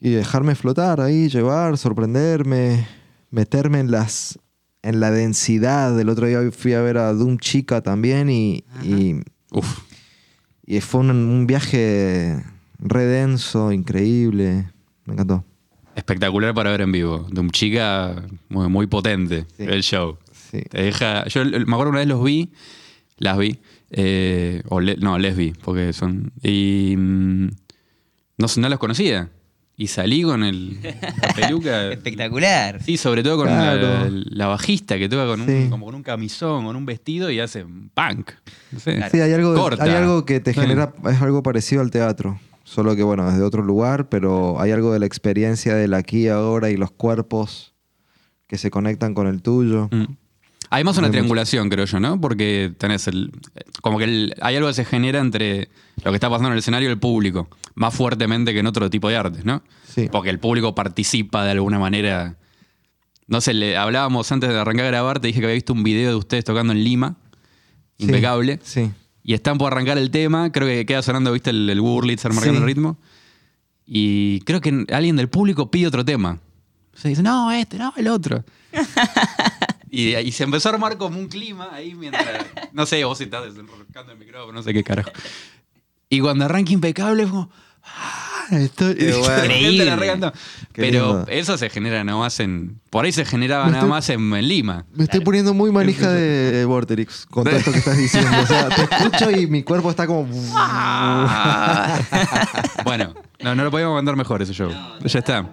y 0.00 0.10
dejarme 0.10 0.54
flotar 0.54 1.00
ahí, 1.00 1.28
llevar, 1.28 1.76
sorprenderme, 1.78 2.86
meterme 3.30 3.80
en 3.80 3.90
las 3.90 4.38
en 4.82 5.00
la 5.00 5.10
densidad. 5.10 5.98
El 6.00 6.08
otro 6.08 6.26
día 6.26 6.40
fui 6.50 6.72
a 6.72 6.80
ver 6.80 6.98
a 6.98 7.12
Doom 7.12 7.38
Chica 7.38 7.82
también 7.82 8.30
y, 8.30 8.64
y, 8.82 9.16
Uf. 9.50 9.80
y 10.64 10.80
fue 10.80 11.00
un, 11.00 11.10
un 11.10 11.46
viaje 11.46 12.42
re 12.78 13.04
denso, 13.04 13.70
increíble. 13.72 14.72
Me 15.04 15.12
encantó. 15.14 15.44
Espectacular 15.98 16.54
para 16.54 16.70
ver 16.70 16.80
en 16.82 16.92
vivo. 16.92 17.26
De 17.30 17.40
un 17.40 17.50
chica 17.50 18.22
muy, 18.48 18.68
muy 18.68 18.86
potente 18.86 19.44
Sí. 19.56 19.64
el 19.64 19.82
show. 19.82 20.16
Sí. 20.32 20.62
Te 20.62 20.82
deja. 20.82 21.26
Yo 21.26 21.44
me 21.44 21.58
acuerdo 21.74 21.90
una 21.90 21.98
vez 21.98 22.08
los 22.08 22.22
vi, 22.24 22.50
las 23.18 23.36
vi. 23.38 23.58
eh, 23.90 24.62
o 24.68 24.80
le- 24.80 24.96
no, 24.96 25.18
les 25.18 25.36
vi, 25.36 25.52
porque 25.64 25.92
son. 25.92 26.32
Y. 26.42 26.94
mm, 26.96 27.48
no, 28.38 28.46
no 28.58 28.68
los 28.68 28.78
conocía. 28.78 29.30
Y 29.80 29.86
salí 29.86 30.22
con 30.22 30.42
el, 30.42 30.80
la 30.82 31.34
peluca. 31.36 31.92
Espectacular. 31.92 32.82
Sí, 32.82 32.96
sobre 32.96 33.22
todo 33.22 33.36
con 33.38 33.46
Claro. 33.46 33.80
la, 33.82 34.10
la 34.10 34.46
bajista 34.48 34.98
que 34.98 35.08
toca 35.08 35.24
con 35.26 35.40
un, 35.40 35.70
como 35.70 35.86
con 35.86 35.94
un 35.94 36.02
camisón, 36.02 36.64
con 36.64 36.74
un 36.76 36.84
vestido 36.84 37.30
y 37.30 37.38
hace 37.40 37.64
punk. 37.94 38.32
No 38.72 38.80
sé. 38.80 39.08
Sí, 39.10 39.20
hay 39.20 39.32
algo, 39.32 39.54
Corta. 39.54 39.84
hay 39.84 39.90
algo 39.92 40.24
que 40.24 40.40
te 40.40 40.52
Sí. 40.52 40.60
genera, 40.60 40.92
es 41.08 41.22
algo 41.22 41.42
parecido 41.44 41.80
al 41.80 41.90
teatro. 41.92 42.40
Solo 42.68 42.94
que, 42.94 43.02
bueno, 43.02 43.26
desde 43.30 43.42
otro 43.42 43.62
lugar, 43.62 44.10
pero 44.10 44.60
hay 44.60 44.72
algo 44.72 44.92
de 44.92 44.98
la 44.98 45.06
experiencia 45.06 45.74
del 45.74 45.94
aquí 45.94 46.24
y 46.24 46.28
ahora 46.28 46.68
y 46.68 46.76
los 46.76 46.90
cuerpos 46.90 47.72
que 48.46 48.58
se 48.58 48.70
conectan 48.70 49.14
con 49.14 49.26
el 49.26 49.40
tuyo. 49.40 49.88
Mm. 49.90 50.04
Hay 50.70 50.84
más 50.84 50.98
una 50.98 51.10
triangulación, 51.10 51.70
creo 51.70 51.86
yo, 51.86 51.98
¿no? 51.98 52.20
Porque 52.20 52.74
tenés 52.76 53.06
el. 53.08 53.32
Como 53.80 53.96
que 53.96 54.04
el- 54.04 54.34
hay 54.42 54.56
algo 54.56 54.68
que 54.68 54.74
se 54.74 54.84
genera 54.84 55.18
entre 55.18 55.70
lo 56.04 56.10
que 56.10 56.16
está 56.16 56.28
pasando 56.28 56.48
en 56.48 56.52
el 56.52 56.58
escenario 56.58 56.90
y 56.90 56.92
el 56.92 56.98
público, 56.98 57.48
más 57.74 57.94
fuertemente 57.94 58.52
que 58.52 58.58
en 58.60 58.66
otro 58.66 58.90
tipo 58.90 59.08
de 59.08 59.16
artes, 59.16 59.46
¿no? 59.46 59.62
Sí. 59.86 60.08
Porque 60.12 60.28
el 60.28 60.38
público 60.38 60.74
participa 60.74 61.44
de 61.46 61.52
alguna 61.52 61.78
manera. 61.78 62.36
No 63.28 63.40
sé, 63.40 63.54
le 63.54 63.78
hablábamos 63.78 64.30
antes 64.30 64.50
de 64.50 64.58
arrancar 64.58 64.84
a 64.84 64.88
grabar, 64.90 65.20
te 65.20 65.28
dije 65.28 65.40
que 65.40 65.46
había 65.46 65.54
visto 65.54 65.72
un 65.72 65.82
video 65.84 66.10
de 66.10 66.16
ustedes 66.16 66.44
tocando 66.44 66.74
en 66.74 66.84
Lima, 66.84 67.16
Sí, 67.98 68.04
impecable. 68.04 68.58
Sí. 68.62 68.90
Y 69.28 69.34
están 69.34 69.58
por 69.58 69.70
arrancar 69.70 69.98
el 69.98 70.10
tema, 70.10 70.50
creo 70.52 70.66
que 70.66 70.86
queda 70.86 71.02
sonando, 71.02 71.32
¿viste? 71.32 71.50
El, 71.50 71.68
el 71.68 71.82
Wurlitzer 71.82 72.32
marcando 72.32 72.60
Sí. 72.60 72.62
el 72.62 72.66
ritmo. 72.66 72.96
Y 73.84 74.40
creo 74.46 74.62
que 74.62 74.86
alguien 74.90 75.16
del 75.16 75.28
público 75.28 75.70
pide 75.70 75.86
otro 75.86 76.02
tema. 76.02 76.38
Se 76.94 77.10
dice, 77.10 77.22
no, 77.22 77.52
este, 77.52 77.76
no, 77.76 77.92
el 77.98 78.08
otro. 78.08 78.42
y, 79.90 80.16
y 80.16 80.32
se 80.32 80.44
empezó 80.44 80.70
a 80.70 80.72
armar 80.72 80.96
como 80.96 81.18
un 81.18 81.28
clima 81.28 81.68
ahí 81.74 81.94
mientras. 81.94 82.46
No 82.72 82.86
sé, 82.86 83.04
vos 83.04 83.20
estás 83.20 83.44
desenroscando 83.44 84.12
el 84.12 84.18
micrófono, 84.18 84.54
no 84.54 84.62
sé 84.62 84.72
qué 84.72 84.82
carajo. 84.82 85.10
Y 86.08 86.20
cuando 86.20 86.46
arranca 86.46 86.72
impecable, 86.72 87.24
fue 87.24 87.32
como. 87.32 87.50
"Ah, 87.84 88.27
estoy. 88.50 88.94
La 88.94 89.98
gente 89.98 90.32
Pero 90.74 90.90
lindo. 91.12 91.26
eso 91.28 91.56
se 91.58 91.68
genera 91.70 92.02
nada 92.04 92.18
más 92.18 92.38
en. 92.40 92.80
Por 92.90 93.04
ahí 93.04 93.12
se 93.12 93.24
generaba 93.24 93.64
Me 93.66 93.72
nada 93.72 93.82
estoy- 93.84 93.90
más 93.90 94.08
en, 94.10 94.32
en 94.32 94.48
Lima. 94.48 94.84
Me 94.94 95.04
estoy 95.04 95.20
poniendo 95.20 95.54
muy 95.54 95.70
manija 95.72 96.10
de 96.10 96.64
Vorterix 96.64 97.26
con 97.26 97.44
todo 97.44 97.56
esto 97.56 97.70
que 97.72 97.78
estás 97.78 97.96
diciendo. 97.98 98.30
O 98.42 98.46
sea, 98.46 98.68
te 98.68 98.82
escucho 98.82 99.30
y 99.30 99.46
mi 99.46 99.62
cuerpo 99.62 99.90
está 99.90 100.06
como... 100.06 100.24
bueno, 102.84 103.14
no, 103.42 103.54
no 103.54 103.64
lo 103.64 103.70
podíamos 103.70 103.94
mandar 103.94 104.16
mejor 104.16 104.40
ese 104.42 104.52
show. 104.54 104.70
ya 105.04 105.18
está. 105.18 105.46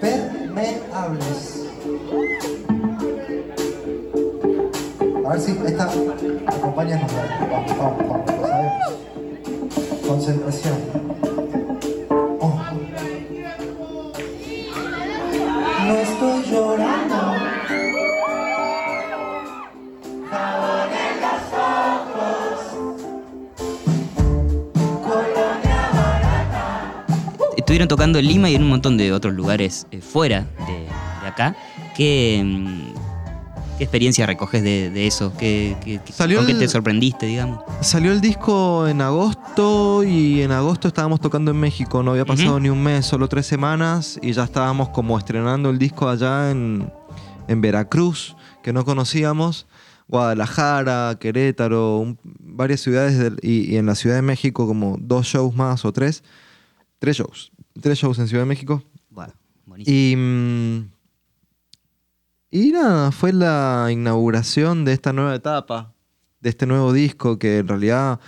Permeables. 0.00 1.52
A 5.26 5.30
ver 5.32 5.40
si 5.40 5.50
esta... 5.66 5.84
Acompáñanos. 6.46 7.10
Vamos, 7.50 7.78
vamos, 7.78 8.08
vamos. 8.08 8.35
Concentración. 10.06 10.74
Oh. 12.40 12.60
No 15.86 15.94
estoy 15.94 16.44
llorando. 16.44 17.16
Colonia 25.02 25.90
barata. 25.92 27.04
Estuvieron 27.56 27.88
tocando 27.88 28.18
en 28.18 28.26
Lima 28.26 28.48
y 28.48 28.54
en 28.54 28.62
un 28.62 28.68
montón 28.68 28.96
de 28.96 29.12
otros 29.12 29.34
lugares 29.34 29.86
eh, 29.90 30.00
fuera 30.00 30.46
de, 30.66 30.86
de 31.22 31.26
acá. 31.26 31.56
¿Qué, 31.96 32.42
mm, 32.44 33.05
qué 33.78 33.84
experiencia 33.84 34.26
recoges 34.26 34.62
de, 34.62 34.90
de 34.90 35.06
eso? 35.06 35.32
¿Qué, 35.38 35.76
qué- 35.84 36.00
Salió 36.12 36.38
¿Con 36.38 36.46
qué 36.46 36.54
te 36.54 36.68
sorprendiste, 36.68 37.26
digamos? 37.26 37.62
Salió 37.82 38.12
el 38.12 38.20
disco 38.20 38.86
en 38.88 39.00
agosto 39.00 40.02
y 40.04 40.42
en 40.42 40.52
agosto 40.52 40.88
estábamos 40.88 41.20
tocando 41.20 41.50
en 41.50 41.58
México. 41.58 42.02
No 42.02 42.12
había 42.12 42.24
pasado 42.24 42.58
ni 42.60 42.68
un 42.68 42.82
mes, 42.82 43.04
solo 43.06 43.28
tres 43.28 43.46
semanas 43.46 44.18
y 44.22 44.32
ya 44.32 44.44
estábamos 44.44 44.88
como 44.90 45.18
estrenando 45.18 45.70
el 45.70 45.78
disco 45.78 46.08
allá 46.08 46.50
en, 46.50 46.90
en 47.48 47.60
Veracruz, 47.60 48.36
que 48.62 48.72
no 48.72 48.84
conocíamos. 48.84 49.66
Guadalajara, 50.08 51.16
Querétaro, 51.20 51.98
un- 51.98 52.18
varias 52.40 52.80
ciudades 52.80 53.18
del- 53.18 53.38
y, 53.42 53.72
y 53.72 53.76
en 53.76 53.86
la 53.86 53.94
Ciudad 53.94 54.16
de 54.16 54.22
México 54.22 54.66
como 54.66 54.96
dos 55.00 55.26
shows 55.26 55.54
más 55.54 55.84
o 55.84 55.92
tres. 55.92 56.22
Tres 56.98 57.16
shows. 57.18 57.52
Tres 57.80 57.98
shows 57.98 58.18
en 58.18 58.28
Ciudad 58.28 58.42
de 58.44 58.48
México. 58.48 58.82
Bueno, 59.10 59.34
buenísimo. 59.66 59.94
Y, 59.96 60.16
mm, 60.16 60.90
y 62.50 62.70
nada, 62.72 63.12
fue 63.12 63.32
la 63.32 63.88
inauguración 63.90 64.84
de 64.84 64.92
esta 64.92 65.12
nueva 65.12 65.34
etapa, 65.34 65.92
de 66.40 66.50
este 66.50 66.66
nuevo 66.66 66.92
disco, 66.92 67.38
que 67.38 67.58
en 67.58 67.68
realidad 67.68 68.20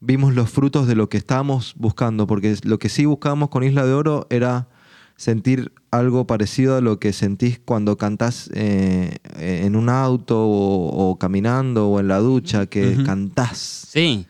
vimos 0.00 0.34
los 0.34 0.50
frutos 0.50 0.86
de 0.86 0.96
lo 0.96 1.08
que 1.08 1.16
estábamos 1.16 1.74
buscando, 1.76 2.26
porque 2.26 2.56
lo 2.64 2.78
que 2.78 2.88
sí 2.88 3.04
buscábamos 3.06 3.48
con 3.48 3.62
Isla 3.64 3.86
de 3.86 3.92
Oro 3.92 4.26
era 4.30 4.68
sentir 5.16 5.72
algo 5.90 6.26
parecido 6.26 6.76
a 6.76 6.80
lo 6.80 6.98
que 6.98 7.12
sentís 7.12 7.60
cuando 7.64 7.96
cantás 7.96 8.50
eh, 8.52 9.16
en 9.38 9.76
un 9.76 9.88
auto 9.88 10.44
o, 10.46 11.10
o 11.10 11.18
caminando 11.18 11.88
o 11.88 12.00
en 12.00 12.08
la 12.08 12.18
ducha, 12.18 12.66
que 12.66 12.94
Ujú. 12.94 13.04
cantás 13.04 13.58
Sí, 13.90 14.26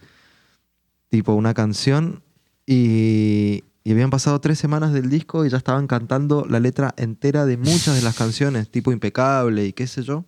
tipo 1.09 1.33
una 1.35 1.55
canción 1.55 2.23
y, 2.67 3.65
y 3.85 3.93
habían 3.93 4.09
pasado 4.09 4.41
tres 4.41 4.59
semanas 4.59 4.95
del 4.95 5.11
disco 5.11 5.45
y 5.45 5.51
ya 5.51 5.59
estaban 5.59 5.87
cantando 5.87 6.47
la 6.49 6.59
letra 6.59 6.95
entera 6.97 7.45
de 7.45 7.59
muchas 7.59 7.95
de 7.95 8.01
las 8.03 8.17
canciones, 8.17 8.71
tipo 8.71 8.91
impecable 8.93 9.67
y 9.67 9.75
qué 9.75 9.87
sé 9.87 10.03
yo, 10.03 10.25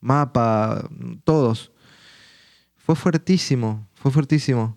mapa, 0.00 0.90
todos. 1.22 1.70
Fue 2.74 2.96
fuertísimo, 2.96 3.88
fue 3.94 4.10
fuertísimo. 4.10 4.76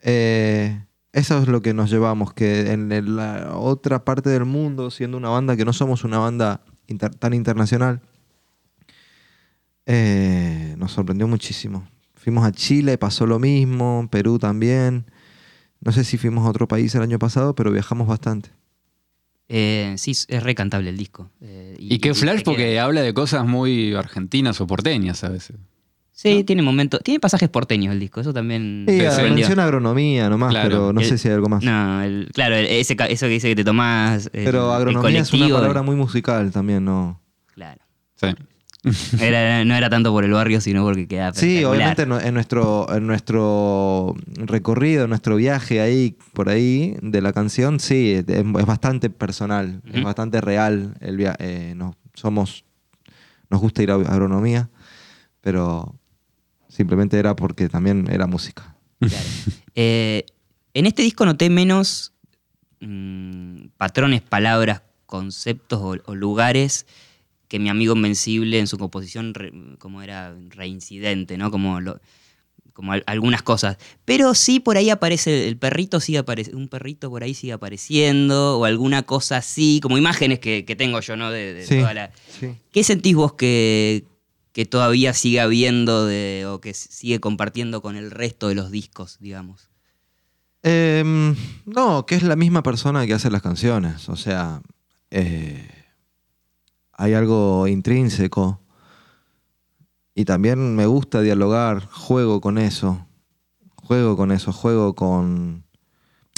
Eh, 0.00 0.82
eso 1.12 1.38
es 1.38 1.48
lo 1.48 1.60
que 1.60 1.74
nos 1.74 1.90
llevamos, 1.90 2.32
que 2.32 2.72
en 2.72 3.16
la 3.16 3.54
otra 3.56 4.02
parte 4.02 4.30
del 4.30 4.46
mundo, 4.46 4.90
siendo 4.90 5.18
una 5.18 5.28
banda 5.28 5.54
que 5.54 5.66
no 5.66 5.74
somos 5.74 6.04
una 6.04 6.18
banda 6.18 6.64
tan 7.18 7.34
internacional, 7.34 8.00
eh, 9.84 10.74
nos 10.78 10.92
sorprendió 10.92 11.28
muchísimo. 11.28 11.86
Fuimos 12.14 12.46
a 12.46 12.52
Chile, 12.52 12.96
pasó 12.96 13.26
lo 13.26 13.38
mismo, 13.38 14.08
Perú 14.10 14.38
también. 14.38 15.04
No 15.80 15.92
sé 15.92 16.04
si 16.04 16.18
fuimos 16.18 16.46
a 16.46 16.50
otro 16.50 16.66
país 16.68 16.94
el 16.94 17.02
año 17.02 17.18
pasado, 17.18 17.54
pero 17.54 17.70
viajamos 17.70 18.06
bastante. 18.08 18.50
eh, 19.50 19.94
sí, 19.96 20.10
es 20.10 20.42
recantable 20.42 20.90
el 20.90 20.98
disco. 20.98 21.30
Eh, 21.40 21.74
Y 21.78 21.98
qué 22.00 22.12
flash 22.12 22.42
porque 22.44 22.64
queda- 22.72 22.84
habla 22.84 23.00
de 23.00 23.14
cosas 23.14 23.46
muy 23.46 23.94
argentinas 23.94 24.60
o 24.60 24.66
porteñas 24.66 25.24
a 25.24 25.30
veces. 25.30 25.56
Sí, 26.12 26.44
tiene 26.44 26.60
momentos. 26.62 27.00
Tiene 27.02 27.18
pasajes 27.20 27.48
porteños 27.48 27.92
el 27.94 28.00
disco, 28.00 28.20
eso 28.20 28.34
también. 28.34 28.84
Sí, 28.88 29.00
sorprendió. 29.00 29.34
menciona 29.36 29.64
agronomía 29.64 30.28
nomás, 30.28 30.50
Claro. 30.50 30.68
pero 30.68 30.92
no 30.92 31.00
El- 31.00 31.06
sé 31.06 31.16
si 31.16 31.28
hay 31.28 31.34
algo 31.34 31.48
más. 31.48 31.62
No, 31.64 32.02
el- 32.02 32.28
claro, 32.34 32.56
el- 32.56 32.66
ese, 32.66 32.94
ca- 32.96 33.06
eso 33.06 33.24
que 33.26 33.32
dice 33.32 33.48
que 33.48 33.54
te 33.56 33.64
tomás. 33.64 34.28
pero 34.32 34.66
el 34.70 34.76
agronomía 34.76 35.20
es 35.20 35.32
una 35.32 35.48
palabra 35.48 35.82
muy 35.82 35.96
musical 35.96 36.50
también, 36.50 36.84
¿no? 36.84 37.18
Claro. 37.54 37.80
Sí. 38.16 38.26
Era- 39.20 39.64
no 39.64 39.74
era 39.74 39.90
tanto 39.90 40.12
por 40.12 40.24
el 40.24 40.30
barrio, 40.32 40.60
sino 40.60 40.84
porque 40.84 41.08
queda. 41.08 41.34
Sí, 41.34 41.64
obviamente 41.64 42.02
en, 42.02 42.34
nuestro, 42.34 42.86
en 42.94 43.06
nuestro 43.06 44.14
recorrido, 44.36 45.04
en 45.04 45.10
nuestro 45.10 45.36
viaje 45.36 45.80
ahí, 45.80 46.16
por 46.32 46.48
ahí, 46.48 46.96
de 47.02 47.20
la 47.20 47.32
canción, 47.32 47.80
sí, 47.80 48.12
es, 48.12 48.24
es 48.28 48.66
bastante 48.66 49.10
personal, 49.10 49.82
es 49.92 50.02
bastante 50.02 50.40
real. 50.40 50.94
El 51.00 51.16
via- 51.16 51.36
eh, 51.40 51.74
no, 51.76 51.96
somos, 52.14 52.64
nos 53.50 53.60
gusta 53.60 53.82
ir 53.82 53.90
a 53.90 53.94
agronomía, 53.94 54.70
pero 55.40 55.94
simplemente 56.68 57.18
era 57.18 57.34
porque 57.34 57.68
también 57.68 58.08
era 58.10 58.26
música. 58.26 58.76
Claro. 59.00 59.16
Eh, 59.74 60.24
en 60.74 60.86
este 60.86 61.02
disco 61.02 61.24
noté 61.26 61.50
menos 61.50 62.12
mm, 62.80 63.66
patrones, 63.76 64.22
palabras, 64.22 64.82
conceptos 65.06 65.80
o, 65.80 65.96
o 66.10 66.14
lugares 66.14 66.86
que 67.48 67.58
mi 67.58 67.68
amigo 67.70 67.96
Invencible 67.96 68.58
en 68.58 68.66
su 68.66 68.78
composición 68.78 69.34
re- 69.34 69.52
como 69.78 70.02
era 70.02 70.34
reincidente, 70.50 71.36
¿no? 71.38 71.50
Como, 71.50 71.80
lo- 71.80 72.00
como 72.74 72.92
al- 72.92 73.02
algunas 73.06 73.42
cosas. 73.42 73.76
Pero 74.04 74.34
sí 74.34 74.60
por 74.60 74.76
ahí 74.76 74.90
aparece, 74.90 75.48
el 75.48 75.56
perrito 75.56 75.98
sigue 75.98 76.18
apareciendo, 76.18 76.58
un 76.60 76.68
perrito 76.68 77.10
por 77.10 77.22
ahí 77.24 77.34
sigue 77.34 77.52
apareciendo, 77.54 78.58
o 78.58 78.64
alguna 78.66 79.02
cosa 79.02 79.38
así, 79.38 79.80
como 79.82 79.98
imágenes 79.98 80.38
que, 80.38 80.64
que 80.64 80.76
tengo 80.76 81.00
yo, 81.00 81.16
¿no? 81.16 81.30
De, 81.30 81.54
de 81.54 81.66
Sí. 81.66 81.78
toda 81.78 81.94
la, 81.94 82.12
Sí. 82.38 82.54
¿Qué 82.70 82.84
sentís 82.84 83.16
vos 83.16 83.32
que, 83.32 84.04
que 84.52 84.64
todavía 84.66 85.14
sigue 85.14 85.40
habiendo 85.40 86.06
de, 86.06 86.44
o 86.46 86.60
que 86.60 86.74
sigue 86.74 87.18
compartiendo 87.20 87.80
con 87.82 87.96
el 87.96 88.10
resto 88.10 88.48
de 88.48 88.54
los 88.54 88.70
discos, 88.70 89.16
digamos? 89.20 89.70
Em, 90.62 91.36
no, 91.66 92.04
que 92.04 92.16
es 92.16 92.22
la 92.24 92.36
misma 92.36 92.62
persona 92.62 93.06
que 93.06 93.14
hace 93.14 93.30
las 93.30 93.42
canciones. 93.42 94.08
O 94.08 94.16
sea, 94.16 94.60
eh, 95.10 95.66
hay 96.98 97.14
algo 97.14 97.66
intrínseco. 97.68 98.60
Y 100.14 100.24
también 100.24 100.74
me 100.74 100.84
gusta 100.86 101.20
dialogar, 101.22 101.86
juego 101.86 102.40
con 102.40 102.58
eso. 102.58 103.06
Juego 103.76 104.16
con 104.16 104.32
eso, 104.32 104.52
juego 104.52 104.94
con. 104.94 105.64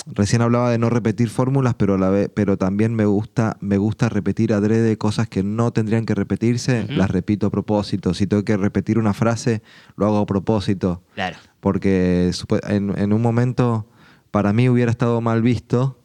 Recién 0.06 0.42
hablaba 0.42 0.70
de 0.70 0.78
no 0.78 0.90
repetir 0.90 1.28
fórmulas, 1.30 1.74
pero, 1.74 1.96
la 1.98 2.08
vez, 2.10 2.30
pero 2.34 2.56
también 2.58 2.94
me 2.94 3.04
gusta, 3.06 3.56
me 3.60 3.76
gusta 3.78 4.08
repetir 4.08 4.52
adrede 4.52 4.96
cosas 4.98 5.28
que 5.28 5.42
no 5.42 5.72
tendrían 5.72 6.04
que 6.06 6.14
repetirse, 6.14 6.86
las 6.88 7.10
repito 7.10 7.46
a 7.46 7.50
propósito. 7.50 8.12
Si 8.14 8.26
tengo 8.26 8.42
que 8.44 8.56
repetir 8.56 8.98
una 8.98 9.12
frase, 9.14 9.62
lo 9.96 10.06
hago 10.06 10.18
a 10.18 10.26
propósito 10.26 11.02
Claro. 11.14 11.36
porque 11.60 12.30
en, 12.68 12.98
en 12.98 13.12
un 13.12 13.20
momento 13.22 13.88
para 14.30 14.52
mí 14.54 14.68
hubiera 14.70 14.90
estado 14.90 15.20
mal 15.20 15.42
visto 15.42 16.02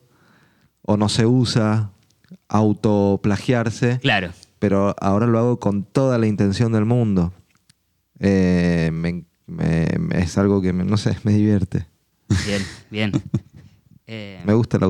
o 0.81 0.97
no 0.97 1.07
se 1.09 1.25
usa 1.25 1.91
autoplagiarse, 2.49 3.99
Claro. 4.01 4.31
Pero 4.59 4.95
ahora 4.99 5.27
lo 5.27 5.39
hago 5.39 5.59
con 5.59 5.83
toda 5.83 6.17
la 6.17 6.27
intención 6.27 6.71
del 6.71 6.85
mundo. 6.85 7.33
Eh, 8.19 8.89
me- 8.93 9.25
me- 9.47 9.87
me- 9.99 10.19
es 10.21 10.37
algo 10.37 10.61
que, 10.61 10.73
me- 10.73 10.85
no 10.85 10.97
sé, 10.97 11.17
me 11.23 11.33
divierte. 11.33 11.85
Bien, 12.45 12.61
bien. 12.89 13.11
Eh, 14.07 14.41
Me 14.45 14.53
gusta 14.53 14.77
el, 14.77 14.83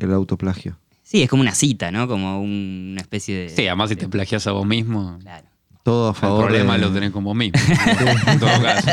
el 0.00 0.12
autoplagio. 0.12 0.76
sí, 1.02 1.22
es 1.22 1.28
como 1.30 1.42
una 1.42 1.54
cita, 1.54 1.90
¿no? 1.90 2.08
Como 2.08 2.40
un- 2.40 2.90
una 2.92 3.00
especie 3.00 3.36
de. 3.36 3.48
Sí, 3.50 3.66
además 3.66 3.90
si 3.90 3.96
te 3.96 4.08
plagias 4.08 4.46
a 4.46 4.52
vos 4.52 4.66
mismo, 4.66 5.18
Claro. 5.20 5.46
Todo 5.84 6.06
a 6.06 6.10
el 6.10 6.16
favor 6.16 6.44
problema 6.46 6.74
de- 6.74 6.78
lo 6.80 6.92
tenés 6.92 7.10
con 7.10 7.24
vos 7.24 7.34
mismo. 7.34 7.58
en 8.26 8.38
todo 8.38 8.62
caso. 8.62 8.88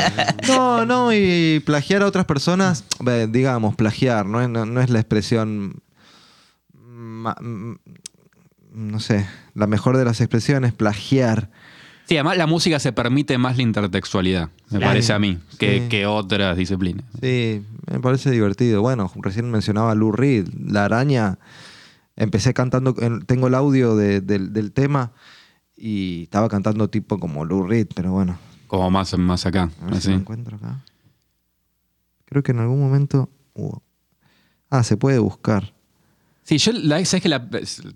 No, 0.48 0.84
no, 0.86 1.12
y 1.12 1.60
plagiar 1.64 2.02
a 2.02 2.06
otras 2.06 2.24
personas, 2.24 2.84
digamos, 3.28 3.76
plagiar, 3.76 4.26
no 4.26 4.40
es, 4.42 4.48
no, 4.48 4.66
no 4.66 4.80
es 4.80 4.90
la 4.90 4.98
expresión, 4.98 5.82
no 8.72 9.00
sé, 9.00 9.26
la 9.54 9.66
mejor 9.66 9.96
de 9.96 10.04
las 10.04 10.20
expresiones, 10.20 10.72
plagiar. 10.72 11.50
Sí, 12.06 12.16
además 12.16 12.36
la 12.38 12.46
música 12.46 12.78
se 12.80 12.92
permite 12.92 13.38
más 13.38 13.56
la 13.56 13.62
intertextualidad, 13.62 14.48
me 14.70 14.78
Claro. 14.78 14.86
parece 14.86 15.12
a 15.12 15.18
mí, 15.18 15.38
que, 15.58 15.82
Sí. 15.82 15.88
que 15.88 16.06
otras 16.06 16.56
disciplinas. 16.56 17.04
Sí, 17.20 17.64
me 17.90 18.00
parece 18.00 18.30
divertido. 18.30 18.82
Bueno, 18.82 19.10
recién 19.16 19.50
mencionaba 19.50 19.94
Lou 19.94 20.10
Reed, 20.12 20.48
La 20.66 20.84
Araña. 20.86 21.38
Empecé 22.16 22.52
cantando, 22.52 22.94
en- 22.98 23.22
tengo 23.22 23.46
el 23.46 23.54
audio 23.54 23.94
de- 23.96 24.20
del, 24.20 24.52
del 24.52 24.72
tema 24.72 25.12
y 25.76 26.24
estaba 26.24 26.48
cantando 26.48 26.90
tipo 26.90 27.18
como 27.18 27.44
Lou 27.44 27.62
Reed, 27.66 27.86
pero 27.94 28.12
bueno, 28.12 28.36
Como 28.66 28.90
más, 28.90 29.16
más 29.16 29.46
acá. 29.46 29.70
a 29.80 29.84
ver 29.84 29.92
si 29.94 29.98
así. 29.98 30.10
lo 30.10 30.16
encuentro 30.16 30.56
acá. 30.56 30.80
Creo 32.26 32.42
que 32.42 32.52
en 32.52 32.58
algún 32.60 32.80
momento... 32.80 33.28
hubo- 33.54 33.82
Ah, 34.72 34.84
se 34.84 34.96
puede 34.96 35.18
buscar. 35.18 35.74
Sí, 36.50 36.58
yo 36.58 36.72
la 36.72 37.04
sabes 37.04 37.22
que 37.22 37.28
la, 37.28 37.48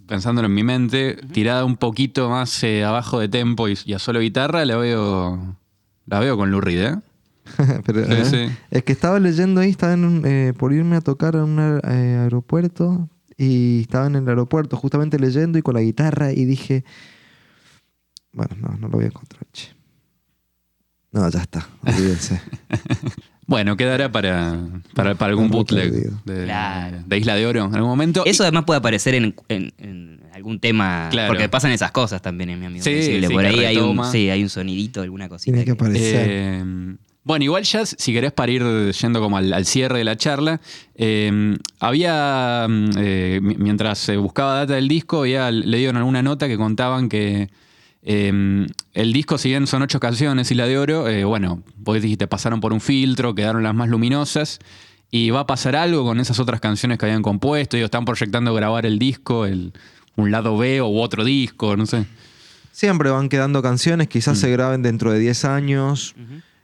pensándolo 0.06 0.46
en 0.46 0.54
mi 0.54 0.62
mente, 0.62 1.16
tirada 1.32 1.64
un 1.64 1.76
poquito 1.76 2.30
más 2.30 2.62
eh, 2.62 2.84
abajo 2.84 3.18
de 3.18 3.28
tempo 3.28 3.68
y, 3.68 3.76
y 3.84 3.94
a 3.94 3.98
solo 3.98 4.20
guitarra, 4.20 4.64
la 4.64 4.76
veo. 4.76 5.56
La 6.06 6.20
veo 6.20 6.36
con 6.36 6.52
Lou 6.52 6.60
Reed, 6.60 6.84
¿eh? 6.84 6.96
Pero, 7.84 8.04
Sí, 8.06 8.12
¿eh? 8.12 8.24
sí. 8.48 8.56
Es 8.70 8.84
que 8.84 8.92
estaba 8.92 9.18
leyendo 9.18 9.60
ahí, 9.60 9.70
estaba 9.70 9.94
en 9.94 10.04
un, 10.04 10.22
eh, 10.24 10.52
por 10.56 10.72
irme 10.72 10.94
a 10.94 11.00
tocar 11.00 11.34
a 11.34 11.42
un 11.42 11.56
aer- 11.58 11.80
eh, 11.84 12.18
aeropuerto 12.22 13.08
y 13.36 13.80
estaba 13.80 14.06
en 14.06 14.14
el 14.14 14.28
aeropuerto 14.28 14.76
justamente 14.76 15.18
leyendo 15.18 15.58
y 15.58 15.62
con 15.62 15.74
la 15.74 15.80
guitarra 15.80 16.30
y 16.30 16.44
dije, 16.44 16.84
bueno, 18.32 18.54
no, 18.60 18.68
no 18.78 18.86
lo 18.86 18.92
voy 18.98 19.04
a 19.06 19.08
encontrar, 19.08 19.42
che. 19.52 19.74
No, 21.10 21.28
ya 21.28 21.40
está, 21.40 21.66
olvídense. 21.84 22.40
Bueno, 23.46 23.76
quedará 23.76 24.10
para, 24.10 24.58
para, 24.94 25.14
para 25.16 25.30
algún 25.30 25.50
bootleg 25.50 25.92
de, 26.24 26.44
Claro. 26.44 26.98
de 27.06 27.18
Isla 27.18 27.34
de 27.36 27.46
Oro 27.46 27.64
en 27.66 27.74
algún 27.74 27.90
momento. 27.90 28.22
Eso 28.24 28.42
además 28.42 28.64
puede 28.64 28.78
aparecer 28.78 29.14
en, 29.14 29.34
en- 29.48 29.72
en 29.78 30.20
algún 30.32 30.58
tema. 30.60 31.08
Claro. 31.10 31.28
Porque 31.28 31.48
pasan 31.48 31.70
esas 31.72 31.90
cosas 31.92 32.22
también 32.22 32.50
en 32.50 32.60
mi 32.60 32.66
amigo. 32.66 32.82
Sí, 32.84 33.02
sí, 33.02 33.26
Por 33.32 33.44
ahí 33.44 33.64
hay 33.64 33.76
un, 33.76 34.04
sí, 34.10 34.30
hay 34.30 34.42
un 34.42 34.48
sonidito, 34.48 35.02
alguna 35.02 35.28
cosita. 35.28 35.52
Tiene 35.52 35.60
que 35.60 35.66
que- 35.66 35.72
aparecer. 35.72 36.26
Eh, 36.30 36.96
bueno, 37.22 37.42
igual 37.44 37.62
ya, 37.64 37.86
si 37.86 38.12
querés 38.12 38.32
para 38.32 38.52
ir 38.52 38.62
yendo 38.92 39.20
como 39.20 39.36
al, 39.38 39.52
al 39.52 39.64
cierre 39.64 39.98
de 39.98 40.04
la 40.04 40.16
charla, 40.16 40.60
eh, 40.94 41.56
había, 41.80 42.66
mm, 42.68 42.90
eh, 42.98 43.40
mi- 43.42 43.56
mientras 43.56 43.98
se 43.98 44.16
buscaba 44.16 44.54
data 44.56 44.74
del 44.74 44.88
disco, 44.88 45.20
había 45.20 45.50
leído 45.50 45.90
en 45.90 45.96
alguna 45.96 46.22
nota 46.22 46.48
que 46.48 46.56
contaban 46.56 47.08
que 47.08 47.48
eh, 48.04 48.66
el 48.92 49.12
disco, 49.12 49.38
si 49.38 49.48
bien 49.48 49.66
son 49.66 49.82
ocho 49.82 49.98
canciones 49.98 50.50
y 50.50 50.54
la 50.54 50.66
de 50.66 50.78
oro, 50.78 51.08
eh, 51.08 51.24
bueno, 51.24 51.62
vos 51.76 52.00
dijiste, 52.00 52.26
pasaron 52.26 52.60
por 52.60 52.72
un 52.72 52.80
filtro, 52.80 53.34
quedaron 53.34 53.62
las 53.62 53.74
más 53.74 53.88
luminosas, 53.88 54.58
y 55.10 55.30
va 55.30 55.40
a 55.40 55.46
pasar 55.46 55.74
algo 55.76 56.04
con 56.04 56.20
esas 56.20 56.38
otras 56.38 56.60
canciones 56.60 56.98
que 56.98 57.06
habían 57.06 57.22
compuesto, 57.22 57.76
ellos 57.76 57.86
están 57.86 58.04
proyectando 58.04 58.52
grabar 58.54 58.84
el 58.84 58.98
disco, 58.98 59.46
el, 59.46 59.72
un 60.16 60.30
lado 60.30 60.56
B 60.58 60.80
o 60.80 60.88
otro 61.00 61.24
disco, 61.24 61.76
no 61.76 61.86
sé. 61.86 62.04
Siempre 62.72 63.10
van 63.10 63.28
quedando 63.28 63.62
canciones, 63.62 64.08
quizás 64.08 64.38
se 64.38 64.50
graben 64.50 64.82
dentro 64.82 65.12
de 65.12 65.20
10 65.20 65.44
años. 65.44 66.14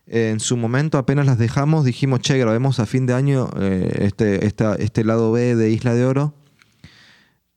Eh, 0.09 0.31
en 0.33 0.41
su 0.41 0.57
momento, 0.57 0.99
apenas 0.99 1.25
las 1.25 1.39
dejamos, 1.39 1.85
dijimos, 1.85 2.19
che, 2.21 2.37
grabemos 2.37 2.81
a 2.81 2.87
fin 2.87 3.07
de 3.07 3.15
año 3.15 3.49
eh, 3.61 3.99
este, 4.01 4.45
esta- 4.45 4.75
este 4.75 5.05
lado 5.05 5.31
B 5.31 5.55
de 5.55 5.71
Isla 5.71 5.95
de 5.95 6.05
Oro. 6.05 6.35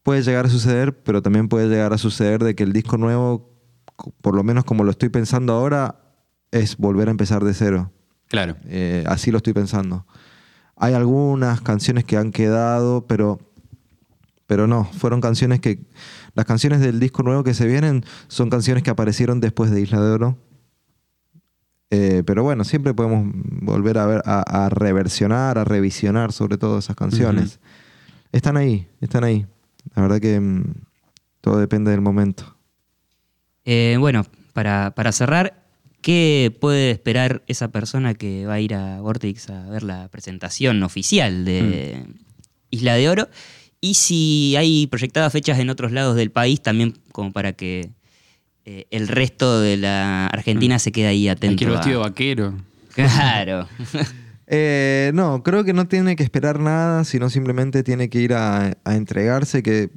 Puede 0.04 0.22
llegar 0.22 0.46
a 0.46 0.50
suceder, 0.50 0.94
pero 1.02 1.22
también 1.22 1.48
puede 1.48 1.68
llegar 1.68 1.94
a 1.94 1.98
suceder 1.98 2.44
de 2.44 2.56
que 2.56 2.64
el 2.64 2.74
disco 2.74 2.98
nuevo, 2.98 3.50
por 4.22 4.36
lo 4.36 4.44
menos 4.44 4.66
como 4.66 4.84
lo 4.84 4.92
estoy 4.92 5.10
pensando 5.10 5.54
ahora, 5.54 6.00
es 6.52 6.78
volver 6.78 7.08
a 7.08 7.12
empezar 7.12 7.44
de 7.44 7.54
cero. 7.54 7.92
Claro. 8.28 8.56
Eh, 8.66 9.04
así 9.08 9.32
lo 9.32 9.38
estoy 9.38 9.54
pensando. 9.54 10.06
Hay 10.76 10.94
algunas 10.94 11.62
canciones 11.62 12.04
que 12.04 12.18
han 12.18 12.32
quedado, 12.32 13.06
pero, 13.08 13.40
pero 14.48 14.68
no, 14.68 14.86
fueron 14.86 15.22
canciones 15.22 15.60
que... 15.60 15.80
Las 16.36 16.46
canciones 16.46 16.80
del 16.80 17.00
disco 17.00 17.22
nuevo 17.22 17.44
que 17.44 17.54
se 17.54 17.68
vienen 17.68 18.04
son 18.28 18.50
canciones 18.50 18.82
que 18.82 18.90
aparecieron 18.90 19.40
después 19.40 19.70
de 19.70 19.82
Isla 19.82 20.02
de 20.02 20.12
Oro. 20.12 20.38
Eh, 21.92 22.24
pero 22.26 22.42
bueno, 22.42 22.64
siempre 22.64 22.96
podemos 22.96 23.32
volver 23.62 24.00
a 24.00 24.08
ver, 24.08 24.24
a, 24.26 24.66
a 24.66 24.70
reversionar, 24.70 25.60
a 25.60 25.64
revisionar 25.64 26.32
sobre 26.32 26.58
todo 26.58 26.80
esas 26.80 26.96
canciones. 26.96 27.60
Están 28.32 28.58
ahí, 28.58 28.88
están 29.00 29.24
ahí. 29.24 29.46
La 29.96 30.02
verdad 30.02 30.20
que 30.20 30.40
mm, 30.40 30.74
todo 31.40 31.60
depende 31.60 31.92
del 31.92 32.02
momento. 32.02 32.56
Eh, 33.66 33.98
bueno, 34.00 34.26
para, 34.54 34.92
para 34.96 35.12
cerrar, 35.12 35.64
¿qué 36.02 36.56
puede 36.60 36.92
esperar 36.92 37.44
esa 37.48 37.70
persona 37.70 38.14
que 38.14 38.46
va 38.46 38.56
a 38.56 38.60
ir 38.60 38.74
a 38.76 39.00
Vortex 39.02 39.50
a 39.50 39.70
ver 39.70 39.84
la 39.84 40.08
presentación 40.10 40.84
oficial 40.84 41.46
de 41.46 42.06
Isla 42.70 42.96
de 42.96 43.10
Oro? 43.10 43.30
Y 43.80 43.96
si 43.96 44.56
hay 44.58 44.88
proyectadas 44.88 45.32
fechas 45.34 45.60
en 45.60 45.70
otros 45.70 45.92
lados 45.92 46.16
del 46.16 46.32
país, 46.32 46.62
también 46.62 46.94
como 47.12 47.32
para 47.34 47.54
que 47.54 47.90
eh, 48.66 48.86
el 48.92 49.08
resto 49.10 49.60
de 49.60 49.76
la 49.78 50.28
Argentina 50.28 50.80
se 50.80 50.92
quede 50.94 51.08
ahí 51.08 51.28
atento. 51.28 51.68
a- 51.68 51.72
vestido 51.72 52.00
vaquero. 52.02 52.54
Claro. 52.94 53.68
Eh, 54.46 55.12
no, 55.16 55.42
creo 55.42 55.64
que 55.64 55.72
no 55.74 55.88
tiene 55.88 56.16
que 56.18 56.22
esperar 56.22 56.60
nada, 56.60 57.06
sino 57.06 57.30
simplemente 57.30 57.82
tiene 57.82 58.10
que 58.10 58.20
ir 58.20 58.34
a, 58.34 58.78
a 58.84 58.96
entregarse, 58.96 59.64
que 59.64 59.90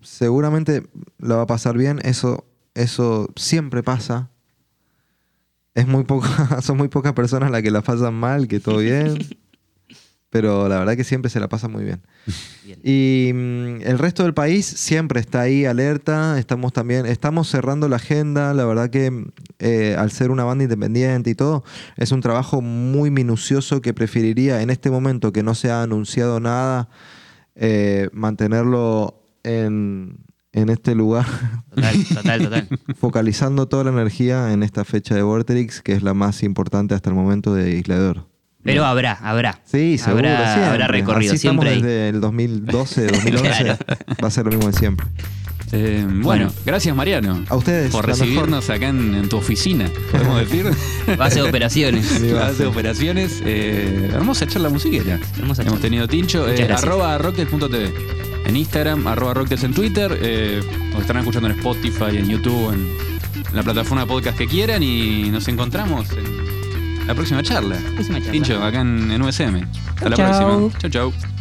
seguramente 0.00 0.84
la 1.18 1.36
va 1.36 1.42
a 1.42 1.46
pasar 1.46 1.76
bien. 1.76 1.98
Eso, 2.04 2.46
eso 2.76 3.30
siempre 3.36 3.82
pasa. 3.82 4.30
Es 5.74 5.86
muy 5.86 6.04
poca, 6.04 6.60
son 6.62 6.76
muy 6.76 6.88
pocas 6.88 7.14
personas 7.14 7.50
las 7.50 7.62
que 7.62 7.70
la 7.70 7.82
pasan 7.82 8.14
mal, 8.14 8.46
que 8.48 8.60
todo 8.60 8.78
bien. 8.78 9.18
Pero 10.30 10.68
la 10.68 10.78
verdad 10.80 10.96
que 10.96 11.04
siempre 11.04 11.30
se 11.30 11.40
la 11.40 11.48
pasa 11.48 11.68
muy 11.68 11.84
bien. 11.84 12.02
Bien. 12.64 12.78
Y 12.82 13.32
mm, 13.32 13.82
el 13.82 13.98
resto 13.98 14.24
del 14.24 14.34
país 14.34 14.66
siempre 14.66 15.20
está 15.20 15.42
ahí 15.42 15.64
alerta. 15.64 16.38
Estamos 16.38 16.74
también, 16.74 17.06
estamos 17.06 17.48
cerrando 17.48 17.88
la 17.88 17.96
agenda. 17.96 18.52
La 18.52 18.66
verdad 18.66 18.90
que 18.90 19.30
eh, 19.58 19.96
al 19.98 20.10
ser 20.10 20.30
una 20.30 20.44
banda 20.44 20.64
independiente 20.64 21.30
y 21.30 21.34
todo, 21.34 21.64
es 21.96 22.12
un 22.12 22.20
trabajo 22.20 22.60
muy 22.60 23.10
minucioso 23.10 23.80
que 23.80 23.94
preferiría 23.94 24.60
en 24.60 24.68
este 24.68 24.90
momento 24.90 25.32
que 25.32 25.42
no 25.42 25.54
se 25.54 25.70
ha 25.70 25.82
anunciado 25.82 26.40
nada, 26.40 26.90
eh, 27.54 28.10
mantenerlo 28.12 29.22
en, 29.44 30.18
en 30.56 30.70
este 30.70 30.94
lugar, 30.94 31.26
Total, 31.74 32.04
total, 32.12 32.42
total. 32.44 32.68
focalizando 32.98 33.68
toda 33.68 33.84
la 33.84 33.90
energía 33.90 34.52
en 34.52 34.62
esta 34.62 34.84
fecha 34.84 35.14
de 35.14 35.22
Vorterix, 35.22 35.82
que 35.82 35.92
es 35.92 36.02
la 36.02 36.14
más 36.14 36.42
importante 36.42 36.94
hasta 36.94 37.10
el 37.10 37.14
momento 37.16 37.54
de 37.54 37.76
Isla 37.76 37.98
de 37.98 38.08
Oro. 38.08 38.28
Pero 38.64 38.84
habrá, 38.84 39.12
habrá. 39.12 39.60
Sí, 39.64 39.96
seguro, 39.96 40.28
Habrá, 40.28 40.52
siempre. 40.54 40.72
habrá 40.72 40.88
recorrido, 40.88 41.32
Así 41.34 41.38
siempre 41.40 41.70
desde 41.76 42.08
el 42.08 42.20
2012, 42.20 43.06
2011. 43.06 43.48
Claro. 43.64 43.78
Va 44.24 44.28
a 44.28 44.30
ser 44.32 44.44
lo 44.46 44.50
mismo 44.50 44.66
de 44.66 44.76
siempre. 44.76 45.06
Eh, 45.72 46.02
bueno, 46.04 46.22
Bueno. 46.22 46.52
gracias 46.64 46.94
Mariano. 46.96 47.44
A 47.48 47.56
ustedes, 47.56 47.92
Por 47.92 48.06
recibirnos 48.06 48.70
acá 48.70 48.88
en, 48.88 49.14
en 49.14 49.28
tu 49.28 49.36
oficina, 49.36 49.88
podemos 50.10 50.40
decir. 50.40 50.66
Base 51.18 51.40
de 51.42 51.48
operaciones. 51.48 52.10
Base. 52.12 52.32
Base 52.32 52.62
de 52.62 52.66
operaciones. 52.66 53.42
Eh, 53.44 54.10
hermosa 54.14 54.46
charla 54.46 54.68
musiquera. 54.68 55.20
Hermosa 55.38 55.62
Hemos 55.62 55.74
charla. 55.74 55.80
tenido 55.80 56.08
Tincho. 56.08 56.48
Eh, 56.48 56.68
arroba 56.72 57.18
rocktel.tv. 57.18 57.92
En 58.46 58.54
Instagram, 58.54 59.06
arroba 59.08 59.34
rocktel 59.34 59.64
en 59.64 59.74
Twitter. 59.74 60.18
Eh, 60.22 60.60
nos 60.92 61.00
estarán 61.00 61.22
escuchando 61.22 61.48
en 61.48 61.58
Spotify, 61.58 62.16
en 62.16 62.28
YouTube, 62.28 62.72
en 62.72 62.86
la 63.56 63.62
plataforma 63.64 64.02
de 64.02 64.06
podcast 64.06 64.38
que 64.38 64.46
quieran. 64.46 64.82
Y 64.84 65.30
nos 65.30 65.48
encontramos 65.48 66.08
en 66.12 67.06
la 67.06 67.14
próxima 67.14 67.42
charla. 67.42 67.76
Próxima 67.94 68.18
charla. 68.18 68.32
Tincho, 68.32 68.62
acá 68.62 68.82
en, 68.82 69.10
en 69.10 69.20
USM. 69.20 69.66
Hasta 69.96 70.08
la 70.08 70.16
Chau, 70.16 70.26
próxima. 70.26 70.78
Chau, 70.78 70.90
chau. 70.90 71.35